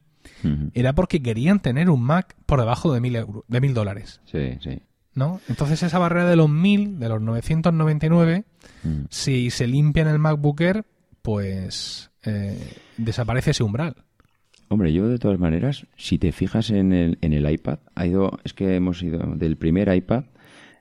era 0.72 0.94
porque 0.94 1.22
querían 1.22 1.60
tener 1.60 1.90
un 1.90 2.02
Mac 2.02 2.36
por 2.46 2.60
debajo 2.60 2.92
de 2.92 3.00
mil, 3.00 3.16
euros, 3.16 3.44
de 3.48 3.60
mil 3.60 3.74
dólares. 3.74 4.20
Sí, 4.24 4.58
sí. 4.62 4.80
¿No? 5.14 5.40
Entonces 5.48 5.82
esa 5.82 5.98
barrera 5.98 6.28
de 6.28 6.36
los 6.36 6.48
mil, 6.48 6.98
de 6.98 7.08
los 7.08 7.20
999, 7.20 8.44
si 9.10 9.50
se 9.50 9.66
limpia 9.66 10.02
en 10.02 10.08
el 10.08 10.18
MacBook 10.18 10.60
Air, 10.60 10.84
pues 11.20 12.10
eh, 12.22 12.76
desaparece 12.96 13.50
ese 13.52 13.62
umbral. 13.62 14.05
Hombre, 14.68 14.92
yo 14.92 15.08
de 15.08 15.18
todas 15.18 15.38
maneras, 15.38 15.86
si 15.96 16.18
te 16.18 16.32
fijas 16.32 16.70
en 16.70 16.92
el, 16.92 17.18
en 17.20 17.32
el 17.32 17.48
iPad, 17.48 17.78
ha 17.94 18.06
ido, 18.06 18.38
es 18.42 18.52
que 18.52 18.74
hemos 18.74 19.02
ido 19.02 19.18
del 19.36 19.56
primer 19.56 19.94
iPad, 19.94 20.24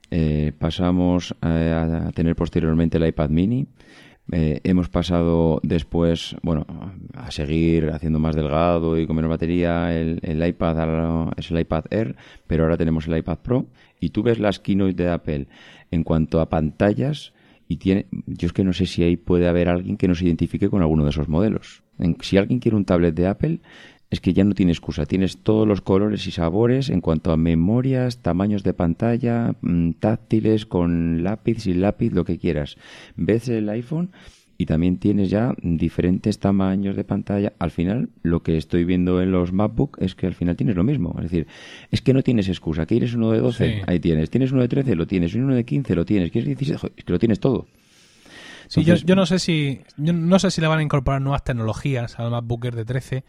eh, 0.09 0.53
pasamos 0.57 1.35
a, 1.41 2.07
a, 2.07 2.11
tener 2.11 2.35
posteriormente 2.35 2.97
el 2.97 3.07
iPad 3.07 3.29
mini, 3.29 3.67
eh, 4.31 4.59
hemos 4.63 4.89
pasado 4.89 5.59
después, 5.61 6.35
bueno, 6.41 6.65
a 7.13 7.29
seguir 7.29 7.91
haciendo 7.91 8.17
más 8.17 8.35
delgado 8.35 8.97
y 8.99 9.05
con 9.05 9.15
menos 9.15 9.29
batería 9.29 9.95
el, 9.95 10.19
el 10.23 10.45
iPad, 10.45 11.29
es 11.37 11.51
el 11.51 11.59
iPad 11.59 11.85
Air, 11.91 12.15
pero 12.47 12.63
ahora 12.63 12.77
tenemos 12.77 13.07
el 13.07 13.17
iPad 13.17 13.37
Pro 13.39 13.67
y 13.99 14.09
tú 14.09 14.23
ves 14.23 14.39
las 14.39 14.59
keynote 14.59 14.93
de 14.93 15.09
Apple 15.09 15.47
en 15.91 16.03
cuanto 16.03 16.41
a 16.41 16.49
pantallas 16.49 17.33
y 17.67 17.77
tiene, 17.77 18.07
yo 18.25 18.47
es 18.47 18.53
que 18.53 18.63
no 18.63 18.73
sé 18.73 18.87
si 18.87 19.03
ahí 19.03 19.15
puede 19.15 19.47
haber 19.47 19.69
alguien 19.69 19.97
que 19.97 20.07
nos 20.07 20.23
identifique 20.23 20.69
con 20.69 20.81
alguno 20.81 21.03
de 21.03 21.11
esos 21.11 21.29
modelos. 21.29 21.84
Si 22.21 22.37
alguien 22.37 22.59
quiere 22.59 22.77
un 22.77 22.85
tablet 22.85 23.15
de 23.15 23.27
Apple, 23.27 23.59
es 24.09 24.21
que 24.21 24.33
ya 24.33 24.43
no 24.43 24.53
tiene 24.53 24.71
excusa. 24.71 25.05
Tienes 25.05 25.37
todos 25.39 25.67
los 25.67 25.81
colores 25.81 26.25
y 26.27 26.31
sabores 26.31 26.89
en 26.89 27.01
cuanto 27.01 27.31
a 27.31 27.37
memorias, 27.37 28.21
tamaños 28.21 28.63
de 28.63 28.73
pantalla, 28.73 29.55
mm, 29.61 29.91
táctiles, 29.93 30.65
con 30.65 31.23
lápiz, 31.23 31.63
sin 31.63 31.81
lápiz, 31.81 32.11
lo 32.11 32.23
que 32.25 32.37
quieras. 32.37 32.77
Ves 33.15 33.49
el 33.49 33.67
iPhone 33.69 34.11
y 34.57 34.67
también 34.67 34.97
tienes 34.97 35.29
ya 35.29 35.53
diferentes 35.61 36.39
tamaños 36.39 36.95
de 36.95 37.03
pantalla. 37.03 37.53
Al 37.59 37.71
final, 37.71 38.09
lo 38.23 38.41
que 38.41 38.57
estoy 38.57 38.85
viendo 38.85 39.21
en 39.21 39.31
los 39.31 39.51
MacBook 39.51 39.97
es 39.99 40.15
que 40.15 40.27
al 40.27 40.33
final 40.33 40.55
tienes 40.55 40.75
lo 40.75 40.83
mismo. 40.83 41.13
Es 41.17 41.23
decir, 41.23 41.47
es 41.91 42.01
que 42.01 42.13
no 42.13 42.23
tienes 42.23 42.47
excusa. 42.47 42.85
¿Quieres 42.85 43.13
uno 43.15 43.31
de 43.31 43.39
12? 43.39 43.73
Sí. 43.73 43.81
Ahí 43.87 43.99
tienes. 43.99 44.29
¿Tienes 44.29 44.51
uno 44.51 44.61
de 44.61 44.69
13? 44.69 44.95
Lo 44.95 45.07
tienes. 45.07 45.35
¿Uno 45.35 45.55
de 45.55 45.65
15? 45.65 45.95
Lo 45.95 46.05
tienes. 46.05 46.31
¿Quieres 46.31 46.47
16? 46.47 46.91
Es 46.95 47.03
que 47.03 47.11
lo 47.11 47.19
tienes 47.19 47.39
todo. 47.39 47.67
Sí, 48.75 48.81
Entonces, 48.81 49.03
yo, 49.03 49.07
yo, 49.07 49.15
no 49.15 49.25
sé 49.25 49.39
si 49.39 49.83
yo 49.95 50.11
no 50.11 50.37
sé 50.37 50.51
si 50.51 50.59
le 50.59 50.67
van 50.67 50.79
a 50.79 50.83
incorporar 50.83 51.21
nuevas 51.21 51.45
tecnologías 51.45 52.19
al 52.19 52.29
MacBook 52.29 52.65
Air 52.65 52.75
de 52.75 52.83
13, 52.83 53.23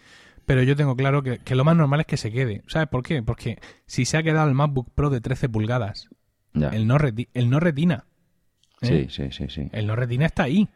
pero 0.44 0.64
yo 0.64 0.74
tengo 0.74 0.96
claro 0.96 1.22
que, 1.22 1.38
que, 1.38 1.54
lo 1.54 1.62
más 1.62 1.76
normal 1.76 2.00
es 2.00 2.06
que 2.06 2.16
se 2.16 2.32
quede. 2.32 2.62
¿Sabes 2.66 2.88
por 2.88 3.04
qué? 3.04 3.22
Porque 3.22 3.60
si 3.86 4.06
se 4.06 4.16
ha 4.16 4.24
quedado 4.24 4.48
el 4.48 4.56
MacBook 4.56 4.90
Pro 4.92 5.08
de 5.08 5.20
13 5.20 5.48
pulgadas, 5.48 6.08
ya. 6.52 6.70
el 6.70 6.88
no, 6.88 6.98
reti 6.98 7.28
el 7.32 7.48
no 7.48 7.60
retina. 7.60 8.06
¿eh? 8.80 9.06
Sí, 9.08 9.28
sí, 9.28 9.30
sí, 9.30 9.46
sí. 9.48 9.68
El 9.70 9.86
no 9.86 9.94
retina 9.94 10.26
está 10.26 10.42
ahí. 10.42 10.68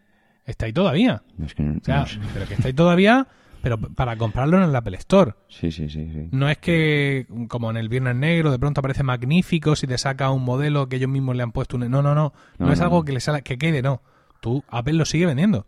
Está 0.47 0.67
ahí 0.67 0.73
todavía. 0.73 1.25
No, 1.37 1.47
es 1.47 1.55
que 1.55 1.65
no, 1.65 1.77
o 1.77 1.85
sea, 1.85 2.01
no 2.01 2.07
sé. 2.07 2.21
pero 2.33 2.47
que 2.47 2.55
está 2.55 2.69
ahí 2.69 2.75
todavía, 2.75 3.27
pero 3.63 3.77
para 3.77 4.17
comprarlo 4.17 4.57
en 4.57 4.63
el 4.63 4.77
Apple 4.77 4.97
Store. 4.99 5.35
Sí, 5.49 5.73
sí, 5.73 5.89
sí, 5.89 6.09
sí. 6.13 6.29
No 6.31 6.49
es 6.49 6.59
que, 6.59 7.27
como 7.49 7.73
en 7.73 7.77
el 7.77 7.89
Viernes 7.89 8.15
Negro, 8.15 8.53
de 8.53 8.59
pronto 8.61 8.81
aparece 8.81 9.03
magnífico 9.03 9.75
si 9.75 9.89
te 9.89 9.99
saca 9.99 10.31
un 10.31 10.45
modelo 10.45 10.89
que 10.89 10.97
ellos 10.97 11.11
mismos 11.11 11.35
le 11.35 11.43
han 11.43 11.51
puesto 11.51 11.77
un... 11.77 11.91
No, 11.91 12.03
no, 12.03 12.15
no. 12.15 12.33
No, 12.59 12.67
No, 12.67 12.73
es 12.73 12.81
algo 12.81 13.05
que 13.05 13.13
le 13.13 13.21
sale, 13.21 13.43
que 13.43 13.59
quede, 13.59 13.83
no. 13.83 14.03
Tú, 14.41 14.65
Apple 14.69 14.95
lo 14.95 15.05
sigue 15.05 15.27
vendiendo. 15.27 15.67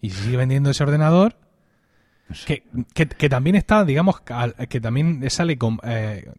Y 0.00 0.10
si 0.10 0.24
sigue 0.24 0.36
vendiendo 0.36 0.70
ese 0.70 0.82
ordenador, 0.82 1.36
que, 2.46 2.64
que, 2.94 3.06
que 3.06 3.28
también 3.28 3.56
está, 3.56 3.84
digamos, 3.84 4.20
que 4.68 4.80
también 4.80 5.28
sale 5.30 5.56
con... 5.58 5.78
eh, 5.82 6.30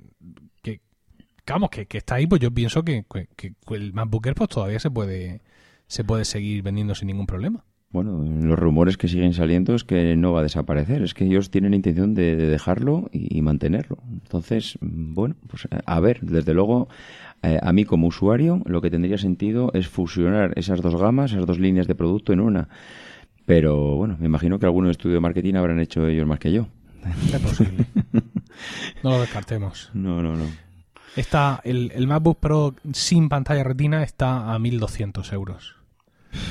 que, 1.45 1.53
vamos, 1.53 1.69
que, 1.69 1.86
que 1.86 1.99
está 1.99 2.15
ahí, 2.15 2.27
pues 2.27 2.41
yo 2.41 2.51
pienso 2.51 2.83
que, 2.83 3.05
el 3.69 3.93
MacBook 3.93 4.25
Air 4.25 4.36
pues 4.36 4.49
todavía 4.49 4.79
se 4.79 4.89
puede, 4.89 5.41
se 5.88 6.03
puede 6.03 6.25
seguir 6.25 6.63
vendiendo 6.63 6.95
sin 6.95 7.07
ningún 7.07 7.27
problema. 7.27 7.63
Bueno, 7.91 8.23
los 8.23 8.59
rumores 8.59 8.97
que 8.97 9.07
siguen 9.07 9.33
saliendo 9.33 9.73
es 9.73 9.86
que 9.86 10.17
no 10.17 10.33
va 10.33 10.41
a 10.41 10.43
desaparecer, 10.43 11.01
es 11.01 11.13
que 11.13 11.25
ellos 11.25 11.49
tienen 11.49 11.73
intención 11.73 12.13
de, 12.13 12.36
de 12.36 12.47
dejarlo 12.47 13.09
y, 13.13 13.38
y 13.38 13.41
mantenerlo. 13.41 13.99
Entonces, 14.11 14.77
mm, 14.81 15.13
bueno, 15.13 15.36
pues 15.47 15.67
a 15.86 15.99
ver, 16.01 16.19
desde 16.21 16.53
luego, 16.53 16.89
eh, 17.46 17.60
a 17.62 17.74
mí 17.74 17.86
como 17.86 18.08
usuario 18.08 18.62
lo 18.66 18.82
que 18.82 18.89
tendría 18.89 19.18
sentido 19.18 19.72
es 19.74 19.88
fusionar 19.88 20.54
esas 20.58 20.82
dos 20.82 20.96
gamas, 20.96 21.32
esas 21.32 21.46
dos 21.46 21.60
líneas 21.60 21.88
de 21.88 21.96
producto 21.96 22.34
en 22.34 22.39
una. 22.39 22.70
Pero 23.46 23.96
bueno, 23.96 24.18
me 24.20 24.26
imagino 24.26 24.60
que 24.60 24.66
algún 24.66 24.89
estudio 24.89 25.16
de 25.16 25.22
marketing 25.22 25.56
habrán 25.56 25.80
hecho 25.80 26.08
ellos 26.08 26.28
más 26.28 26.39
que 26.39 26.52
yo. 26.52 26.68
Es 27.34 27.39
posible. 27.39 27.86
no 29.04 29.12
lo 29.12 29.22
descartemos. 29.22 29.91
No, 29.93 30.24
no, 30.24 30.36
no. 30.36 30.46
Está 31.16 31.62
el, 31.64 31.91
el 31.96 32.08
MacBook 32.08 32.39
Pro 32.39 32.74
sin 32.91 33.30
pantalla 33.30 33.64
retina 33.64 34.04
está 34.04 34.54
a 34.54 34.60
1200 34.60 35.32
euros. 35.34 35.76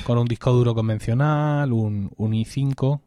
Con 0.05 0.17
un 0.17 0.27
disco 0.27 0.53
duro 0.53 0.75
convencional, 0.75 1.73
un, 1.73 2.11
un 2.17 2.33
i5 2.33 3.01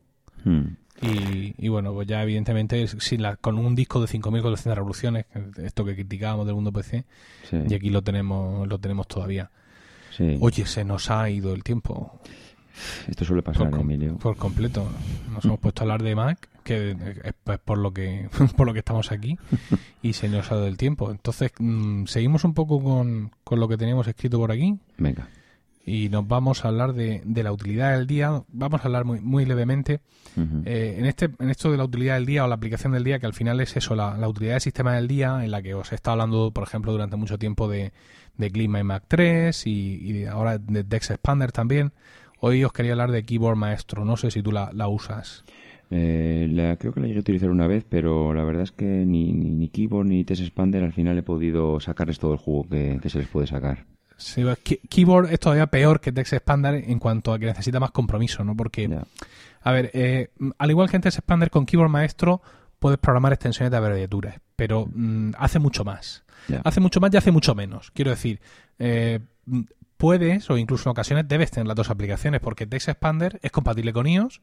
Hmm. 0.47 0.77
Y, 1.01 1.53
y 1.57 1.67
bueno, 1.69 1.93
pues 1.93 2.07
ya 2.07 2.23
evidentemente 2.23 2.87
sin 2.87 3.21
la, 3.21 3.35
con 3.35 3.57
un 3.57 3.75
disco 3.75 4.01
de 4.01 4.07
5400 4.07 4.75
revoluciones, 4.75 5.25
esto 5.57 5.85
que 5.85 5.93
criticábamos 5.95 6.45
del 6.45 6.55
mundo 6.55 6.71
PC, 6.71 7.05
Sí, 7.49 7.57
y 7.69 7.73
aquí 7.73 7.89
lo 7.89 8.01
tenemos, 8.01 8.67
lo 8.67 8.77
tenemos 8.79 9.07
todavía. 9.07 9.49
sí. 10.15 10.37
Oye, 10.41 10.65
se 10.65 10.83
nos 10.83 11.09
ha 11.11 11.29
ido 11.29 11.53
el 11.53 11.63
tiempo 11.63 12.19
Esto 13.07 13.25
suele 13.25 13.41
pasar, 13.43 13.69
por, 13.69 13.79
Emilio. 13.81 14.17
por 14.17 14.35
completo. 14.37 14.87
Nos 15.31 15.45
hemos 15.45 15.59
puesto 15.59 15.81
a 15.81 15.83
hablar 15.83 16.03
de 16.03 16.15
Mac, 16.15 16.49
que 16.63 16.91
es 17.23 17.59
por 17.59 17.77
lo 17.77 17.91
que 17.93 18.29
por 18.57 18.65
lo 18.67 18.73
que 18.73 18.79
estamos 18.79 19.11
aquí, 19.11 19.37
y 20.01 20.13
se 20.13 20.27
nos 20.29 20.51
ha 20.51 20.55
dado 20.55 20.67
el 20.67 20.77
tiempo. 20.77 21.11
Entonces, 21.11 21.51
mm, 21.59 22.05
seguimos 22.05 22.43
un 22.43 22.53
poco 22.53 22.83
con, 22.83 23.31
con 23.43 23.59
lo 23.59 23.67
que 23.67 23.77
teníamos 23.77 24.07
escrito 24.07 24.37
por 24.39 24.51
aquí 24.51 24.77
Venga. 24.97 25.27
Y 25.87 26.09
nos 26.09 26.27
vamos 26.27 26.65
a 26.65 26.67
hablar 26.67 26.93
de, 26.93 27.21
de 27.23 27.43
la 27.43 27.53
utilidad 27.53 27.97
del 27.97 28.07
día. 28.07 28.43
Vamos 28.49 28.81
a 28.81 28.83
hablar 28.83 29.05
muy, 29.05 29.21
muy 29.21 29.45
levemente 29.45 30.01
eh, 30.65 30.95
en 30.99 31.05
este 31.05 31.29
en 31.39 31.49
esto 31.49 31.71
de 31.71 31.77
la 31.77 31.85
utilidad 31.85 32.15
del 32.15 32.25
día 32.25 32.43
o 32.43 32.47
la 32.47 32.55
aplicación 32.55 32.91
del 32.91 33.05
día, 33.05 33.19
que 33.19 33.25
al 33.25 33.33
final 33.33 33.61
es 33.61 33.77
eso, 33.77 33.95
la, 33.95 34.17
la 34.17 34.27
utilidad 34.27 34.55
del 34.55 34.61
sistema 34.61 34.93
del 34.93 35.07
día, 35.07 35.43
en 35.45 35.49
la 35.49 35.61
que 35.61 35.73
os 35.73 35.93
he 35.93 35.95
estado 35.95 36.13
hablando, 36.13 36.51
por 36.51 36.63
ejemplo, 36.63 36.91
durante 36.91 37.15
mucho 37.15 37.39
tiempo 37.39 37.69
de, 37.69 37.93
de 38.37 38.51
Clima 38.51 38.81
y 38.81 38.83
Mac 38.83 39.05
3 39.07 39.65
y, 39.65 40.25
ahora 40.25 40.57
de 40.57 40.83
Dex 40.83 41.11
Expander 41.11 41.53
también. 41.53 41.93
Hoy 42.41 42.65
os 42.65 42.73
quería 42.73 42.91
hablar 42.91 43.11
de 43.11 43.23
Keyboard 43.23 43.55
Maestro, 43.55 44.03
no 44.03 44.17
sé 44.17 44.29
si 44.29 44.43
tú 44.43 44.51
la, 44.51 44.71
la 44.73 44.89
usas. 44.89 45.45
Eh, 45.89 46.49
la, 46.51 46.75
creo 46.75 46.93
que 46.93 46.99
la 46.99 47.07
llegué 47.07 47.19
a 47.19 47.21
utilizar 47.21 47.49
una 47.49 47.65
vez, 47.65 47.85
pero 47.87 48.33
la 48.33 48.43
verdad 48.43 48.63
es 48.63 48.73
que 48.73 48.85
ni, 48.85 49.31
ni, 49.31 49.51
ni 49.51 49.69
Keyboard 49.69 50.07
ni 50.07 50.25
Test 50.25 50.41
Expander 50.41 50.83
al 50.83 50.91
final 50.91 51.17
he 51.17 51.23
podido 51.23 51.79
sacarles 51.79 52.19
todo 52.19 52.33
el 52.33 52.39
jugo 52.39 52.67
que, 52.67 52.99
que 53.01 53.09
se 53.09 53.19
les 53.19 53.29
puede 53.29 53.47
sacar. 53.47 53.85
Sí, 54.17 54.43
Key- 54.63 54.79
Keyboard 54.89 55.31
es 55.31 55.39
todavía 55.39 55.67
peor 55.67 56.01
que 56.01 56.11
Text 56.11 56.33
Expander 56.33 56.75
en 56.75 56.99
cuanto 56.99 57.33
a 57.33 57.39
que 57.39 57.45
necesita 57.45 57.79
más 57.79 57.91
compromiso, 57.91 58.43
¿no? 58.43 58.55
Porque, 58.57 58.89
a 59.61 59.71
ver, 59.71 59.91
eh, 59.93 60.29
al 60.57 60.69
igual 60.71 60.89
que 60.89 60.95
en 60.95 61.01
Text 61.03 61.19
Expander 61.19 61.49
con 61.51 61.65
Keyboard 61.65 61.89
Maestro 61.89 62.41
puedes 62.79 62.97
programar 62.99 63.33
extensiones 63.33 63.71
de 63.71 63.77
abreviaturas, 63.77 64.35
pero 64.55 64.87
mm, 64.93 65.31
hace 65.37 65.59
mucho 65.59 65.83
más. 65.83 66.23
Hace 66.63 66.79
mucho 66.79 66.99
más 66.99 67.13
y 67.13 67.17
hace 67.17 67.31
mucho 67.31 67.55
menos. 67.55 67.91
Quiero 67.91 68.11
decir, 68.11 68.39
eh, 68.79 69.19
puedes 69.97 70.49
o 70.49 70.57
incluso 70.57 70.89
en 70.89 70.91
ocasiones 70.91 71.27
debes 71.27 71.51
tener 71.51 71.67
las 71.67 71.75
dos 71.75 71.89
aplicaciones 71.89 72.39
porque 72.41 72.65
Text 72.67 72.89
Expander 72.89 73.39
es 73.41 73.51
compatible 73.51 73.93
con 73.93 74.07
iOS 74.07 74.41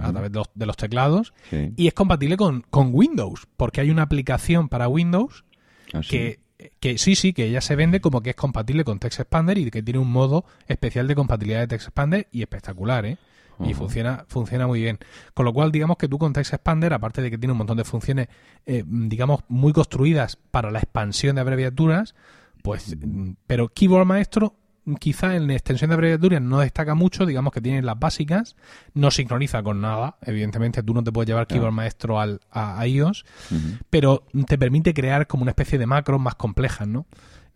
a 0.00 0.10
través 0.12 0.32
de 0.32 0.38
los, 0.38 0.48
de 0.54 0.64
los 0.66 0.76
teclados 0.78 1.34
Sí. 1.50 1.72
y 1.76 1.86
es 1.88 1.92
compatible 1.94 2.38
con, 2.38 2.62
con 2.70 2.88
Windows 2.92 3.46
porque 3.58 3.82
hay 3.82 3.90
una 3.90 4.02
aplicación 4.02 4.68
para 4.70 4.88
Windows 4.88 5.44
Ah, 5.92 6.00
sí. 6.02 6.36
Que, 6.80 6.98
sí, 6.98 7.14
sí, 7.14 7.32
que 7.32 7.50
ya 7.50 7.60
se 7.60 7.76
vende 7.76 8.00
como 8.00 8.22
que 8.22 8.30
es 8.30 8.36
compatible 8.36 8.84
con 8.84 8.98
Text 8.98 9.20
Expander 9.20 9.58
y 9.58 9.70
que 9.70 9.82
tiene 9.82 9.98
un 9.98 10.10
modo 10.10 10.44
especial 10.68 11.08
de 11.08 11.14
compatibilidad 11.14 11.60
de 11.60 11.66
Text 11.66 11.88
Expander 11.88 12.28
y 12.30 12.42
espectacular, 12.42 13.06
¿eh? 13.06 13.18
Y 13.60 13.72
funciona, 13.74 14.24
funciona 14.26 14.66
muy 14.66 14.80
bien. 14.80 14.98
Con 15.32 15.44
lo 15.44 15.52
cual, 15.52 15.70
digamos 15.70 15.96
que 15.96 16.08
tú 16.08 16.18
con 16.18 16.32
Text 16.32 16.54
Expander, 16.54 16.92
aparte 16.92 17.22
de 17.22 17.30
que 17.30 17.38
tiene 17.38 17.52
un 17.52 17.58
montón 17.58 17.76
de 17.76 17.84
funciones, 17.84 18.28
eh, 18.66 18.82
digamos, 18.84 19.40
muy 19.48 19.72
construidas 19.72 20.36
para 20.50 20.72
la 20.72 20.80
expansión 20.80 21.36
de 21.36 21.40
abreviaturas, 21.40 22.16
pues, 22.62 22.96
pero 23.46 23.68
Keyboard 23.68 24.06
Maestro 24.06 24.56
quizá 25.00 25.36
en 25.36 25.50
extensión 25.50 25.90
de 25.90 25.94
abreviaturas 25.94 26.42
no 26.42 26.60
destaca 26.60 26.94
mucho, 26.94 27.26
digamos 27.26 27.52
que 27.52 27.60
tiene 27.60 27.82
las 27.82 27.98
básicas, 27.98 28.56
no 28.92 29.10
sincroniza 29.10 29.62
con 29.62 29.80
nada, 29.80 30.16
evidentemente 30.22 30.82
tú 30.82 30.94
no 30.94 31.02
te 31.02 31.12
puedes 31.12 31.26
llevar 31.28 31.46
Claro. 31.46 31.60
Keyboard 31.60 31.74
Maestro 31.74 32.20
al, 32.20 32.40
a, 32.50 32.78
a 32.80 32.86
iOS, 32.86 33.24
pero 33.90 34.24
te 34.46 34.58
permite 34.58 34.94
crear 34.94 35.26
como 35.26 35.42
una 35.42 35.50
especie 35.50 35.78
de 35.78 35.86
macros 35.86 36.20
más 36.20 36.34
complejas, 36.34 36.86
¿no? 36.86 37.06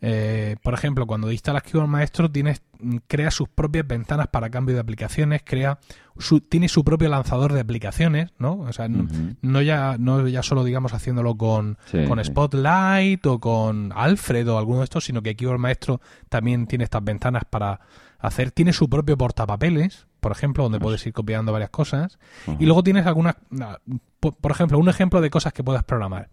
Eh, 0.01 0.57
por 0.63 0.75
ejemplo, 0.75 1.07
cuando 1.07 1.31
instalas 1.33 1.65
Keyboard 1.65 1.89
Maestro, 1.89 2.31
tienes, 2.31 2.63
mm, 2.81 2.99
crea 3.09 3.31
sus 3.33 3.49
propias 3.49 3.85
ventanas 3.87 4.29
para 4.29 4.49
cambio 4.49 4.75
de 4.77 4.81
aplicaciones, 4.81 5.43
crea 5.45 5.79
su, 6.19 6.41
tiene 6.41 6.69
su 6.69 6.85
propio 6.85 7.09
lanzador 7.09 7.53
de 7.53 7.61
aplicaciones, 7.61 8.31
¿no? 8.39 8.59
O 8.61 8.73
sea, 8.73 8.89
no 8.89 9.61
ya, 9.63 9.97
no 9.99 10.29
ya 10.29 10.43
solo 10.45 10.63
digamos 10.63 10.93
haciéndolo 10.95 11.37
con, 11.37 11.79
Sí, 11.87 12.05
con 12.07 12.19
sí. 12.23 12.31
Spotlight 12.31 13.27
o 13.27 13.41
con 13.41 13.93
Alfred 13.95 14.49
o 14.49 14.59
alguno 14.59 14.79
de 14.79 14.85
estos, 14.85 15.05
sino 15.05 15.21
que 15.23 15.35
Keyboard 15.35 15.59
Maestro 15.59 16.01
también 16.29 16.67
tiene 16.69 16.85
estas 16.85 17.03
ventanas 17.03 17.43
para 17.51 17.81
hacer, 18.21 18.51
tiene 18.53 18.73
su 18.73 18.89
propio 18.89 19.17
portapapeles, 19.19 20.07
por 20.21 20.31
ejemplo, 20.33 20.65
donde 20.65 20.81
puedes 20.81 21.05
ir 21.07 21.13
copiando 21.13 21.53
varias 21.53 21.71
cosas. 21.71 22.19
Y 22.59 22.67
luego 22.67 22.83
tienes 22.85 23.07
algunas, 23.07 23.37
na- 23.51 23.79
por, 24.21 24.51
ejemplo, 24.51 24.79
un 24.79 24.89
ejemplo 24.89 25.21
de 25.21 25.31
cosas 25.31 25.53
que 25.53 25.63
puedes 25.65 25.83
programar. 25.85 26.29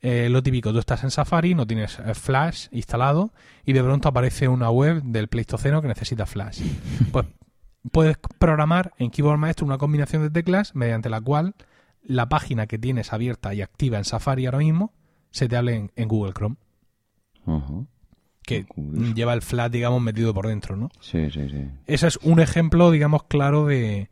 Eh, 0.00 0.28
lo 0.28 0.42
típico, 0.42 0.72
tú 0.72 0.78
estás 0.78 1.02
en 1.02 1.10
Safari, 1.10 1.54
no 1.54 1.66
tienes 1.66 1.98
eh, 1.98 2.14
Flash 2.14 2.68
instalado 2.70 3.32
y 3.64 3.72
de 3.72 3.82
pronto 3.82 4.08
aparece 4.08 4.46
una 4.46 4.70
web 4.70 5.02
del 5.02 5.28
Pleistoceno 5.28 5.82
que 5.82 5.88
necesita 5.88 6.26
Flash. 6.26 6.62
Pues 7.12 7.26
puedes 7.90 8.16
programar 8.38 8.92
en 8.98 9.10
Keyboard 9.10 9.38
Maestro 9.38 9.66
una 9.66 9.78
combinación 9.78 10.22
de 10.22 10.30
teclas 10.30 10.74
mediante 10.74 11.08
la 11.08 11.20
cual 11.20 11.54
la 12.02 12.28
página 12.28 12.66
que 12.66 12.78
tienes 12.78 13.12
abierta 13.12 13.54
y 13.54 13.62
activa 13.62 13.98
en 13.98 14.04
Safari 14.04 14.46
ahora 14.46 14.58
mismo 14.58 14.92
se 15.30 15.48
te 15.48 15.56
hable 15.56 15.74
en, 15.74 15.92
en 15.96 16.08
Google 16.08 16.32
Chrome, 16.32 16.56
Ajá. 17.46 17.84
que 18.42 18.66
lleva 19.14 19.34
el 19.34 19.42
Flash, 19.42 19.70
digamos, 19.70 20.00
metido 20.00 20.32
por 20.32 20.46
dentro, 20.46 20.76
¿no? 20.76 20.90
Sí, 21.00 21.30
sí, 21.30 21.48
sí. 21.48 21.68
Ese 21.86 22.06
es 22.06 22.18
un 22.22 22.40
ejemplo, 22.40 22.90
digamos, 22.90 23.24
claro 23.24 23.66
de, 23.66 24.10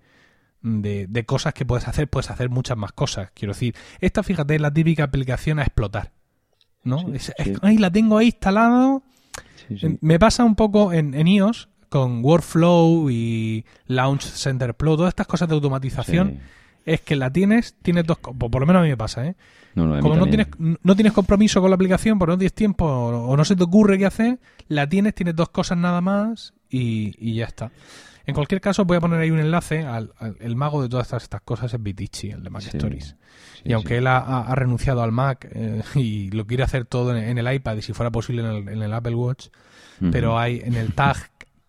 de, 0.67 1.07
de 1.07 1.25
cosas 1.25 1.55
que 1.55 1.65
puedes 1.65 1.87
hacer, 1.87 2.09
puedes 2.09 2.31
hacer 2.31 2.51
muchas 2.51 2.77
más 2.77 2.93
cosas. 2.93 3.31
Quiero 3.35 3.55
decir, 3.55 3.75
esta, 4.01 4.23
fíjate, 4.23 4.57
es 4.57 4.61
la 4.61 4.73
típica 4.73 5.05
aplicación 5.05 5.59
a 5.59 5.63
explotar. 5.63 6.13
¿No? 6.83 6.99
Sí, 7.01 7.07
Es- 7.15 7.23
sí. 7.25 7.33
es- 7.39 7.59
ay, 7.63 7.79
la 7.79 7.91
tengo 7.91 8.19
ahí 8.19 8.27
instalado. 8.27 9.03
Sí. 9.69 9.99
Me 10.01 10.19
pasa 10.19 10.45
un 10.45 10.55
poco 10.57 10.93
en, 10.93 11.15
en 11.15 11.27
iOS 11.29 11.69
con 11.89 12.25
Workflow 12.25 13.11
y 13.11 13.65
Launch 13.87 14.23
Center 14.23 14.75
Pro, 14.75 14.97
todas 14.97 15.11
estas 15.11 15.27
cosas 15.27 15.49
de 15.49 15.55
automatización. 15.55 16.31
Sí. 16.31 16.39
Es 16.85 17.01
que 17.01 17.17
la 17.17 17.33
tienes, 17.33 17.75
tienes 17.83 18.05
dos, 18.05 18.19
por 18.19 18.61
lo 18.61 18.67
menos 18.67 18.81
a 18.81 18.83
mí 18.85 18.89
me 18.89 18.97
pasa, 18.97 19.27
¿eh? 19.27 19.35
No, 19.75 19.87
no, 19.87 20.01
Como 20.01 20.17
no 20.17 20.27
tienes, 20.27 20.47
no 20.59 20.95
tienes 20.95 21.13
compromiso 21.13 21.61
con 21.61 21.69
la 21.71 21.75
aplicación, 21.75 22.19
porque 22.19 22.33
no 22.33 22.39
tienes 22.39 22.55
tiempo 22.55 22.87
o, 22.87 23.27
o 23.29 23.37
no 23.37 23.45
se 23.45 23.57
te 23.57 23.65
ocurre 23.65 23.99
qué 23.99 24.07
hacer, 24.07 24.39
la 24.69 24.89
tienes, 24.89 25.15
tienes 25.15 25.35
dos 25.37 25.49
cosas 25.51 25.77
nada 25.79 26.01
más 26.01 26.55
y, 26.71 27.15
y 27.19 27.35
ya 27.35 27.45
está. 27.47 27.71
En 28.27 28.35
cualquier 28.35 28.61
caso, 28.61 28.85
voy 28.85 28.97
a 28.97 29.01
poner 29.01 29.21
ahí 29.21 29.31
un 29.31 29.39
enlace 29.39 29.85
al, 29.85 30.13
al- 30.19 30.37
el 30.41 30.57
mago 30.57 30.83
de 30.83 30.89
todas 30.89 31.07
estas, 31.07 31.23
estas 31.23 31.43
cosas 31.43 31.73
es 31.73 31.83
Vitici, 31.83 32.31
el 32.31 32.43
de 32.43 32.51
Mac 32.51 32.63
Sí, 32.63 32.71
Stories. 32.77 33.17
sí, 33.55 33.63
y 33.65 33.73
aunque 33.73 33.91
sí. 33.91 33.95
él 33.95 34.07
ha, 34.09 34.53
renunciado 34.55 35.03
al 35.03 35.13
Mac 35.13 35.49
eh, 35.53 35.83
y 35.95 36.31
lo 36.31 36.47
quiere 36.47 36.63
hacer 36.65 36.85
todo 36.87 37.17
en, 37.17 37.23
en 37.23 37.39
el 37.39 37.55
iPad 37.55 37.77
y 37.77 37.83
si 37.83 37.93
fuera 37.93 38.11
posible 38.11 38.43
en 38.43 38.49
el, 38.49 38.69
en 38.69 38.83
el 38.83 38.93
Apple 38.93 39.15
Watch, 39.15 39.49
pero 40.13 40.39
hay 40.39 40.61
en 40.65 40.75
el 40.75 40.93
tag 40.93 41.17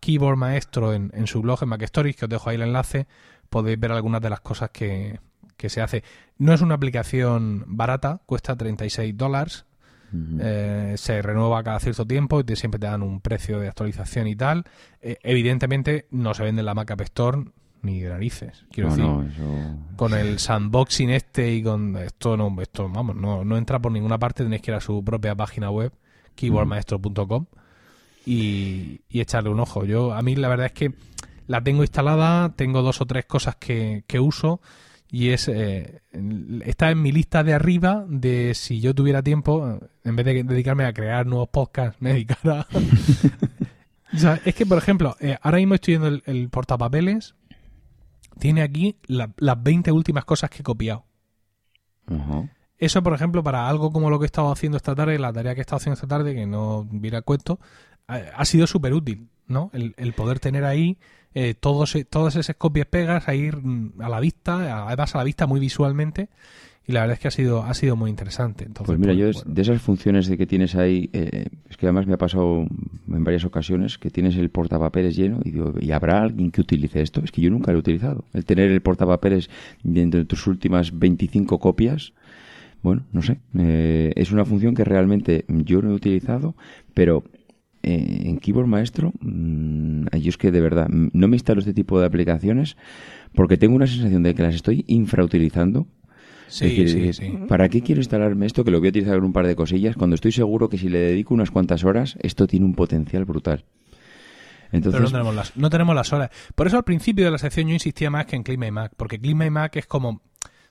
Keyboard 0.01 0.35
Maestro 0.37 0.93
en, 0.93 1.11
en 1.13 1.27
su 1.27 1.41
blog 1.41 1.63
en 1.63 1.69
Mac 1.69 1.81
Stories, 1.83 2.15
que 2.15 2.25
os 2.25 2.29
dejo 2.29 2.49
ahí 2.49 2.55
el 2.55 2.63
enlace, 2.63 3.07
podéis 3.49 3.79
ver 3.79 3.91
algunas 3.91 4.21
de 4.21 4.29
las 4.29 4.39
cosas 4.41 4.69
que, 4.71 5.19
que 5.57 5.69
se 5.69 5.81
hace. 5.81 6.03
No 6.37 6.53
es 6.53 6.61
una 6.61 6.75
aplicación 6.75 7.63
barata, 7.67 8.21
cuesta 8.25 8.55
36 8.57 9.15
dólares, 9.15 9.65
Eh, 10.39 10.93
se 10.97 11.21
renueva 11.21 11.61
cada 11.63 11.79
cierto 11.79 12.05
tiempo 12.05 12.39
y 12.39 12.43
te- 12.43 12.55
siempre 12.55 12.79
te 12.79 12.87
dan 12.87 13.01
un 13.03 13.19
precio 13.21 13.59
de 13.59 13.67
actualización 13.67 14.27
y 14.27 14.35
tal. 14.35 14.63
Eh, 15.01 15.17
evidentemente 15.23 16.07
no 16.11 16.33
se 16.33 16.43
vende 16.43 16.61
en 16.61 16.65
la 16.65 16.73
Mac 16.73 16.91
App 16.91 17.01
Store 17.01 17.43
ni 17.81 17.99
de 18.01 18.09
narices, 18.09 18.65
quiero 18.71 18.89
no, 18.95 19.21
decir. 19.21 19.43
no, 19.43 19.69
eso... 19.73 19.77
Con 19.95 20.13
el 20.13 20.39
sandboxing 20.39 21.09
este 21.11 21.53
y 21.53 21.61
con 21.63 21.95
esto 21.97 22.35
no, 22.35 22.53
esto 22.61 22.89
vamos, 22.89 23.15
no, 23.15 23.45
no 23.45 23.57
entra 23.57 23.79
por 23.79 23.91
ninguna 23.91 24.17
parte, 24.17 24.43
tenéis 24.43 24.61
que 24.61 24.71
ir 24.71 24.75
a 24.75 24.81
su 24.81 25.03
propia 25.03 25.35
página 25.35 25.69
web, 25.69 25.93
keyboardmaestro.com 26.35 27.45
y, 28.25 29.01
y 29.09 29.21
echarle 29.21 29.49
un 29.49 29.59
ojo. 29.59 29.85
Yo, 29.85 30.13
a 30.13 30.21
mí 30.21 30.35
la 30.35 30.47
verdad 30.49 30.67
es 30.67 30.71
que 30.73 30.93
la 31.47 31.61
tengo 31.63 31.83
instalada, 31.83 32.49
tengo 32.55 32.81
dos 32.81 32.99
o 33.01 33.05
tres 33.05 33.25
cosas 33.25 33.55
que, 33.57 34.03
que 34.07 34.19
uso 34.19 34.59
y 35.09 35.29
es 35.29 35.47
eh, 35.47 36.01
está 36.65 36.91
en 36.91 37.01
mi 37.01 37.11
lista 37.11 37.43
de 37.43 37.53
arriba 37.53 38.05
de 38.07 38.53
si 38.55 38.79
yo 38.81 38.93
tuviera 38.93 39.23
tiempo, 39.23 39.79
en 40.03 40.15
vez 40.15 40.25
de 40.25 40.43
dedicarme 40.43 40.85
a 40.85 40.93
crear 40.93 41.25
nuevos 41.25 41.49
podcasts, 41.49 41.97
me 42.01 42.13
dedicara... 42.13 42.67
O 44.13 44.17
sea, 44.17 44.39
es 44.45 44.55
que, 44.55 44.65
por 44.65 44.77
ejemplo, 44.77 45.17
eh, 45.19 45.37
ahora 45.41 45.57
mismo 45.57 45.75
estoy 45.75 45.97
viendo 45.97 46.07
el, 46.07 46.23
el 46.25 46.49
portapapeles, 46.49 47.35
tiene 48.39 48.61
aquí 48.61 48.95
la- 49.05 49.33
las 49.37 49.61
20 49.61 49.91
últimas 49.91 50.23
cosas 50.23 50.49
que 50.49 50.59
he 50.59 50.63
copiado. 50.63 51.03
Eso, 52.77 53.03
por 53.03 53.13
ejemplo, 53.13 53.43
para 53.43 53.67
algo 53.67 53.91
como 53.91 54.09
lo 54.09 54.17
que 54.17 54.23
he 54.23 54.27
estado 54.27 54.49
haciendo 54.49 54.77
esta 54.77 54.95
tarde, 54.95 55.19
la 55.19 55.33
tarea 55.33 55.53
que 55.55 55.59
he 55.59 55.61
estado 55.61 55.77
haciendo 55.77 55.95
esta 55.95 56.07
tarde, 56.07 56.33
que 56.35 56.45
no 56.45 56.87
viera 56.89 57.21
cuento, 57.21 57.59
ha, 58.07 58.15
ha 58.33 58.45
sido 58.45 58.65
súper 58.65 58.93
útil, 58.93 59.27
¿no? 59.47 59.69
El, 59.73 59.93
el 59.97 60.13
poder 60.13 60.39
tener 60.39 60.63
ahí 60.63 60.97
eh, 61.33 61.53
todos, 61.59 61.95
e- 61.95 62.05
todas 62.05 62.35
esas 62.35 62.55
copias 62.55 62.87
pegas, 62.87 63.27
a 63.27 63.35
ir 63.35 63.57
mm, 63.57 64.01
a 64.01 64.09
la 64.09 64.19
vista, 64.19 64.87
además 64.87 65.13
a 65.15 65.19
la 65.19 65.23
vista 65.23 65.45
muy 65.47 65.59
visualmente, 65.59 66.29
y 66.89 66.93
la 66.93 67.01
verdad 67.01 67.15
es 67.15 67.19
que 67.19 67.27
ha 67.27 67.31
sido, 67.31 67.63
ha 67.63 67.73
sido 67.73 67.95
muy 67.97 68.09
interesante. 68.09 68.63
Entonces, 68.63 68.87
Pues 68.87 68.97
mira, 68.99 69.13
yo 69.13 69.25
pues, 69.25 69.37
es- 69.37 69.43
bueno. 69.43 69.55
de 69.55 69.61
esas 69.61 69.81
funciones 69.81 70.27
de 70.27 70.37
que 70.37 70.47
tienes 70.47 70.73
ahí, 70.75 71.09
eh, 71.13 71.47
es 71.69 71.75
que 71.77 71.85
además 71.85 72.07
me 72.07 72.13
ha 72.13 72.17
pasado 72.17 72.65
en 73.07 73.23
varias 73.25 73.43
ocasiones 73.43 73.97
que 73.97 74.09
tienes 74.09 74.35
el 74.37 74.49
portapapeles 74.49 75.15
lleno 75.15 75.39
y 75.43 75.51
digo, 75.51 75.73
¿y 75.79 75.91
habrá 75.91 76.21
alguien 76.21 76.49
que 76.49 76.61
utilice 76.61 77.01
esto? 77.01 77.21
Es 77.23 77.31
que 77.31 77.41
yo 77.41 77.49
nunca 77.49 77.71
lo 77.71 77.77
he 77.77 77.81
utilizado. 77.81 78.23
El 78.33 78.45
tener 78.45 78.71
el 78.71 78.81
portapapeles 78.81 79.49
dentro 79.83 80.19
de 80.19 80.25
tus 80.25 80.47
últimas 80.47 80.97
25 80.97 81.59
copias, 81.59 82.13
bueno, 82.83 83.03
no 83.11 83.21
sé, 83.21 83.39
eh, 83.57 84.13
es 84.15 84.31
una 84.31 84.45
función 84.45 84.73
que 84.73 84.85
realmente 84.85 85.43
yo 85.49 85.81
no 85.81 85.91
he 85.91 85.93
utilizado, 85.93 86.55
pero 86.93 87.23
eh, 87.88 88.27
en 88.27 88.39
Keyboard 88.39 88.67
Maestro, 88.67 89.13
mm, 89.21 90.07
yo 90.19 90.29
es 90.29 90.38
que 90.38 90.51
de 90.51 90.59
verdad 90.59 90.89
mm, 90.89 91.09
no 91.13 91.27
me 91.27 91.38
instalo 91.38 91.59
este 91.59 91.73
tipo 91.73 91.99
de 91.99 92.05
aplicaciones 92.05 92.75
porque 93.33 93.57
tengo 93.57 93.75
una 93.75 93.88
sensación 93.88 94.23
de 94.23 94.35
que 94.35 94.43
las 94.43 94.55
estoy 94.55 94.83
infrautilizando 94.88 95.88
Sí, 96.49 96.65
decir, 96.65 96.89
sí, 96.89 96.99
dices, 96.99 97.17
sí. 97.17 97.38
¿Para 97.47 97.67
qué 97.67 97.81
quiero 97.81 97.99
instalarme 97.99 98.45
esto 98.45 98.63
que 98.63 98.71
lo 98.71 98.79
voy 98.79 98.88
a 98.88 98.89
utilizar 98.89 99.17
en 99.17 99.23
un 99.23 99.33
par 99.33 99.47
de 99.47 99.55
cosillas 99.55 99.95
cuando 99.95 100.15
estoy 100.15 100.31
seguro 100.31 100.69
que 100.69 100.77
si 100.77 100.88
le 100.88 100.99
dedico 100.99 101.33
unas 101.33 101.51
cuantas 101.51 101.83
horas 101.83 102.17
esto 102.21 102.47
tiene 102.47 102.65
un 102.65 102.73
potencial 102.73 103.25
brutal? 103.25 103.65
Entonces, 104.71 104.99
Pero 104.99 105.05
no 105.05 105.11
tenemos, 105.11 105.35
las, 105.35 105.57
no 105.57 105.69
tenemos 105.69 105.95
las 105.95 106.11
horas. 106.11 106.29
Por 106.55 106.67
eso 106.67 106.77
al 106.77 106.83
principio 106.83 107.25
de 107.25 107.31
la 107.31 107.38
sección 107.38 107.67
yo 107.67 107.73
insistía 107.73 108.09
más 108.09 108.25
que 108.25 108.35
en 108.35 108.43
Clima 108.43 108.67
y 108.67 108.71
Mac, 108.71 108.93
porque 108.97 109.19
Clima 109.19 109.45
y 109.45 109.49
Mac 109.49 109.75
es 109.77 109.88
como, 109.88 110.09
o 110.09 110.21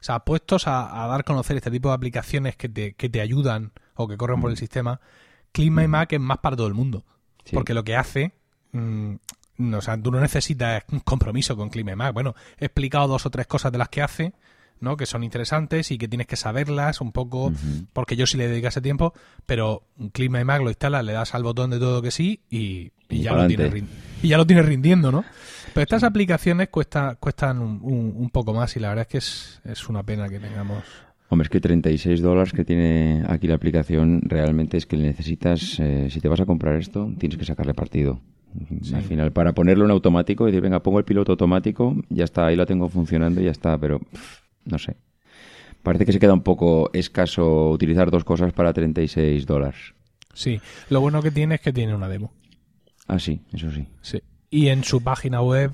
sea, 0.01 0.21
puestos 0.21 0.67
a, 0.67 1.05
a 1.05 1.07
dar 1.09 1.21
a 1.21 1.25
conocer 1.25 1.57
este 1.57 1.71
tipo 1.71 1.89
de 1.89 1.95
aplicaciones 1.95 2.57
que 2.57 2.69
te, 2.69 2.95
que 2.95 3.09
te 3.09 3.21
ayudan 3.21 3.73
o 3.95 4.09
que 4.09 4.17
corren 4.17 4.41
por 4.41 4.51
el 4.51 4.57
sistema, 4.57 5.01
Clima 5.57 5.83
y 5.85 5.89
Mac 5.89 6.13
es 6.13 6.21
más 6.21 6.39
para 6.39 6.55
todo 6.57 6.67
el 6.67 6.75
mundo. 6.75 7.05
Sí. 7.45 7.55
Porque 7.55 7.75
lo 7.75 7.83
que 7.85 7.97
hace, 7.97 8.33
mm, 8.73 9.15
no, 9.59 9.79
o 9.79 9.81
sea, 9.81 10.01
tú 10.01 10.11
no 10.11 10.21
necesitas 10.21 10.85
un 10.93 11.01
compromiso 11.01 11.57
con 11.57 11.71
Clima 11.71 11.93
y 11.93 11.97
Mac. 11.97 12.13
Bueno, 12.13 12.35
he 12.59 12.67
explicado 12.67 13.09
dos 13.09 13.25
o 13.27 13.31
tres 13.31 13.47
cosas 13.47 13.73
de 13.73 13.79
las 13.79 13.89
que 13.89 14.03
hace, 14.03 14.35
¿no? 14.81 14.97
Que 14.99 15.07
son 15.07 15.25
interesantes 15.25 15.91
y 15.91 15.97
que 15.97 16.09
tienes 16.09 16.27
que 16.27 16.37
saberlas 16.37 17.01
un 17.01 17.11
poco, 17.13 17.53
porque 17.95 18.17
yo 18.17 18.27
sí 18.27 18.37
le 18.37 18.49
dedicase 18.49 18.83
tiempo, 18.83 19.15
pero 19.47 19.85
Clima 20.13 20.41
y 20.41 20.45
Mac 20.45 20.61
lo 20.61 20.69
instalas, 20.69 21.03
le 21.05 21.13
das 21.13 21.35
al 21.35 21.43
botón 21.43 21.71
de 21.71 21.79
todo 21.79 22.03
que 22.03 22.11
sí 22.11 22.41
y, 22.51 22.59
y 22.59 22.93
Y 23.09 23.23
ya, 23.23 23.31
lo 23.31 23.37
pa'lante. 23.39 23.57
tienes, 23.57 23.73
rin- 23.73 23.89
y 24.23 24.29
ya 24.29 24.37
lo 24.37 24.47
tienes 24.47 24.67
rindiendo, 24.67 25.11
¿no? 25.11 25.25
Pero 25.73 25.83
estas 25.85 26.03
aplicaciones 26.05 26.69
cuesta, 26.69 27.17
cuestan 27.19 27.59
un, 27.61 27.79
un- 27.83 28.13
un 28.17 28.31
poco 28.31 28.53
más 28.53 28.77
y 28.77 28.81
la 28.81 28.89
verdad 28.89 29.03
es 29.03 29.09
que 29.09 29.19
es, 29.19 29.61
es 29.65 29.89
una 29.89 30.03
pena 30.03 30.29
que 30.29 30.39
tengamos... 30.41 30.85
hombre, 31.29 31.45
es 31.47 31.51
que 31.51 31.61
36 31.61 32.21
dólares 32.21 32.53
que 32.53 32.65
tiene 32.65 33.25
aquí 33.29 33.47
la 33.47 33.55
aplicación 33.55 34.23
realmente 34.25 34.77
es 34.77 34.87
que 34.87 34.97
necesitas, 34.97 35.79
eh, 35.81 36.09
si 36.11 36.21
te 36.21 36.29
vas 36.29 36.41
a 36.41 36.47
comprar 36.47 36.77
esto, 36.77 37.13
tienes 37.19 37.39
que 37.39 37.45
sacarle 37.45 37.75
partido. 37.75 38.21
Al 38.95 39.03
final, 39.03 39.33
para 39.33 39.53
ponerlo 39.53 39.85
en 39.85 39.91
automático 39.91 40.45
y 40.45 40.51
decir, 40.51 40.63
venga, 40.63 40.83
pongo 40.83 40.99
el 40.99 41.05
piloto 41.05 41.33
automático, 41.33 41.95
ya 42.09 42.25
está, 42.25 42.47
ahí 42.47 42.57
lo 42.57 42.65
tengo 42.65 42.89
funcionando 42.89 43.41
y 43.41 43.45
ya 43.45 43.51
está, 43.51 43.77
pero 43.77 43.99
pff, 43.99 44.41
no 44.65 44.79
sé. 44.79 44.97
Parece 45.83 46.07
que 46.07 46.13
se 46.13 46.19
queda 46.19 46.33
un 46.33 46.43
poco 46.43 46.91
escaso 46.95 47.71
utilizar 47.71 48.11
dos 48.11 48.25
cosas 48.25 48.53
para 48.53 48.73
36 48.73 49.47
dólares. 49.47 49.95
Sí, 50.33 50.61
lo 50.91 51.01
bueno 51.01 51.23
que 51.23 51.31
tiene 51.31 51.57
es 51.57 51.61
que 51.61 51.73
tiene 51.73 51.95
una 51.95 52.09
demo. 52.09 52.33
Ah, 53.07 53.19
sí, 53.19 53.41
eso 53.53 53.71
sí. 53.71 53.87
Sí. 54.01 54.21
Y 54.51 54.69
en 54.69 54.85
su 54.85 55.03
página 55.03 55.43
web, 55.43 55.73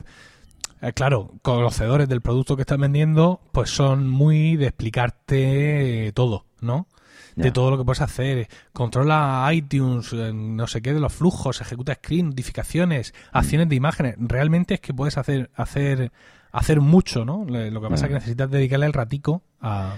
eh, 0.82 0.92
claro, 0.92 1.30
conocedores 1.42 2.08
del 2.08 2.20
producto 2.20 2.56
que 2.56 2.62
están 2.62 2.80
vendiendo, 2.82 3.40
pues 3.52 3.70
son 3.70 4.08
muy 4.10 4.56
de 4.56 4.66
explicarte 4.66 6.08
eh, 6.08 6.12
todo, 6.12 6.44
¿no? 6.60 6.86
De 7.34 7.50
todo 7.50 7.70
lo 7.70 7.78
que 7.78 7.84
puedes 7.84 8.02
hacer. 8.02 8.46
Controla 8.74 9.48
iTunes, 9.54 10.12
eh, 10.12 10.32
no 10.34 10.66
sé 10.66 10.82
qué, 10.82 10.92
de 10.92 11.00
los 11.00 11.14
flujos, 11.14 11.62
ejecuta 11.62 11.94
screen, 11.94 12.28
notificaciones, 12.28 13.14
acciones 13.32 13.70
de 13.70 13.74
imágenes. 13.76 14.16
Realmente 14.18 14.74
es 14.74 14.80
que 14.80 14.92
puedes 14.92 15.16
hacer, 15.16 15.50
hacer, 15.54 16.12
hacer 16.50 16.80
mucho, 16.82 17.24
¿no? 17.24 17.46
Lo 17.46 17.80
que 17.80 17.88
pasa 17.88 18.04
es 18.04 18.08
que 18.08 18.14
necesitas 18.16 18.50
dedicarle 18.50 18.84
el 18.84 18.92
ratico 18.92 19.42
a, 19.62 19.96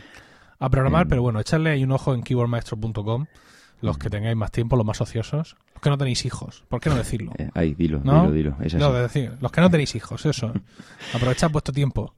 a 0.60 0.70
programar, 0.70 1.06
Mm. 1.06 1.08
pero 1.08 1.22
bueno, 1.22 1.40
echarle 1.40 1.70
ahí 1.70 1.82
un 1.82 1.90
ojo 1.90 2.14
en 2.14 2.22
keyboardmaestro.com. 2.22 3.26
Los 3.84 3.98
que 3.98 4.08
tengáis 4.08 4.36
más 4.36 4.50
tiempo, 4.50 4.76
los 4.76 4.86
más 4.86 5.00
ociosos. 5.00 5.56
Los 5.74 5.82
que 5.82 5.90
no 5.90 5.98
tenéis 5.98 6.24
hijos. 6.24 6.64
¿Por 6.68 6.80
qué 6.80 6.88
no 6.88 6.96
decirlo? 6.96 7.32
Eh, 7.36 7.50
ahí, 7.54 7.74
dilo, 7.74 8.00
¿No? 8.02 8.22
dilo, 8.30 8.32
dilo. 8.32 8.56
Es 8.66 8.74
así. 8.74 8.82
No, 8.82 8.92
de 8.92 9.02
decir, 9.02 9.32
los 9.40 9.52
que 9.52 9.60
no 9.60 9.70
tenéis 9.70 9.94
hijos, 9.94 10.24
eso. 10.24 10.52
Aprovechad 11.14 11.50
vuestro 11.50 11.74
tiempo 11.74 12.14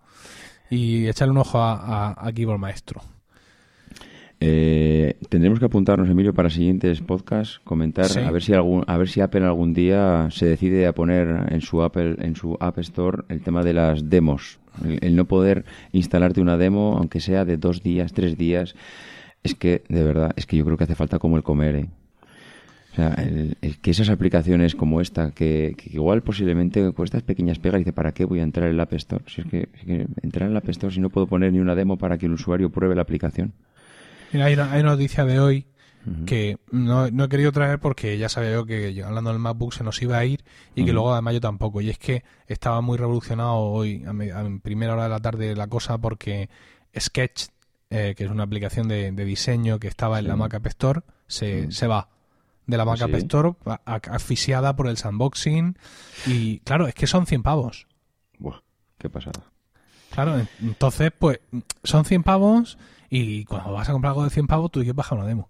y 0.71 1.07
echarle 1.09 1.33
un 1.33 1.39
ojo 1.39 1.59
a, 1.59 1.75
a, 2.13 2.29
a 2.29 2.33
Keyboard 2.33 2.59
Maestro. 2.61 3.01
Eh, 4.39 5.17
tendremos 5.31 5.59
que 5.59 5.65
apuntarnos, 5.65 6.09
Emilio, 6.11 6.35
para 6.35 6.51
siguientes 6.51 7.01
podcasts, 7.01 7.59
comentar, 7.65 8.05
Sí. 8.07 8.21
a 8.21 8.31
ver 8.31 8.43
si 8.43 8.53
algún, 8.53 8.85
a 8.87 8.97
ver 8.99 9.09
si 9.09 9.21
Apple 9.23 9.45
algún 9.47 9.73
día 9.73 10.29
se 10.31 10.45
decide 10.47 10.87
a 10.87 10.93
poner 10.95 11.47
en 11.53 11.63
su 11.63 11.83
Apple, 11.83 12.17
en 12.21 12.37
su 12.37 12.57
App 12.61 12.79
Store, 12.81 13.23
el 13.31 13.41
tema 13.41 13.63
de 13.63 13.73
las 13.73 14.11
demos, 14.11 14.59
el, 14.85 14.99
el 15.03 15.17
no 15.17 15.25
poder 15.25 15.65
instalarte 15.93 16.43
una 16.43 16.59
demo, 16.59 16.97
aunque 16.99 17.21
sea 17.21 17.47
de 17.47 17.57
dos 17.57 17.83
días, 17.83 18.13
tres 18.13 18.37
días, 18.37 18.75
es 19.47 19.55
que 19.55 19.83
de 19.89 20.03
verdad, 20.05 20.33
es 20.37 20.47
que 20.47 20.57
yo 20.57 20.65
creo 20.65 20.77
que 20.77 20.85
hace 20.85 20.95
falta 20.95 21.19
como 21.19 21.37
el 21.37 21.43
comer, 21.43 21.77
¿eh? 21.77 21.89
O 22.93 22.97
sea, 22.97 23.13
el, 23.19 23.59
el 23.61 23.79
que 23.79 23.91
esas 23.91 24.09
aplicaciones 24.09 24.75
como 24.75 25.03
esta, 25.03 25.31
que, 25.33 25.75
que 25.77 25.91
igual 25.93 26.23
posiblemente 26.23 26.93
con 26.95 27.05
estas 27.05 27.23
pequeñas 27.23 27.59
pegas, 27.59 27.79
dice, 27.81 27.93
¿para 27.93 28.13
qué 28.13 28.25
voy 28.25 28.41
a 28.41 28.43
entrar 28.43 28.69
en 28.69 28.75
el 28.75 28.81
App 28.81 28.95
Store? 28.95 29.23
Si 29.27 29.43
es 29.43 29.47
que, 29.47 29.69
es 29.75 29.85
que 29.85 30.07
entrar 30.23 30.45
en 30.47 30.53
el 30.53 30.57
App 30.57 30.69
Store 30.71 30.95
si 30.95 31.01
no 31.01 31.11
puedo 31.11 31.27
poner 31.27 31.53
ni 31.53 31.59
una 31.59 31.75
demo 31.75 31.99
para 31.99 32.17
que 32.17 32.25
el 32.27 32.33
usuario 32.33 32.71
pruebe 32.71 32.95
la 32.95 33.03
aplicación. 33.03 33.53
Mira, 34.33 34.47
hay 34.47 34.55
una, 34.55 34.73
hay 34.73 34.81
una 34.81 34.93
noticia 34.93 35.25
de 35.25 35.41
hoy 35.41 35.67
que 36.25 36.59
no, 36.71 37.11
no 37.11 37.25
he 37.25 37.29
querido 37.29 37.51
traer 37.53 37.81
porque 37.81 38.17
ya 38.17 38.29
sabía 38.29 38.53
yo 38.53 38.65
que 38.65 38.95
yo, 38.95 39.07
hablando 39.07 39.31
del 39.31 39.41
MacBook 39.41 39.73
se 39.75 39.85
nos 39.85 40.01
iba 40.03 40.17
a 40.19 40.25
ir 40.25 40.45
y 40.75 40.85
que 40.85 40.91
Ujú. 40.91 40.93
luego 40.93 41.13
además 41.13 41.35
yo 41.35 41.41
tampoco. 41.41 41.81
Y 41.81 41.91
es 41.91 41.99
que 41.99 42.23
estaba 42.47 42.81
muy 42.81 42.97
revolucionado 42.97 43.57
hoy, 43.59 44.05
a, 44.07 44.13
me- 44.13 44.33
a 44.33 44.45
primera 44.63 44.95
hora 44.95 45.05
de 45.05 45.09
la 45.11 45.21
tarde, 45.21 45.55
la 45.57 45.67
cosa 45.67 45.99
porque 45.99 46.49
Sketch, 46.99 47.49
eh, 47.91 48.15
que 48.17 48.25
es 48.25 48.31
una 48.31 48.43
aplicación 48.45 48.89
de, 48.89 49.13
de 49.13 49.25
diseño 49.25 49.79
que 49.79 49.89
estaba 49.89 50.19
en 50.19 50.29
la 50.29 50.37
Mac 50.37 50.55
App 50.55 50.67
Store, 50.67 51.01
se, 51.27 51.67
Mm. 51.69 51.71
se 51.73 51.87
va 51.87 52.09
de 52.67 52.77
la 52.77 52.85
Mac 52.85 52.99
¿Ah, 53.01 53.05
App 53.05 53.11
sí? 53.13 53.17
Store 53.19 53.53
a- 53.67 53.81
a- 53.85 53.95
asfixiada 54.15 54.75
por 54.75 54.89
el 54.89 54.97
sandboxing. 54.97 55.77
Y 56.27 56.59
claro, 56.61 56.87
es 56.89 56.95
que 56.95 57.07
son 57.07 57.27
100 57.27 57.43
pavos. 57.43 57.87
Buah, 58.39 58.61
qué 58.99 59.09
pasada. 59.09 59.45
Claro, 60.11 60.41
entonces, 60.63 61.13
pues, 61.17 61.41
son 61.85 62.05
100 62.05 62.23
pavos 62.23 62.79
y 63.11 63.45
cuando 63.45 63.73
vas 63.73 63.89
a 63.89 63.93
comprar 63.93 64.11
algo 64.13 64.25
de 64.25 64.31
100 64.31 64.47
pavos, 64.47 64.71
tú 64.71 64.81
quieres 64.81 64.97
bajar 64.97 65.19
una 65.19 65.27
demo. 65.27 65.49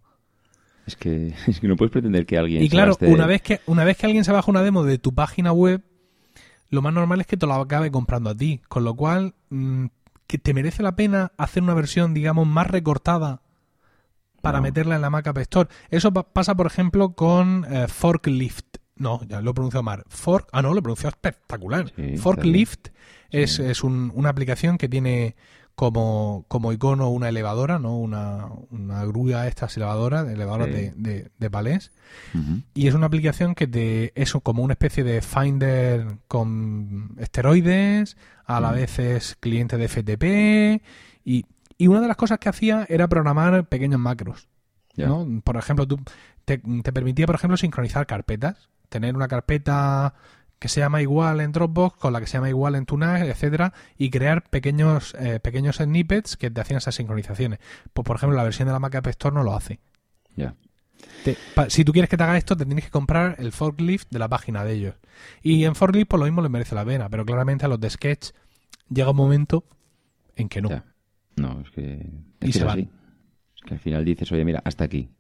Es 0.86 0.94
que, 0.96 1.34
es 1.46 1.58
que 1.60 1.68
no 1.68 1.76
puedes 1.76 1.90
pretender 1.92 2.26
que 2.26 2.36
alguien... 2.38 2.62
Y 2.62 2.68
claro, 2.68 2.96
una, 3.00 3.26
vez 3.26 3.42
que, 3.42 3.60
una 3.66 3.84
vez 3.84 3.96
que 3.96 4.06
alguien 4.06 4.24
se 4.24 4.32
baja 4.32 4.50
una 4.50 4.62
demo 4.62 4.82
de 4.84 4.98
tu 4.98 5.14
página 5.14 5.52
web, 5.52 5.82
lo 6.68 6.82
más 6.82 6.92
normal 6.92 7.20
es 7.20 7.26
que 7.26 7.36
te 7.36 7.46
lo 7.46 7.54
acabe 7.54 7.90
comprando 7.90 8.28
a 8.30 8.34
ti. 8.34 8.60
Con 8.68 8.84
lo 8.84 8.94
cual, 8.94 9.34
mm, 9.50 9.86
que 10.26 10.38
te 10.38 10.54
merece 10.54 10.82
la 10.82 10.96
pena 10.96 11.32
hacer 11.36 11.62
una 11.62 11.74
versión, 11.74 12.14
digamos, 12.14 12.46
más 12.46 12.66
recortada 12.66 13.42
para 14.42 14.60
meterla 14.60 14.94
en 14.94 15.02
la 15.02 15.10
Mac 15.10 15.26
App 15.26 15.38
Store. 15.38 15.68
Eso 15.90 16.12
pasa, 16.12 16.54
por 16.54 16.66
ejemplo, 16.66 17.14
con 17.14 17.66
eh, 17.68 17.88
Forklift. 17.88 18.76
No, 18.94 19.20
ya 19.26 19.40
lo 19.40 19.50
he 19.50 19.54
pronunciado 19.54 19.82
mal. 19.82 20.04
Fork, 20.08 20.48
ah, 20.52 20.62
no, 20.62 20.72
lo 20.72 20.78
he 20.78 20.82
pronunciado 20.82 21.10
espectacular. 21.10 21.92
Forklift 22.18 22.88
es, 23.30 23.58
es 23.58 23.84
una 23.84 24.28
aplicación 24.28 24.78
que 24.78 24.88
tiene 24.88 25.36
como, 25.76 26.46
como 26.48 26.72
icono 26.72 27.10
una 27.10 27.28
elevadora, 27.28 27.78
¿no? 27.78 27.98
Una, 27.98 28.46
una 28.70 29.04
grúa 29.04 29.46
estas 29.46 29.76
elevadoras, 29.76 30.26
elevadoras 30.26 30.68
de, 30.68 30.92
de, 30.96 31.30
de 31.38 31.50
palés. 31.50 31.92
Y 32.72 32.88
es 32.88 32.94
una 32.94 33.06
aplicación 33.06 33.54
que 33.54 33.66
te, 33.66 34.12
es 34.20 34.32
como 34.42 34.62
una 34.62 34.72
especie 34.72 35.04
de 35.04 35.20
Finder 35.20 36.06
con 36.28 37.14
esteroides, 37.18 38.16
a 38.46 38.58
la 38.60 38.72
vez 38.72 38.98
es 38.98 39.36
cliente 39.38 39.76
de 39.76 39.88
FTP 39.88 40.82
y, 41.24 41.44
y, 41.76 41.86
una 41.88 42.00
de 42.00 42.08
las 42.08 42.16
cosas 42.16 42.38
que 42.38 42.48
hacía 42.48 42.86
era 42.88 43.06
programar 43.06 43.68
pequeños 43.68 44.00
macros. 44.00 44.48
¿no? 44.96 45.26
Por 45.44 45.58
ejemplo, 45.58 45.86
tú, 45.86 46.00
te, 46.46 46.56
te 46.56 46.92
permitía, 46.92 47.26
por 47.26 47.34
ejemplo, 47.34 47.58
sincronizar 47.58 48.06
carpetas. 48.06 48.70
Tener 48.88 49.14
una 49.14 49.28
carpeta 49.28 50.14
que 50.58 50.68
se 50.68 50.80
llama 50.80 51.02
igual 51.02 51.40
en 51.40 51.52
Dropbox, 51.52 51.98
con 51.98 52.12
la 52.12 52.20
que 52.20 52.26
se 52.26 52.34
llama 52.34 52.48
igual 52.48 52.74
en 52.74 52.86
TuneIn, 52.86 53.24
etcétera, 53.24 53.72
y 53.98 54.10
crear 54.10 54.48
pequeños 54.48 55.14
eh, 55.18 55.40
pequeños 55.40 55.76
snippets 55.76 56.36
que 56.36 56.50
te 56.50 56.60
hacían 56.60 56.78
esas 56.78 56.94
sincronizaciones. 56.94 57.58
Pues 57.92 58.04
por 58.04 58.16
ejemplo, 58.16 58.36
la 58.36 58.44
versión 58.44 58.66
de 58.66 58.72
la 58.72 58.80
Mac 58.80 58.94
App 58.94 59.06
Store 59.08 59.34
no 59.34 59.42
lo 59.42 59.54
hace. 59.54 59.80
Ya. 60.34 60.54
si 61.68 61.84
tú 61.84 61.92
quieres 61.92 62.08
que 62.08 62.16
te 62.16 62.22
haga 62.22 62.36
esto, 62.36 62.56
te 62.56 62.64
tienes 62.64 62.84
que 62.84 62.90
comprar 62.90 63.36
el 63.38 63.52
forklift 63.52 64.08
de 64.10 64.18
la 64.18 64.28
página 64.28 64.64
de 64.64 64.72
ellos. 64.74 64.94
Y 65.42 65.64
en 65.64 65.74
forklift, 65.74 66.08
por 66.08 66.20
lo 66.20 66.26
mismo, 66.26 66.42
les 66.42 66.50
merece 66.50 66.74
la 66.74 66.84
pena, 66.84 67.08
pero 67.08 67.24
claramente 67.24 67.64
a 67.64 67.68
los 67.68 67.80
de 67.80 67.90
Sketch 67.90 68.30
llega 68.88 69.10
un 69.10 69.16
momento 69.16 69.64
en 70.36 70.48
que 70.48 70.62
no. 70.62 70.82
No, 71.36 71.60
es 71.60 71.70
que. 71.70 72.10
y 72.40 72.52
se 72.52 72.60
Es 72.60 73.62
que 73.64 73.74
al 73.74 73.80
final 73.80 74.04
dices, 74.04 74.30
oye, 74.32 74.44
mira, 74.44 74.62
hasta 74.64 74.84
aquí 74.84 75.10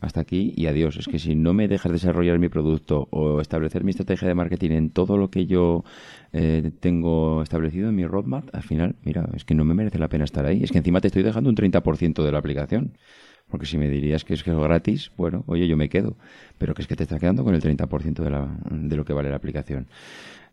hasta 0.00 0.20
aquí 0.20 0.52
y 0.56 0.66
adiós. 0.66 0.96
Es 0.96 1.06
que 1.06 1.18
si 1.18 1.34
no 1.34 1.54
me 1.54 1.68
dejas 1.68 1.92
desarrollar 1.92 2.38
mi 2.38 2.48
producto 2.48 3.08
o 3.10 3.40
establecer 3.40 3.84
mi 3.84 3.90
estrategia 3.90 4.28
de 4.28 4.34
marketing 4.34 4.70
en 4.70 4.90
todo 4.90 5.16
lo 5.16 5.30
que 5.30 5.46
yo 5.46 5.84
eh, 6.32 6.70
tengo 6.80 7.42
establecido 7.42 7.88
en 7.88 7.96
mi 7.96 8.06
roadmap, 8.06 8.48
al 8.54 8.62
final, 8.62 8.96
mira, 9.02 9.28
es 9.34 9.44
que 9.44 9.54
no 9.54 9.64
me 9.64 9.74
merece 9.74 9.98
la 9.98 10.08
pena 10.08 10.24
estar 10.24 10.46
ahí. 10.46 10.62
Es 10.62 10.70
que 10.70 10.78
encima 10.78 11.00
te 11.00 11.08
estoy 11.08 11.22
dejando 11.22 11.50
un 11.50 11.56
30% 11.56 12.24
de 12.24 12.32
la 12.32 12.38
aplicación. 12.38 12.92
Porque 13.48 13.64
si 13.64 13.78
me 13.78 13.88
dirías 13.88 14.24
que 14.24 14.34
es 14.34 14.42
que 14.42 14.50
es 14.50 14.56
gratis, 14.56 15.10
bueno, 15.16 15.42
oye, 15.46 15.66
yo 15.66 15.76
me 15.76 15.88
quedo. 15.88 16.16
Pero 16.58 16.74
que 16.74 16.82
es 16.82 16.88
que 16.88 16.96
te 16.96 17.04
estás 17.04 17.18
quedando 17.18 17.44
con 17.44 17.54
el 17.54 17.62
30% 17.62 18.22
de, 18.22 18.30
la, 18.30 18.58
de 18.70 18.96
lo 18.96 19.04
que 19.04 19.14
vale 19.14 19.30
la 19.30 19.36
aplicación. 19.36 19.88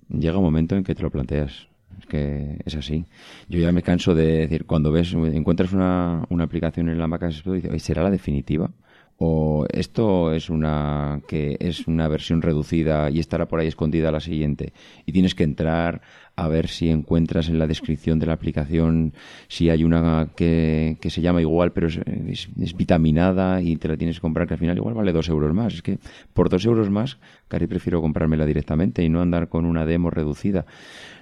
Llega 0.08 0.38
un 0.38 0.44
momento 0.44 0.76
en 0.76 0.84
que 0.84 0.96
te 0.96 1.04
lo 1.04 1.12
planteas. 1.12 1.68
Es 2.00 2.06
que 2.08 2.58
es 2.66 2.76
así. 2.76 3.06
Yo 3.50 3.60
ya 3.60 3.72
me 3.72 3.82
canso 3.82 4.16
de 4.16 4.40
decir, 4.40 4.66
cuando 4.66 4.92
ves, 4.92 5.14
encuentras 5.14 5.74
una, 5.74 6.26
una 6.30 6.46
aplicación 6.46 6.90
en 6.90 6.98
la 6.98 7.08
Mac 7.08 7.26
dices, 7.26 7.84
¿será 7.84 8.04
la 8.04 8.12
definitiva? 8.12 8.72
O 9.18 9.66
esto 9.72 10.34
es 10.34 10.50
una 10.50 11.22
que 11.28 11.56
es 11.60 11.88
una 11.88 12.08
versión 12.08 12.42
reducida 12.42 13.10
y 13.10 13.20
estará 13.20 13.48
por 13.48 13.60
ahí 13.60 13.68
escondida 13.68 14.12
la 14.12 14.20
siguiente. 14.20 14.74
Y 15.06 15.14
tienes 15.14 15.36
que 15.36 15.44
entrar 15.44 16.02
a 16.36 16.48
ver 16.50 16.68
si 16.68 16.90
encuentras 16.90 17.48
en 17.48 17.58
la 17.58 17.68
descripción 17.68 18.20
de 18.20 18.26
la 18.26 18.34
aplicación 18.34 19.14
si 19.48 19.70
hay 19.70 19.86
una 19.86 20.32
que, 20.36 20.98
que 21.00 21.10
se 21.10 21.22
llama 21.22 21.40
igual 21.40 21.72
pero 21.72 21.88
es, 21.88 22.50
vitaminada 22.76 23.62
y 23.62 23.78
te 23.78 23.88
la 23.88 23.96
tienes 23.96 24.18
que 24.18 24.22
comprar 24.22 24.48
que 24.48 24.56
al 24.56 24.60
final 24.60 24.76
igual 24.76 24.96
vale 24.96 25.14
dos 25.14 25.30
euros 25.30 25.54
más. 25.54 25.76
Es 25.76 25.82
que 25.82 25.98
por 26.34 26.50
dos 26.50 26.66
euros 26.66 26.90
más 26.90 27.18
cari 27.48 27.68
prefiero 27.68 28.02
comprármela 28.02 28.46
directamente 28.46 29.04
y 29.04 29.10
no 29.10 29.22
andar 29.22 29.48
con 29.48 29.66
una 29.66 29.86
demo 29.86 30.10
reducida. 30.10 30.66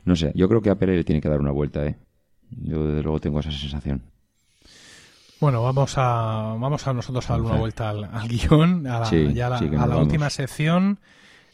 No 0.06 0.16
sé 0.16 0.32
yo 0.36 0.50
creo 0.50 0.62
que 0.62 0.72
Apple 0.72 0.96
le 0.96 1.04
tiene 1.04 1.22
que 1.22 1.30
dar 1.30 1.40
una 1.40 1.52
vuelta 1.52 1.86
eh 1.86 1.96
yo 2.50 2.86
desde 2.86 3.02
luego 3.02 3.20
tengo 3.20 3.40
esa 3.40 3.52
sensación 3.52 4.13
bueno, 5.44 5.62
vamos 5.62 5.98
a, 5.98 6.56
vamos 6.58 6.88
a 6.88 6.94
nosotros 6.94 7.30
a 7.30 7.34
dar 7.34 7.42
una 7.42 7.56
vuelta 7.56 7.90
al, 7.90 8.08
guion, 8.30 8.88
a 8.88 9.02
la, 9.02 9.58
a 9.58 9.88
la 9.88 9.98
última 9.98 10.30
sección. 10.30 11.00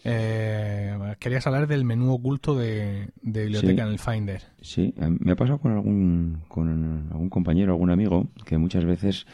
Eh, 0.04 0.96
querías 1.18 1.48
hablar 1.48 1.66
del 1.66 1.86
menú 1.86 2.14
oculto 2.14 2.56
de, 2.56 3.10
biblioteca 3.24 3.82
en 3.82 3.88
el 3.88 3.98
Finder. 3.98 4.44
Sí, 4.62 4.94
me 4.96 5.32
ha 5.32 5.36
pasado 5.36 5.58
con 5.58 5.72
algún, 5.72 6.44
con 6.48 7.08
algún 7.12 7.30
compañero, 7.30 7.74
algún 7.74 7.90
amigo, 7.90 8.28
que 8.46 8.60
muchas 8.60 8.86
veces 8.86 9.26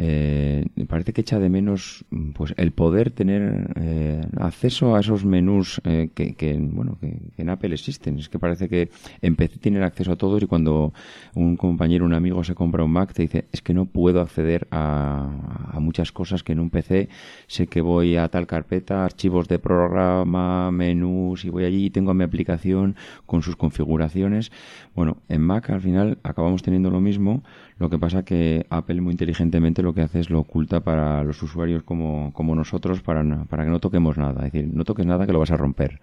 eh, 0.00 0.64
parece 0.86 1.12
que 1.12 1.22
echa 1.22 1.40
de 1.40 1.48
menos 1.48 2.04
pues 2.34 2.54
el 2.56 2.70
poder 2.70 3.10
tener 3.10 3.72
eh, 3.74 4.24
acceso 4.36 4.94
a 4.94 5.00
esos 5.00 5.24
menús 5.24 5.80
eh, 5.84 6.10
que, 6.14 6.56
bueno 6.60 6.98
que, 7.00 7.18
en 7.36 7.50
Apple 7.50 7.74
existen. 7.74 8.16
Es 8.18 8.28
que 8.28 8.38
parece 8.38 8.68
que 8.68 8.90
en 9.22 9.34
PC 9.34 9.58
tienen 9.58 9.82
acceso 9.82 10.12
a 10.12 10.16
todos 10.16 10.40
y 10.40 10.46
cuando 10.46 10.92
un 11.34 11.56
compañero 11.56 12.04
un 12.04 12.14
amigo 12.14 12.44
se 12.44 12.54
compra 12.54 12.84
un 12.84 12.92
Mac 12.92 13.12
te 13.12 13.22
dice 13.22 13.46
es 13.50 13.60
que 13.60 13.74
no 13.74 13.86
puedo 13.86 14.20
acceder 14.20 14.68
a, 14.70 15.72
a 15.72 15.80
muchas 15.80 16.12
cosas 16.12 16.44
que 16.44 16.52
en 16.52 16.60
un 16.60 16.70
PC 16.70 17.08
sé 17.48 17.66
que 17.66 17.80
voy 17.80 18.16
a 18.16 18.28
tal 18.28 18.46
carpeta 18.46 19.04
archivos 19.04 19.48
de 19.48 19.58
programa 19.58 20.70
menús 20.70 21.44
y 21.44 21.50
voy 21.50 21.64
allí 21.64 21.86
y 21.86 21.90
tengo 21.90 22.14
mi 22.14 22.22
aplicación 22.22 22.94
con 23.26 23.42
sus 23.42 23.56
configuraciones 23.56 24.52
bueno 24.94 25.16
en 25.28 25.42
Mac 25.42 25.70
al 25.70 25.80
final 25.80 26.18
acabamos 26.22 26.62
teniendo 26.62 26.90
lo 26.90 27.00
mismo 27.00 27.42
lo 27.78 27.88
que 27.88 27.98
pasa 27.98 28.24
que 28.24 28.66
Apple 28.70 29.00
muy 29.00 29.12
inteligentemente 29.12 29.82
lo 29.82 29.94
que 29.94 30.02
hace 30.02 30.20
es 30.20 30.30
lo 30.30 30.40
oculta 30.40 30.80
para 30.80 31.22
los 31.22 31.42
usuarios 31.42 31.84
como, 31.84 32.32
como 32.32 32.54
nosotros 32.54 33.02
para, 33.02 33.44
para 33.44 33.64
que 33.64 33.70
no 33.70 33.78
toquemos 33.78 34.18
nada. 34.18 34.46
Es 34.46 34.52
decir, 34.52 34.70
no 34.72 34.84
toques 34.84 35.06
nada 35.06 35.26
que 35.26 35.32
lo 35.32 35.38
vas 35.38 35.52
a 35.52 35.56
romper. 35.56 36.00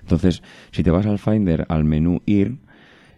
Entonces, 0.00 0.42
si 0.72 0.82
te 0.82 0.90
vas 0.90 1.06
al 1.06 1.18
Finder, 1.18 1.64
al 1.68 1.84
menú 1.84 2.22
Ir, 2.26 2.58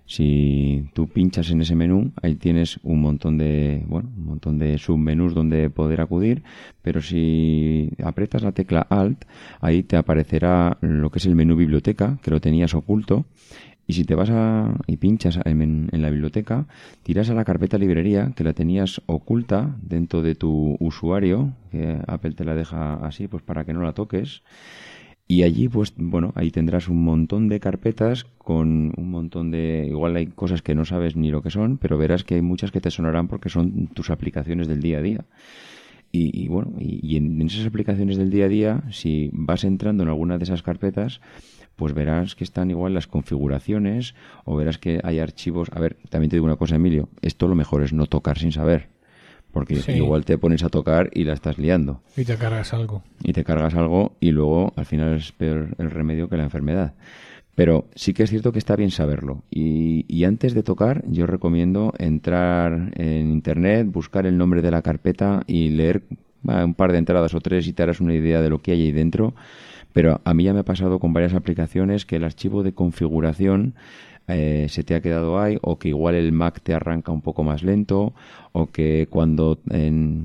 si 0.09 0.89
tú 0.95 1.07
pinchas 1.07 1.51
en 1.51 1.61
ese 1.61 1.75
menú, 1.75 2.13
ahí 2.23 2.35
tienes 2.35 2.81
un 2.83 3.03
montón 3.03 3.37
de, 3.37 3.85
bueno, 3.87 4.09
un 4.17 4.25
montón 4.25 4.59
de 4.59 4.79
submenús 4.79 5.35
donde 5.35 5.69
poder 5.69 6.01
acudir, 6.01 6.43
pero 6.81 7.03
si 7.03 7.91
aprietas 8.03 8.43
la 8.43 8.53
tecla 8.53 8.81
Alt, 8.89 9.27
ahí 9.61 9.83
te 9.83 9.97
aparecerá 9.97 10.79
lo 10.81 11.11
que 11.11 11.19
es 11.19 11.27
el 11.27 11.35
menú 11.35 11.57
biblioteca, 11.57 12.19
que 12.23 12.31
lo 12.31 12.41
tenías 12.41 12.75
oculto, 12.75 13.27
y 13.89 13.95
si 13.95 14.05
te 14.05 14.15
vas 14.15 14.29
a, 14.29 14.77
y 14.87 14.99
pinchas 14.99 15.41
en, 15.47 15.89
la 15.91 16.11
biblioteca, 16.11 16.67
tiras 17.03 17.31
a 17.31 17.35
la 17.35 17.47
carpeta 17.47 17.79
librería 17.79 18.33
que 18.37 18.45
la 18.45 18.53
tenías 18.53 19.01
oculta 19.07 19.77
dentro 19.81 20.21
de 20.21 20.35
tu 20.35 20.77
usuario, 20.79 21.55
que 21.71 21.99
Apple 22.07 22.33
te 22.33 22.45
la 22.45 22.55
deja 22.55 22.97
así, 22.97 23.29
pues 23.29 23.43
para 23.43 23.65
que 23.65 23.73
no 23.73 23.83
la 23.83 23.95
toques. 23.95 24.43
Y 25.27 25.43
allí, 25.43 25.69
pues, 25.71 25.95
bueno, 25.97 26.33
ahí 26.37 26.51
tendrás 26.51 26.89
un 26.89 27.03
montón 27.03 27.49
de 27.49 27.61
carpetas 27.61 28.25
con 28.37 28.93
un 28.95 29.11
montón 29.11 29.51
de... 29.51 29.87
Igual 29.89 30.17
hay 30.17 30.27
cosas 30.27 30.61
que 30.61 30.75
no 30.75 30.85
sabes 30.85 31.17
ni 31.17 31.31
lo 31.31 31.43
que 31.43 31.51
son, 31.51 31.79
pero 31.79 31.97
verás 31.97 32.25
que 32.25 32.35
hay 32.35 32.43
muchas 32.43 32.71
que 32.71 32.83
te 32.83 32.91
sonarán 32.91 33.27
porque 33.27 33.49
son 33.49 33.87
tus 33.89 34.11
aplicaciones 34.11 34.69
del 34.69 34.83
día 34.83 34.99
a 34.99 35.03
día. 35.03 35.25
Y, 36.11 36.49
bueno, 36.49 36.73
y, 36.79 37.07
y 37.07 37.17
en 37.17 37.41
esas 37.43 37.67
aplicaciones 37.67 38.17
del 38.17 38.31
día 38.31 38.47
a 38.47 38.49
día, 38.49 38.83
si 38.91 39.31
vas 39.33 39.65
entrando 39.65 40.03
en 40.03 40.09
alguna 40.09 40.39
de 40.39 40.45
esas 40.45 40.63
carpetas, 40.63 41.21
pues 41.79 41.95
verás 41.95 42.35
que 42.35 42.43
están 42.43 42.71
igual 42.71 42.93
las 42.93 43.07
configuraciones 43.07 44.17
o 44.45 44.57
verás 44.57 44.79
que 44.79 45.01
hay 45.05 45.21
archivos. 45.21 45.69
A 45.73 45.79
ver, 45.79 45.97
también 46.11 46.29
te 46.29 46.35
digo 46.35 46.45
una 46.45 46.57
cosa, 46.57 46.75
Emilio, 46.75 47.09
esto 47.23 47.47
lo 47.47 47.55
mejor 47.55 47.85
es 47.85 47.93
no 47.93 48.07
tocar 48.07 48.37
sin 48.37 48.51
saber. 48.51 48.89
Porque 49.53 49.81
igual 49.95 50.25
te 50.25 50.39
pones 50.39 50.65
a 50.65 50.71
tocar 50.71 51.09
y 51.15 51.23
la 51.23 51.35
estás 51.35 51.57
liando. 51.57 52.03
Y 52.17 52.25
te 52.25 52.37
cargas 52.37 52.75
algo. 52.75 53.05
Y 53.23 53.33
te 53.33 53.45
cargas 53.45 53.77
algo 53.77 54.17
y 54.19 54.33
luego 54.33 54.73
al 54.75 54.87
final 54.87 55.15
es 55.15 55.31
peor 55.31 55.77
el 55.79 55.93
remedio 55.93 56.29
que 56.29 56.37
la 56.37 56.43
enfermedad. 56.43 56.95
Pero 57.55 57.87
sí 57.95 58.13
que 58.13 58.25
es 58.25 58.31
cierto 58.31 58.51
que 58.51 58.59
está 58.59 58.75
bien 58.75 58.91
saberlo. 58.91 59.45
Y, 59.49 60.05
y, 60.09 60.25
antes 60.25 60.55
de 60.55 60.65
tocar, 60.65 61.05
yo 61.07 61.27
recomiendo 61.27 61.95
entrar 61.99 62.91
en 62.97 63.31
Internet, 63.31 63.87
buscar 63.89 64.27
el 64.27 64.37
nombre 64.37 64.63
de 64.63 64.73
la 64.73 64.83
carpeta 64.83 65.45
y 65.47 65.69
leer 65.71 66.03
un 66.43 66.75
par 66.75 66.91
de 66.91 66.99
entradas 66.99 67.35
o 67.35 67.41
tres 67.41 67.69
y 67.69 67.73
te 67.73 67.85
harás 67.85 68.01
una 68.01 68.15
idea 68.15 68.41
de 68.41 68.51
lo 68.51 68.61
que 68.63 68.73
hay 68.73 68.83
ahí 68.83 68.93
dentro 68.93 69.35
pero 69.99 70.21
a 70.23 70.33
mí 70.33 70.45
ya 70.45 70.53
me 70.53 70.61
ha 70.61 70.65
pasado 70.65 71.01
con 71.01 71.13
varias 71.13 71.35
aplicaciones 71.35 72.07
que 72.07 72.15
el 72.15 72.23
archivo 72.23 72.63
de 72.63 72.73
configuración 72.73 73.75
eh, 74.29 74.67
se 74.69 74.85
te 74.85 74.95
ha 74.95 75.01
quedado 75.01 75.41
ahí 75.41 75.59
o 75.61 75.81
que 75.81 75.89
igual 75.89 76.15
el 76.15 76.31
Mac 76.31 76.61
te 76.63 76.73
arranca 76.73 77.11
un 77.11 77.21
poco 77.21 77.43
más 77.43 77.65
lento 77.65 78.15
o 78.53 78.71
que 78.71 79.09
cuando, 79.11 79.59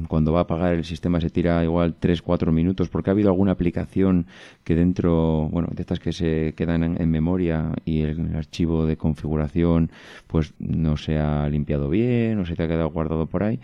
cuando 0.07 0.32
va 0.32 0.41
a 0.41 0.43
apagar 0.43 0.76
el 0.76 0.86
sistema 0.86 1.19
se 1.19 1.32
tira 1.32 1.63
igual 1.63 1.95
3-4 1.99 2.51
minutos 2.51 2.88
porque 2.89 3.09
ha 3.09 3.13
habido 3.13 3.30
alguna 3.30 3.53
aplicación 3.53 4.28
que 4.63 4.76
dentro, 4.76 5.49
bueno, 5.51 5.69
de 5.74 5.82
estas 5.82 5.99
que 5.99 6.13
se 6.13 6.53
quedan 6.55 6.84
en, 6.84 7.09
memoria 7.09 7.71
y 7.84 8.01
el, 8.01 8.36
archivo 8.36 8.86
de 8.86 8.95
configuración 8.95 9.89
pues 10.28 10.53
no 10.59 10.97
se 10.97 11.17
ha 11.17 11.49
limpiado 11.49 11.89
bien 11.89 12.38
o 12.38 12.45
se 12.45 12.55
te 12.55 12.61
ha 12.61 12.67
quedado 12.67 12.91
guardado 12.91 13.26
por 13.26 13.41
ahí 13.41 13.59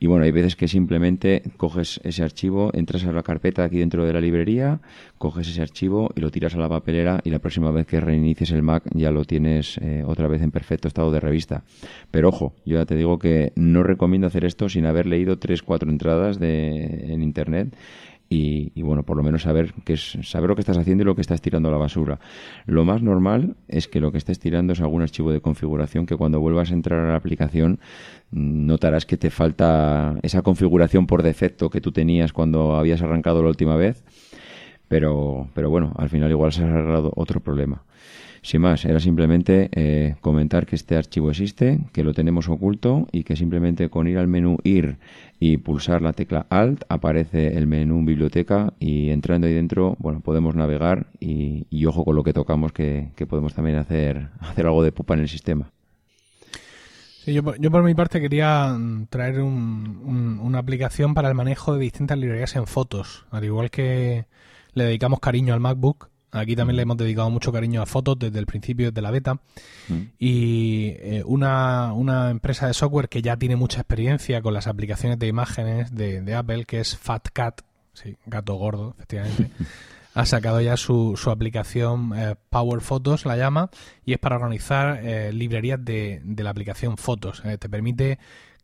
Y 0.00 0.06
bueno, 0.06 0.24
hay 0.24 0.30
veces 0.30 0.54
que 0.54 0.68
simplemente 0.68 1.42
coges 1.56 2.00
ese 2.04 2.22
archivo, 2.22 2.70
entras 2.72 3.04
a 3.04 3.12
la 3.12 3.22
carpeta 3.22 3.64
aquí 3.64 3.78
dentro 3.78 4.04
de 4.04 4.12
la 4.12 4.20
librería, 4.20 4.80
coges 5.18 5.48
ese 5.48 5.60
archivo 5.60 6.10
y 6.14 6.20
lo 6.20 6.30
tiras 6.30 6.54
a 6.54 6.58
la 6.58 6.68
papelera 6.68 7.20
y 7.24 7.30
la 7.30 7.40
próxima 7.40 7.70
vez 7.72 7.86
que 7.86 8.00
reinicies 8.00 8.52
el 8.52 8.62
Mac 8.62 8.84
ya 8.94 9.10
lo 9.10 9.24
tienes 9.24 9.78
eh, 9.78 10.04
otra 10.06 10.28
vez 10.28 10.42
en 10.42 10.52
perfecto 10.52 10.86
estado 10.86 11.10
de 11.10 11.20
revista. 11.20 11.64
Pero 12.10 12.28
ojo, 12.28 12.54
yo 12.64 12.78
ya 12.78 12.86
te 12.86 12.94
digo 12.94 13.18
que 13.18 13.52
no 13.56 13.82
recomiendo 13.82 14.28
hacer 14.28 14.44
esto 14.44 14.68
sin 14.68 14.86
haber 14.86 15.06
leído 15.06 15.38
tres, 15.38 15.62
cuatro 15.62 15.90
entradas 15.90 16.38
de, 16.38 17.12
en 17.12 17.22
Internet 17.22 17.74
y, 18.30 18.82
bueno, 18.82 19.04
por 19.04 19.16
lo 19.16 19.22
menos 19.22 19.42
saber, 19.42 19.72
que 19.84 19.94
es, 19.94 20.18
saber 20.22 20.50
lo 20.50 20.54
que 20.54 20.60
estás 20.60 20.76
haciendo 20.76 21.02
y 21.02 21.06
lo 21.06 21.14
que 21.14 21.22
estás 21.22 21.40
tirando 21.40 21.70
a 21.70 21.72
la 21.72 21.78
basura. 21.78 22.20
Lo 22.66 22.84
más 22.84 23.02
normal 23.02 23.56
es 23.68 23.88
que 23.88 24.00
lo 24.00 24.12
que 24.12 24.18
estés 24.18 24.38
tirando 24.38 24.74
es 24.74 24.80
algún 24.80 25.02
archivo 25.02 25.32
de 25.32 25.40
configuración 25.40 26.04
que 26.04 26.16
cuando 26.16 26.38
vuelvas 26.38 26.70
a 26.70 26.74
entrar 26.74 27.00
a 27.00 27.08
la 27.08 27.16
aplicación 27.16 27.80
mm, 28.30 28.66
notarás 28.66 29.06
que 29.06 29.16
te 29.16 29.30
falta 29.30 30.18
esa 30.22 30.42
configuración 30.42 31.06
por 31.06 31.22
defecto 31.22 31.70
que 31.70 31.80
tú 31.80 31.90
tenías 31.92 32.32
cuando 32.32 32.76
habías 32.76 33.00
arrancado 33.00 33.42
la 33.42 33.48
última 33.48 33.76
vez. 33.76 34.04
Pero, 34.88 35.48
pero 35.54 35.70
bueno, 35.70 35.92
al 35.96 36.08
final 36.08 36.30
igual 36.30 36.52
se 36.52 36.62
ha 36.62 36.66
arreglado 36.66 37.12
otro 37.14 37.40
problema. 37.40 37.82
Sin 38.42 38.62
más, 38.62 38.84
era 38.84 39.00
simplemente 39.00 39.68
eh, 39.72 40.16
comentar 40.20 40.66
que 40.66 40.76
este 40.76 40.96
archivo 40.96 41.30
existe, 41.30 41.80
que 41.92 42.04
lo 42.04 42.14
tenemos 42.14 42.48
oculto 42.48 43.06
y 43.12 43.24
que 43.24 43.36
simplemente 43.36 43.88
con 43.88 44.06
ir 44.06 44.18
al 44.18 44.28
menú 44.28 44.58
ir 44.64 44.98
y 45.40 45.56
pulsar 45.58 46.02
la 46.02 46.12
tecla 46.12 46.46
Alt 46.50 46.84
aparece 46.88 47.56
el 47.56 47.66
menú 47.66 48.04
biblioteca 48.04 48.72
y 48.78 49.10
entrando 49.10 49.46
ahí 49.46 49.54
dentro, 49.54 49.96
bueno, 49.98 50.20
podemos 50.20 50.54
navegar 50.54 51.06
y, 51.20 51.66
ojo 51.86 52.04
con 52.04 52.16
lo 52.16 52.24
que 52.24 52.32
tocamos 52.32 52.72
que, 52.72 53.10
podemos 53.28 53.54
también 53.54 53.76
hacer, 53.76 54.28
hacer 54.40 54.66
algo 54.66 54.82
de 54.82 54.92
pupa 54.92 55.14
en 55.14 55.20
el 55.20 55.28
sistema. 55.28 55.70
Yo, 57.26 57.42
yo 57.56 57.70
por 57.70 57.82
mi 57.82 57.94
parte 57.94 58.20
quería 58.20 58.72
mm, 58.72 59.06
traer 59.10 59.40
una 59.40 60.58
aplicación 60.58 61.12
para 61.12 61.28
el 61.28 61.34
manejo 61.34 61.74
de 61.74 61.80
distintas 61.80 62.16
librerías 62.16 62.56
en 62.56 62.66
fotos, 62.66 63.26
al 63.30 63.44
igual 63.44 63.70
que 63.70 64.26
le 64.72 64.84
dedicamos 64.84 65.20
cariño 65.20 65.52
al 65.52 65.60
MacBook 65.60 66.08
Aquí 66.30 66.54
también 66.56 66.76
le 66.76 66.82
hemos 66.82 66.96
dedicado 66.96 67.30
mucho 67.30 67.52
cariño 67.52 67.80
a 67.80 67.86
fotos 67.86 68.18
desde 68.18 68.38
el 68.38 68.46
principio, 68.46 68.92
de 68.92 69.02
la 69.02 69.10
beta. 69.10 69.34
Mm. 69.88 70.02
Y 70.18 70.88
eh, 70.98 71.22
una, 71.24 71.92
una, 71.94 72.30
empresa 72.30 72.66
de 72.66 72.74
software 72.74 73.08
que 73.08 73.22
ya 73.22 73.36
tiene 73.36 73.56
mucha 73.56 73.80
experiencia 73.80 74.42
con 74.42 74.52
las 74.52 74.66
aplicaciones 74.66 75.18
de 75.18 75.26
imágenes 75.26 75.94
de, 75.94 76.34
Apple, 76.34 76.64
que 76.66 76.80
es 76.80 76.96
FatCat, 76.98 77.62
sí, 77.94 78.16
gato 78.26 78.54
gordo, 78.54 78.94
efectivamente, 78.96 79.50
ha 80.14 80.26
sacado 80.26 80.60
ya 80.60 80.76
su, 80.76 81.16
su 81.16 81.30
aplicación 81.30 82.12
eh, 82.14 82.34
Power 82.50 82.82
Photos, 82.82 83.24
la 83.24 83.36
llama, 83.36 83.70
y 84.04 84.12
es 84.12 84.18
para 84.18 84.36
organizar 84.36 85.00
eh, 85.02 85.32
librerías 85.32 85.82
de, 85.82 86.20
de, 86.22 86.42
la 86.42 86.50
aplicación 86.50 86.98
Fotos. 86.98 87.42
te 87.42 87.68
permite 87.68 88.18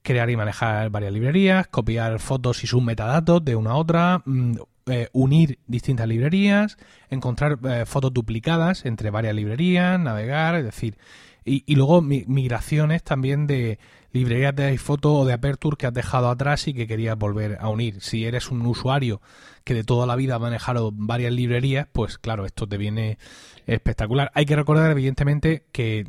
crear 0.05 0.29
y 0.29 0.37
manejar 0.37 0.91
varias 0.91 1.13
librerías, 1.13 1.67
copiar 1.69 2.21
fotos 2.21 2.63
y 2.63 2.67
sus 2.67 2.83
metadatos 2.83 3.43
de 3.43 3.57
una 3.57 3.71
a 3.71 3.77
otra, 3.77 4.23
mm, 4.25 4.57
eh, 4.87 5.09
unir 5.13 5.59
distintas 5.67 6.07
librerías, 6.07 6.77
encontrar 7.09 7.59
eh, 7.65 7.85
fotos 7.87 8.13
duplicadas 8.13 8.85
entre 8.85 9.11
varias 9.11 9.35
librerías, 9.35 9.99
navegar, 9.99 10.57
es 10.57 10.65
decir, 10.65 10.99
y, 11.47 11.75
luego 11.75 12.01
migraciones 12.01 13.03
también 13.03 13.47
de 13.47 13.79
librerías 14.13 14.57
de 14.57 14.65
iPhoto 14.65 15.15
o 15.15 15.25
de 15.27 15.35
Aperture 15.35 15.77
que 15.77 15.87
has 15.87 15.93
dejado 15.93 16.31
atrás 16.31 16.67
y 16.69 16.75
que 16.75 16.87
querías 16.87 17.19
volver 17.19 17.59
a 17.61 17.69
unir. 17.69 18.01
Si 18.01 18.25
eres 18.25 18.51
un 18.51 18.65
usuario 18.65 19.21
que 19.63 19.75
de 19.75 19.85
toda 19.85 20.07
la 20.07 20.17
vida 20.17 20.37
ha 20.37 20.39
manejado 20.39 20.91
varias 20.93 21.33
librerías, 21.33 21.87
pues 21.93 22.17
claro, 22.17 22.47
esto 22.47 22.67
te 22.67 22.79
viene 22.79 23.19
espectacular. 23.67 24.31
Hay 24.35 24.47
que 24.47 24.57
recordar, 24.57 24.91
evidentemente, 24.91 25.67
que 25.71 26.07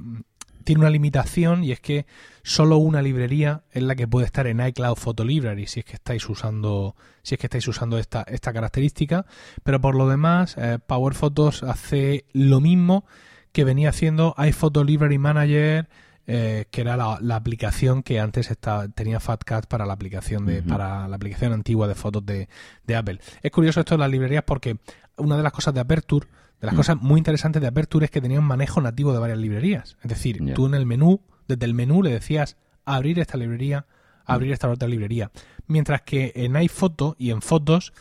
tiene 0.66 0.82
una 0.82 0.90
limitación 0.90 1.64
y 1.64 1.72
es 1.72 1.80
que 1.80 2.06
solo 2.44 2.78
una 2.78 3.02
librería 3.02 3.64
es 3.72 3.84
la 3.84 3.96
que 3.96 4.08
puede 4.08 4.26
estar 4.26 4.48
en 4.48 4.60
iCloud 4.60 4.96
Photo 4.96 5.24
Library 5.24 5.68
si 5.68 5.80
es 5.80 5.86
que 5.86 5.94
estáis 5.94 6.28
usando 6.28 6.96
si 7.24 7.36
es 7.36 7.40
que 7.40 7.48
estáis 7.48 7.68
usando 7.68 7.98
esta, 7.98 8.24
esta 8.24 8.52
característica 8.52 9.26
pero 9.64 9.80
por 9.80 9.96
lo 9.96 10.10
demás 10.10 10.56
eh, 10.58 10.80
Power 10.86 11.14
Photos 11.14 11.64
hace 11.64 12.26
lo 12.34 12.60
mismo 12.60 13.06
que 13.54 13.64
venía 13.64 13.90
haciendo 13.90 14.34
iPhoto 14.38 14.84
Library 14.84 15.18
Manager 15.18 15.88
eh, 16.28 16.66
que 16.72 16.82
era 16.82 16.98
la, 16.98 17.36
aplicación 17.36 18.02
que 18.02 18.20
antes 18.20 18.50
estaba, 18.50 18.88
tenía 18.88 19.20
FatCat 19.20 19.68
para 19.68 19.86
la 19.86 19.94
aplicación 19.94 20.48
de, 20.48 20.64
para 20.64 21.08
la 21.08 21.16
aplicación 21.16 21.54
antigua 21.54 21.88
de 21.88 21.94
fotos 21.94 22.26
de, 22.26 22.50
de 22.84 22.96
Apple. 22.96 23.20
Es 23.44 23.52
curioso 23.52 23.80
esto 23.80 23.94
de 23.94 24.00
las 24.00 24.10
librerías 24.10 24.44
porque 24.44 24.78
una 25.18 25.38
de 25.38 25.44
las 25.44 25.54
cosas 25.54 25.76
de 25.76 25.82
Aperture 25.82 26.26
de 26.62 26.68
las 26.68 26.74
mm. 26.74 26.78
cosas 26.78 27.02
muy 27.02 27.18
interesantes 27.18 27.62
de 27.62 27.68
Aperture 27.68 28.06
es 28.06 28.12
que 28.12 28.22
tenía 28.22 28.40
un 28.40 28.46
manejo 28.46 28.82
nativo 28.82 29.14
de 29.14 29.20
varias 29.20 29.40
librerías. 29.40 29.98
Es 30.04 30.10
decir, 30.10 30.54
tú 30.54 30.68
en 30.68 30.74
el 30.74 30.86
menú, 30.86 31.22
desde 31.48 31.66
el 31.66 31.74
menú 31.74 32.02
le 32.02 32.12
decías 32.12 32.58
abrir 32.86 33.20
esta 33.20 33.38
librería, 33.38 33.86
abrir 34.26 34.52
mm. 34.52 34.54
esta 34.54 34.70
otra 34.70 34.88
librería. 34.88 35.32
Mientras 35.68 36.02
que 36.02 36.32
en 36.36 36.56
iPhoto 36.56 37.16
y 37.18 37.32
en 37.32 37.42
Fotos 37.42 37.94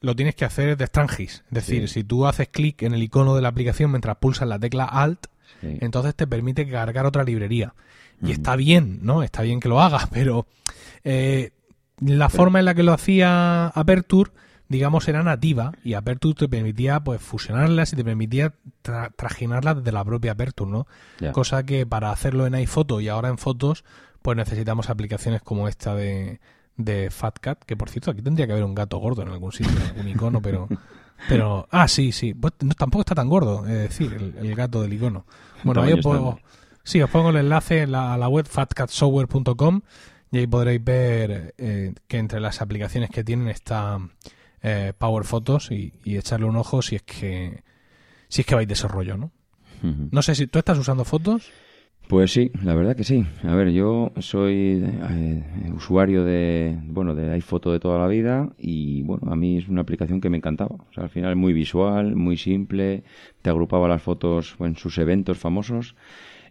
lo 0.00 0.14
tienes 0.14 0.34
que 0.34 0.44
hacer 0.44 0.76
de 0.76 0.86
Strangis. 0.86 1.44
Es 1.48 1.54
decir, 1.54 1.88
si 1.88 2.04
tú 2.04 2.26
haces 2.26 2.48
clic 2.48 2.82
en 2.82 2.94
el 2.94 3.02
icono 3.02 3.34
de 3.34 3.42
la 3.42 3.48
aplicación 3.48 3.90
mientras 3.90 4.16
pulsas 4.16 4.46
la 4.46 4.58
tecla 4.58 4.84
Alt, 4.84 5.26
entonces 5.62 6.14
te 6.14 6.26
permite 6.26 6.68
cargar 6.68 7.06
otra 7.06 7.24
librería. 7.24 7.74
Y 8.22 8.32
está 8.32 8.56
bien, 8.56 9.00
¿no? 9.02 9.22
Está 9.22 9.42
bien 9.42 9.60
que 9.60 9.68
lo 9.68 9.80
hagas, 9.80 10.08
pero 10.12 10.46
eh, 11.04 11.50
la 12.00 12.28
forma 12.28 12.58
en 12.58 12.66
la 12.66 12.74
que 12.74 12.82
lo 12.82 12.92
hacía 12.92 13.68
Aperture 13.68 14.30
digamos, 14.68 15.06
era 15.08 15.22
nativa 15.22 15.72
y 15.84 15.94
Aperture 15.94 16.34
te 16.34 16.48
permitía 16.48 17.00
pues 17.00 17.20
fusionarlas 17.20 17.92
y 17.92 17.96
te 17.96 18.04
permitía 18.04 18.54
trajinarlas 19.16 19.76
desde 19.78 19.92
la 19.92 20.04
propia 20.04 20.32
Aperture, 20.32 20.70
¿no? 20.70 20.86
Cosa 21.32 21.64
que 21.64 21.86
para 21.86 22.10
hacerlo 22.10 22.46
en 22.46 22.54
iPhoto 22.54 23.00
y 23.00 23.08
ahora 23.08 23.28
en 23.28 23.38
fotos, 23.38 23.84
pues 24.22 24.36
necesitamos 24.36 24.90
aplicaciones 24.90 25.42
como 25.42 25.68
esta 25.68 25.94
de, 25.94 26.40
de 26.76 27.10
FatCat, 27.10 27.62
que 27.64 27.76
por 27.76 27.90
cierto 27.90 28.10
aquí 28.10 28.22
tendría 28.22 28.46
que 28.46 28.52
haber 28.52 28.64
un 28.64 28.74
gato 28.74 28.98
gordo 28.98 29.22
en 29.22 29.28
algún 29.28 29.52
sitio, 29.52 29.78
un 30.00 30.08
icono, 30.08 30.40
pero... 30.40 30.68
Pero, 31.30 31.66
ah, 31.70 31.88
sí, 31.88 32.12
sí, 32.12 32.34
pues, 32.34 32.52
tampoco 32.76 33.00
está 33.00 33.14
tan 33.14 33.30
gordo, 33.30 33.66
es 33.66 33.88
decir, 33.88 34.34
el, 34.38 34.54
gato 34.54 34.82
del 34.82 34.92
icono. 34.92 35.24
Bueno, 35.64 35.80
ahí 35.80 35.94
os 35.94 36.00
pongo, 36.00 36.38
sí, 36.82 37.00
os 37.00 37.08
pongo 37.08 37.30
el 37.30 37.36
enlace 37.36 37.84
a 37.84 37.86
la 38.18 38.28
web 38.28 38.46
fatcatsoftware.com 38.46 39.80
y 40.30 40.38
ahí 40.38 40.46
podréis 40.46 40.84
ver 40.84 41.54
eh, 41.56 41.94
que 42.06 42.18
entre 42.18 42.38
las 42.40 42.60
aplicaciones 42.60 43.08
que 43.08 43.24
tienen 43.24 43.48
está 43.48 43.98
eh, 44.68 44.92
Power 44.98 45.22
Photos 45.22 45.70
y, 45.70 45.92
echarle 46.04 46.46
un 46.46 46.56
ojo 46.56 46.82
si 46.82 46.96
es 46.96 47.02
que 47.02 47.62
si 48.28 48.40
es 48.40 48.46
que 48.46 48.56
vais 48.56 48.66
desarrollo, 48.66 49.16
¿no? 49.16 49.30
No 50.10 50.22
sé 50.22 50.34
si 50.34 50.48
tú 50.48 50.58
estás 50.58 50.76
usando 50.78 51.04
fotos. 51.04 51.52
Pues 52.08 52.32
sí, 52.32 52.50
la 52.64 52.74
verdad 52.74 52.96
que 52.96 53.04
sí. 53.04 53.24
A 53.44 53.54
ver, 53.54 53.70
yo 53.70 54.10
soy 54.18 54.82
eh, 54.84 55.70
usuario 55.72 56.24
de, 56.24 56.76
bueno, 56.82 57.14
de 57.14 57.30
iPhoto 57.34 57.70
de 57.70 57.78
toda 57.78 57.98
la 58.00 58.08
vida 58.08 58.50
y, 58.58 59.02
bueno, 59.02 59.30
a 59.30 59.36
mí 59.36 59.58
es 59.58 59.68
una 59.68 59.82
aplicación 59.82 60.20
que 60.20 60.30
me 60.30 60.38
encantaba. 60.38 60.74
O 60.74 60.92
sea, 60.92 61.04
al 61.04 61.10
final 61.10 61.36
muy 61.36 61.52
visual, 61.52 62.16
muy 62.16 62.36
simple, 62.36 63.04
te 63.42 63.50
agrupaba 63.50 63.86
las 63.86 64.02
fotos 64.02 64.56
en 64.58 64.76
sus 64.76 64.98
eventos 64.98 65.38
famosos 65.38 65.94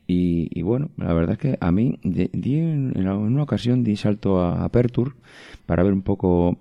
y, 0.07 0.61
bueno, 0.61 0.91
la 0.95 1.13
verdad 1.13 1.33
es 1.33 1.39
que 1.39 1.57
a 1.59 1.71
mí 1.71 1.99
di 2.03 2.59
en, 2.59 2.93
en, 2.95 3.07
una 3.09 3.43
ocasión 3.43 3.83
di 3.83 3.97
salto 3.97 4.39
a 4.39 4.63
Aperture 4.63 5.11
para 5.65 5.83
ver 5.83 5.93
un 5.93 6.03
poco 6.03 6.59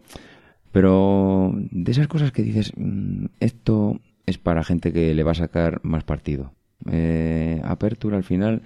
pero 0.74 1.52
de 1.54 1.92
esas 1.92 2.08
cosas 2.08 2.32
que 2.32 2.42
dices, 2.42 2.72
mm, 2.76 3.26
esto 3.38 4.00
es 4.26 4.38
para 4.38 4.64
gente 4.64 4.92
que 4.92 5.14
le 5.14 5.22
va 5.22 5.30
a 5.30 5.36
sacar 5.36 5.78
más 5.84 6.02
partido. 6.02 6.52
Eh, 6.90 7.60
apertura 7.62 8.16
al 8.16 8.24
final, 8.24 8.62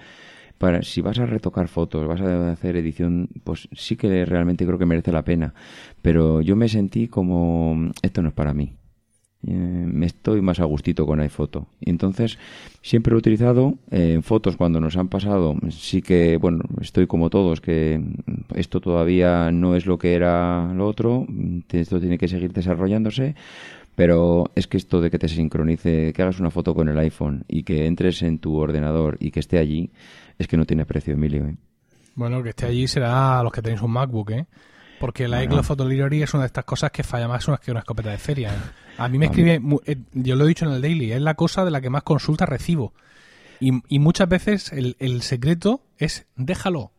para, 0.57 0.83
si 0.83 1.03
vas 1.03 1.19
a 1.19 1.27
retocar 1.27 1.69
fotos, 1.69 2.09
vas 2.09 2.23
a 2.23 2.51
hacer 2.53 2.77
edición, 2.77 3.29
pues 3.45 3.69
sí 3.73 3.97
que 3.97 4.25
realmente 4.25 4.65
creo 4.65 4.79
que 4.79 4.87
merece 4.87 5.13
la 5.13 5.23
pena. 5.23 5.53
Pero 6.01 6.41
yo 6.41 6.57
me 6.57 6.71
sentí 6.71 7.09
como, 7.09 7.93
esto 8.01 8.23
no 8.23 8.29
es 8.29 8.35
para 8.35 8.55
mí. 8.55 8.78
Eh, 9.47 9.53
me 9.53 10.07
estoy 10.07 10.41
más 10.43 10.59
a 10.59 10.65
gustito 10.65 11.07
con 11.07 11.21
iPhoto. 11.21 11.69
Y 11.81 11.91
entonces 11.91 12.39
siempre 12.83 13.13
lo 13.13 13.19
he 13.19 13.21
utilizado 13.21 13.75
eh, 13.91 14.15
en 14.15 14.23
fotos 14.23 14.57
cuando 14.57 14.81
nos 14.81 14.97
han 14.97 15.09
pasado. 15.09 15.57
Sí 15.71 16.03
que, 16.03 16.37
bueno, 16.37 16.65
estoy 16.81 17.07
como 17.07 17.31
todos, 17.31 17.61
que 17.61 18.03
esto 18.55 18.81
todavía 18.81 19.53
no 19.53 19.77
es 19.77 19.87
lo 19.87 19.99
que 19.99 20.15
era 20.15 20.73
lo 20.75 20.87
otro, 20.87 21.27
esto 21.71 22.01
tiene 22.01 22.19
que 22.19 22.29
seguir 22.29 22.53
desarrollándose. 22.53 23.37
Pero 23.95 24.53
es 24.55 24.69
que 24.69 24.77
esto 24.77 25.01
de 25.01 25.11
que 25.11 25.19
te 25.19 25.27
sincronice, 25.27 26.13
que 26.13 26.23
hagas 26.23 26.39
una 26.39 26.53
foto 26.53 26.73
con 26.73 26.89
el 26.89 26.99
iPhone 26.99 27.45
y 27.49 27.65
que 27.65 27.87
entres 27.87 28.23
en 28.23 28.39
tu 28.39 28.57
ordenador 28.57 29.17
y 29.19 29.33
que 29.33 29.41
esté 29.41 29.59
allí, 29.59 29.91
es 30.39 30.47
que 30.47 30.57
no 30.57 30.67
tiene 30.67 30.87
precio, 30.87 31.15
Emilio. 31.15 31.47
¿eh? 31.47 31.57
Bueno, 32.15 32.41
que 32.41 32.51
esté 32.51 32.67
allí 32.67 32.87
será 32.87 33.41
a 33.41 33.43
los 33.43 33.53
que 33.53 33.61
tenéis 33.61 33.83
un 33.83 33.91
MacBook, 33.91 34.31
¿eh? 34.31 34.47
Porque 34.99 35.29
la 35.29 35.63
Photo 35.63 35.89
Library 35.89 36.23
es 36.23 36.35
una 36.35 36.43
de 36.43 36.49
estas 36.49 36.65
cosas 36.65 36.91
que 36.91 37.03
falla 37.03 37.29
más 37.29 37.47
que 37.63 37.71
una 37.71 37.81
escopeta 37.81 38.11
de 38.11 38.19
feria. 38.19 38.53
A 38.97 39.09
mí 39.09 39.19
me 39.19 39.27
escribe, 39.27 39.61
eh, 39.87 39.97
yo 40.13 40.35
lo 40.35 40.45
he 40.45 40.49
dicho 40.49 40.67
en 40.67 40.73
el 40.73 40.83
daily, 40.83 41.13
es 41.13 41.21
la 41.21 41.35
cosa 41.35 41.65
de 41.65 41.71
la 41.71 41.81
que 41.81 41.91
más 41.91 42.03
consulta 42.03 42.47
recibo. 42.47 42.93
Y, 43.61 43.99
muchas 43.99 44.29
veces 44.29 44.73
el, 44.73 45.23
secreto 45.23 45.83
es 45.99 46.27
déjalo, 46.37 46.93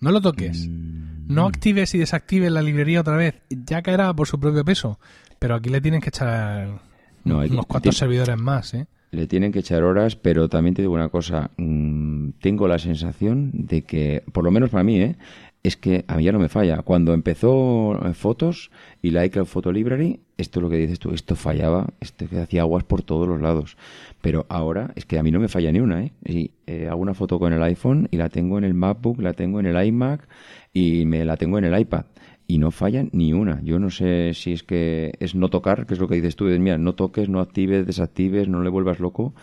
no 0.00 0.10
lo 0.10 0.20
toques. 0.20 0.68
Mm. 0.68 1.32
No 1.32 1.46
actives 1.46 1.94
y 1.94 1.98
desactives 1.98 2.50
la 2.50 2.62
librería 2.62 3.00
otra 3.00 3.16
vez. 3.16 3.42
Ya 3.50 3.82
caerá 3.82 4.12
por 4.14 4.26
su 4.26 4.38
propio 4.38 4.64
peso. 4.64 4.98
Pero 5.38 5.54
aquí 5.54 5.70
le 5.70 5.80
tienen 5.80 6.00
que 6.00 6.08
echar 6.08 6.80
unos 7.24 7.66
cuantos 7.66 7.96
servidores 7.96 8.38
más, 8.38 8.74
¿eh? 8.74 8.86
Le 9.10 9.26
tienen 9.26 9.52
que 9.52 9.58
echar 9.58 9.82
horas, 9.82 10.16
pero 10.16 10.48
también 10.48 10.74
te 10.74 10.80
digo 10.82 10.94
una 10.94 11.10
cosa. 11.10 11.50
Mm, 11.58 12.30
tengo 12.40 12.66
la 12.66 12.78
sensación 12.78 13.50
de 13.52 13.82
que, 13.82 14.24
por 14.32 14.42
lo 14.42 14.50
menos 14.50 14.70
para 14.70 14.84
mí, 14.84 15.00
¿eh? 15.00 15.16
Es 15.62 15.76
que 15.76 16.04
a 16.08 16.16
mí 16.16 16.24
ya 16.24 16.32
no 16.32 16.40
me 16.40 16.48
falla. 16.48 16.78
Cuando 16.82 17.14
empezó 17.14 17.98
eh, 18.04 18.14
fotos 18.14 18.70
y 19.00 19.10
la 19.10 19.24
iCloud 19.26 19.46
Photo 19.46 19.70
Library, 19.70 20.20
esto 20.36 20.58
es 20.58 20.62
lo 20.62 20.70
que 20.70 20.76
dices 20.76 20.98
tú, 20.98 21.12
esto 21.12 21.36
fallaba, 21.36 21.86
esto 22.00 22.28
que 22.28 22.40
hacía 22.40 22.62
aguas 22.62 22.82
por 22.84 23.02
todos 23.02 23.28
los 23.28 23.40
lados. 23.40 23.76
Pero 24.20 24.44
ahora 24.48 24.92
es 24.96 25.04
que 25.06 25.18
a 25.18 25.22
mí 25.22 25.30
no 25.30 25.38
me 25.38 25.48
falla 25.48 25.70
ni 25.70 25.78
una, 25.80 26.02
¿eh? 26.02 26.12
Y, 26.24 26.50
eh, 26.66 26.88
hago 26.88 27.00
una 27.00 27.14
foto 27.14 27.38
con 27.38 27.52
el 27.52 27.62
iPhone 27.62 28.08
y 28.10 28.16
la 28.16 28.28
tengo 28.28 28.58
en 28.58 28.64
el 28.64 28.74
MacBook, 28.74 29.20
la 29.20 29.34
tengo 29.34 29.60
en 29.60 29.66
el 29.66 29.86
iMac 29.86 30.28
y 30.72 31.04
me 31.06 31.24
la 31.24 31.36
tengo 31.36 31.58
en 31.58 31.64
el 31.64 31.78
iPad. 31.78 32.06
Y 32.48 32.58
no 32.58 32.70
falla 32.72 33.04
ni 33.12 33.32
una. 33.32 33.62
Yo 33.62 33.78
no 33.78 33.88
sé 33.88 34.32
si 34.34 34.52
es 34.52 34.62
que 34.64 35.12
es 35.20 35.34
no 35.34 35.48
tocar, 35.48 35.86
que 35.86 35.94
es 35.94 36.00
lo 36.00 36.08
que 36.08 36.16
dices 36.16 36.34
tú. 36.36 36.48
Es, 36.48 36.58
mira, 36.58 36.76
no 36.76 36.94
toques, 36.94 37.28
no 37.28 37.40
actives, 37.40 37.86
desactives, 37.86 38.48
no 38.48 38.62
le 38.62 38.68
vuelvas 38.70 38.98
loco. 39.00 39.34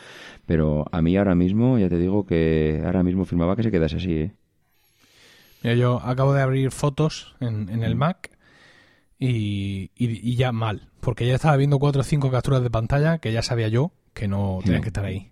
Pero 0.46 0.86
a 0.92 1.02
mí 1.02 1.16
ahora 1.18 1.34
mismo, 1.36 1.80
ya 1.80 1.90
te 1.90 1.98
digo 1.98 2.26
que 2.26 2.82
ahora 2.86 3.04
mismo 3.04 3.26
firmaba 3.26 3.56
que 3.56 3.64
se 3.64 3.72
quedase 3.72 3.98
así, 3.98 4.14
¿eh? 4.14 4.32
Mira, 5.62 5.76
yo 5.76 6.02
acabo 6.04 6.34
de 6.34 6.42
abrir 6.42 6.72
fotos 6.72 7.36
en, 7.40 7.70
en 7.70 7.84
el 7.84 7.96
Mac 7.96 8.32
y, 9.18 9.92
y, 9.96 10.36
ya 10.36 10.54
mal, 10.54 10.90
porque 11.02 11.28
ya 11.28 11.36
estaba 11.36 11.58
viendo 11.58 11.78
cuatro 11.78 12.02
o 12.02 12.04
cinco 12.06 12.32
capturas 12.32 12.64
de 12.64 12.70
pantalla 12.70 13.18
que 13.18 13.34
ya 13.34 13.42
sabía 13.42 13.68
yo 13.68 13.92
que 14.14 14.28
no 14.28 14.60
tenían 14.64 14.82
que 14.82 14.90
estar 14.90 15.06
ahí. 15.06 15.32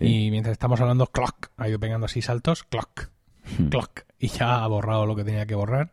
Y 0.00 0.30
mientras 0.30 0.52
estamos 0.52 0.80
hablando, 0.80 1.06
clock, 1.06 1.50
ha 1.56 1.68
ido 1.68 1.78
pegando 1.78 2.06
así 2.06 2.22
saltos, 2.22 2.64
clock, 2.64 3.10
hmm. 3.58 3.68
clock, 3.68 4.00
y 4.18 4.28
ya 4.28 4.64
ha 4.64 4.66
borrado 4.66 5.06
lo 5.06 5.14
que 5.14 5.22
tenía 5.22 5.46
que 5.46 5.54
borrar. 5.54 5.92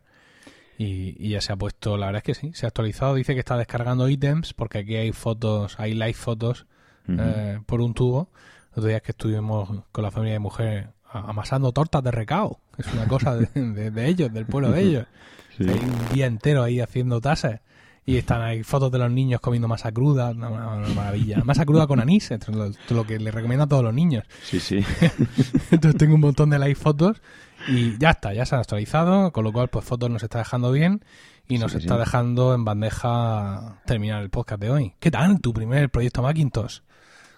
Y, 0.78 1.14
y, 1.18 1.30
ya 1.30 1.40
se 1.40 1.52
ha 1.52 1.56
puesto, 1.56 1.96
la 1.98 2.06
verdad 2.06 2.22
es 2.24 2.24
que 2.24 2.34
sí, 2.34 2.52
se 2.54 2.66
ha 2.66 2.68
actualizado. 2.68 3.14
Dice 3.14 3.34
que 3.34 3.40
está 3.40 3.56
descargando 3.56 4.08
ítems, 4.08 4.54
porque 4.54 4.78
aquí 4.78 4.96
hay 4.96 5.12
fotos, 5.12 5.78
hay 5.78 5.92
live 5.92 6.14
fotos 6.14 6.66
eh, 7.06 7.60
por 7.66 7.80
un 7.80 7.94
tubo. 7.94 8.30
Los 8.74 8.86
días 8.86 9.02
que 9.02 9.12
estuvimos 9.12 9.84
con 9.92 10.02
la 10.02 10.10
familia 10.10 10.34
de 10.34 10.38
mujer 10.38 10.90
amasando 11.04 11.72
tortas 11.72 12.02
de 12.02 12.10
recao. 12.10 12.60
Es 12.80 12.92
una 12.94 13.06
cosa 13.06 13.36
de, 13.36 14.06
ellos, 14.06 14.32
del 14.32 14.46
pueblo 14.46 14.70
de 14.72 14.82
ellos. 14.82 15.06
Hay 15.58 15.66
un 15.66 16.14
día 16.14 16.26
entero 16.26 16.62
ahí 16.62 16.80
haciendo 16.80 17.20
tasas. 17.20 17.60
Y 18.06 18.16
están 18.16 18.40
ahí 18.40 18.62
fotos 18.62 18.90
de 18.90 18.98
los 18.98 19.10
niños 19.10 19.40
comiendo 19.40 19.68
masa 19.68 19.92
cruda, 19.92 20.30
una, 20.30 20.48
maravilla. 20.48 21.42
Masa 21.44 21.66
cruda 21.66 21.86
con 21.86 22.00
anís, 22.00 22.30
esto 22.30 22.50
es 22.50 22.90
lo, 22.90 23.06
que 23.06 23.18
le 23.18 23.30
recomiendo 23.30 23.64
a 23.64 23.68
todos 23.68 23.84
los 23.84 23.94
niños. 23.94 24.24
Sí, 24.42 24.58
sí. 24.58 24.82
Entonces 25.70 25.96
tengo 25.98 26.14
un 26.14 26.22
montón 26.22 26.50
de 26.50 26.58
live 26.58 26.74
fotos 26.74 27.20
y 27.68 27.98
ya 27.98 28.10
está, 28.10 28.32
ya 28.32 28.46
se 28.46 28.54
han 28.54 28.62
actualizado, 28.62 29.32
con 29.32 29.44
lo 29.44 29.52
cual 29.52 29.68
pues 29.68 29.84
fotos 29.84 30.10
nos 30.10 30.22
está 30.22 30.38
dejando 30.38 30.72
bien 30.72 31.04
y 31.46 31.58
nos 31.58 31.74
está 31.74 31.98
dejando 31.98 32.54
en 32.54 32.64
bandeja 32.64 33.80
terminar 33.84 34.22
el 34.22 34.30
podcast 34.30 34.62
de 34.62 34.70
hoy. 34.70 34.94
¿Qué 34.98 35.10
tal 35.10 35.40
tu 35.40 35.52
primer 35.52 35.90
proyecto 35.90 36.22
Macintosh? 36.22 36.80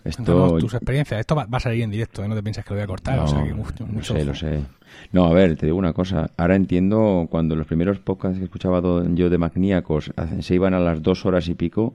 Esto... 0.04 0.58
tus 0.58 0.74
experiencias. 0.74 1.20
Esto 1.20 1.34
va, 1.36 1.46
a 1.50 1.60
salir 1.60 1.82
en 1.82 1.90
directo, 1.90 2.24
¿eh? 2.24 2.28
no 2.28 2.34
te 2.34 2.42
piensas 2.42 2.64
que 2.64 2.70
lo 2.70 2.76
voy 2.76 2.84
a 2.84 2.86
cortar. 2.86 3.16
No, 3.16 3.24
o 3.24 3.28
sea, 3.28 3.44
que 3.44 3.54
lo 3.54 4.02
sé, 4.02 4.24
lo 4.24 4.34
sé. 4.34 4.60
No, 5.12 5.24
a 5.26 5.32
ver, 5.32 5.56
te 5.56 5.66
digo 5.66 5.78
una 5.78 5.92
cosa. 5.92 6.30
Ahora 6.36 6.56
entiendo 6.56 7.26
cuando 7.30 7.56
los 7.56 7.66
primeros 7.66 7.98
podcasts 7.98 8.38
que 8.38 8.44
escuchaba 8.44 8.82
yo 9.14 9.30
de 9.30 9.38
Magníacos 9.38 10.12
se 10.40 10.54
iban 10.54 10.74
a 10.74 10.80
las 10.80 11.02
dos 11.02 11.24
horas 11.24 11.48
y 11.48 11.54
pico. 11.54 11.94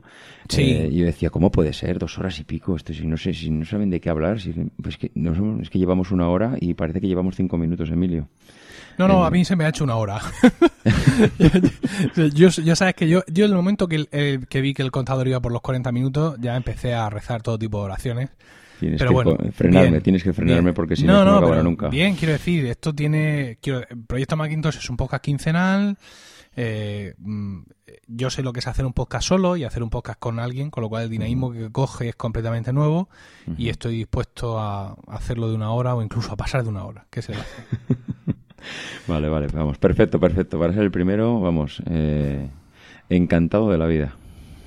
Sí. 0.50 0.72
Eh, 0.72 0.92
yo 0.94 1.06
decía, 1.06 1.30
¿cómo 1.30 1.52
puede 1.52 1.74
ser 1.74 2.00
dos 2.00 2.18
horas 2.18 2.40
y 2.40 2.44
pico? 2.44 2.76
Esto 2.76 2.94
si 2.94 3.06
no 3.06 3.18
sé, 3.18 3.34
si 3.34 3.50
no 3.50 3.66
saben 3.66 3.90
de 3.90 4.00
qué 4.00 4.10
hablar. 4.10 4.40
Si, 4.40 4.54
pues 4.82 4.98
que, 4.98 5.12
no, 5.16 5.62
es 5.62 5.70
que 5.70 5.80
llevamos 5.80 6.12
una 6.12 6.30
hora 6.30 6.56
y 6.60 6.74
parece 6.74 7.02
que 7.02 7.08
llevamos 7.08 7.36
cinco 7.36 7.58
minutos, 7.58 7.90
Emilio. 7.90 8.28
No, 8.98 9.08
no, 9.08 9.26
a 9.26 9.32
mí 9.32 9.46
se 9.46 9.56
me 9.56 9.66
ha 9.66 9.70
hecho 9.70 9.84
una 9.84 9.96
hora. 9.96 10.20
yo, 12.34 12.50
ya 12.50 12.76
sabes 12.76 12.96
que 12.96 13.08
yo, 13.08 13.24
yo 13.28 13.46
en 13.46 13.52
el 13.52 13.58
momento 13.58 13.88
que, 13.88 14.40
que 14.50 14.62
vi 14.62 14.74
que 14.74 14.82
el 14.82 14.92
contador 14.92 15.28
iba 15.28 15.40
por 15.40 15.52
los 15.52 15.62
40 15.62 15.92
minutos, 15.92 16.38
ya 16.40 16.56
empecé 16.56 16.94
a 16.94 17.10
rezar 17.10 17.42
todo 17.42 17.60
tipo 17.60 17.80
de 17.80 17.86
oraciones. 17.86 18.30
Tienes 18.80 19.00
pero 19.00 19.10
que 19.10 19.14
bueno, 19.14 19.38
frenarme, 19.54 20.02
tienes 20.02 20.24
que 20.24 20.34
frenarme 20.34 20.74
porque 20.74 20.96
si 20.96 21.04
no, 21.04 21.26
no, 21.26 21.42
no, 21.42 21.64
nunca. 21.64 21.90
Bien, 21.90 22.16
quiero 22.16 22.34
decir, 22.34 22.66
esto 22.66 22.94
tiene. 22.94 23.58
Quiero, 23.62 23.82
Proyecto 24.08 24.36
Macintosh 24.36 24.78
es 24.78 24.90
un 24.90 24.98
podcast 24.98 25.24
quincenal. 25.24 25.98
Eh, 26.56 27.14
mm, 27.18 27.60
yo 28.08 28.30
sé 28.30 28.42
lo 28.42 28.52
que 28.52 28.60
es 28.60 28.68
hacer 28.68 28.86
un 28.86 28.94
podcast 28.94 29.28
solo 29.28 29.58
y 29.58 29.64
hacer 29.64 29.84
un 29.84 29.90
podcast 29.90 30.20
con 30.20 30.40
alguien, 30.40 30.72
con 30.72 30.82
lo 30.82 30.90
cual 30.90 31.04
el 31.04 31.10
dinamismo 31.10 31.52
que 31.52 31.72
coge 31.72 32.10
es 32.10 32.16
completamente 32.16 32.74
nuevo 32.74 33.10
y 33.58 33.70
estoy 33.70 33.96
dispuesto 33.96 34.60
a 34.60 34.96
hacerlo 35.08 35.50
de 35.50 35.56
una 35.56 35.72
hora 35.72 35.94
o 35.94 36.02
incluso 36.02 36.32
a 36.32 36.36
pasar 36.36 36.64
de 36.64 36.70
una 36.70 36.84
hora, 36.84 37.06
que 37.12 37.22
se 37.22 37.34
hace. 37.34 37.46
Vale, 39.08 39.30
vale, 39.30 39.48
vamos, 39.54 39.78
perfecto, 39.78 40.20
perfecto. 40.20 40.60
Para 40.60 40.74
ser 40.74 40.84
el 40.84 40.92
primero, 40.92 41.40
vamos, 41.40 41.82
eh, 41.90 42.50
encantado 43.10 43.72
de 43.72 43.78
la 43.78 43.88
vida. 43.88 44.16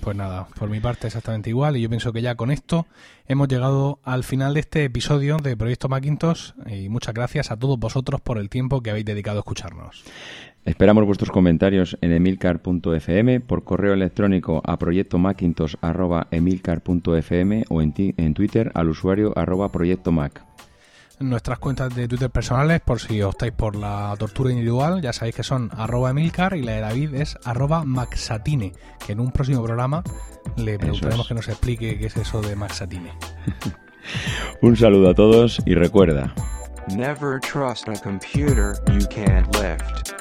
Pues 0.00 0.16
nada, 0.16 0.48
por 0.58 0.68
mi 0.70 0.80
parte 0.80 1.06
exactamente 1.08 1.50
igual 1.50 1.76
y 1.76 1.82
yo 1.82 1.90
pienso 1.90 2.10
que 2.12 2.22
ya 2.22 2.34
con 2.34 2.50
esto 2.50 2.86
hemos 3.28 3.48
llegado 3.48 3.98
al 4.02 4.24
final 4.24 4.54
de 4.54 4.60
este 4.60 4.84
episodio 4.84 5.36
de 5.36 5.58
Proyecto 5.58 5.90
Macintosh 5.90 6.52
y 6.66 6.88
muchas 6.88 7.12
gracias 7.12 7.50
a 7.50 7.58
todos 7.58 7.78
vosotros 7.78 8.22
por 8.22 8.38
el 8.38 8.48
tiempo 8.48 8.80
que 8.80 8.88
habéis 8.90 9.04
dedicado 9.04 9.36
a 9.38 9.40
escucharnos. 9.40 10.04
Esperamos 10.64 11.04
vuestros 11.04 11.30
comentarios 11.30 11.98
en 12.00 12.12
emilcar.fm, 12.12 13.40
por 13.40 13.64
correo 13.64 13.92
electrónico 13.92 14.62
a 14.64 14.78
proyectomacintosh.emilcar.fm 14.78 17.64
o 17.68 17.82
en, 17.82 17.92
en 17.96 18.34
Twitter 18.34 18.70
al 18.74 18.88
usuario 18.88 19.36
arroba 19.36 19.72
proyectomac 19.72 20.44
nuestras 21.20 21.58
cuentas 21.58 21.94
de 21.94 22.08
Twitter 22.08 22.30
personales 22.30 22.80
por 22.80 23.00
si 23.00 23.22
optáis 23.22 23.52
por 23.52 23.76
la 23.76 24.14
tortura 24.18 24.50
individual. 24.50 25.00
Ya 25.00 25.12
sabéis 25.12 25.36
que 25.36 25.42
son 25.42 25.70
arroba 25.76 26.10
Emilcar 26.10 26.56
y 26.56 26.62
la 26.62 26.72
de 26.72 26.80
David 26.80 27.14
es 27.14 27.38
arroba 27.44 27.84
Maxatine, 27.84 28.72
que 29.04 29.12
en 29.12 29.20
un 29.20 29.30
próximo 29.30 29.62
programa 29.62 30.02
le 30.56 30.78
preguntaremos 30.78 31.28
que 31.28 31.34
nos 31.34 31.48
explique 31.48 31.98
qué 31.98 32.06
es 32.06 32.16
eso 32.16 32.40
de 32.40 32.56
Maxatine. 32.56 33.12
un 34.62 34.76
saludo 34.76 35.10
a 35.10 35.14
todos 35.14 35.60
y 35.66 35.74
recuerda. 35.74 36.34
Never 36.88 37.38
trust 37.40 37.88
a 37.88 37.94
computer 38.02 38.74
you 38.92 39.06
can't 39.08 39.46
lift. 39.56 40.19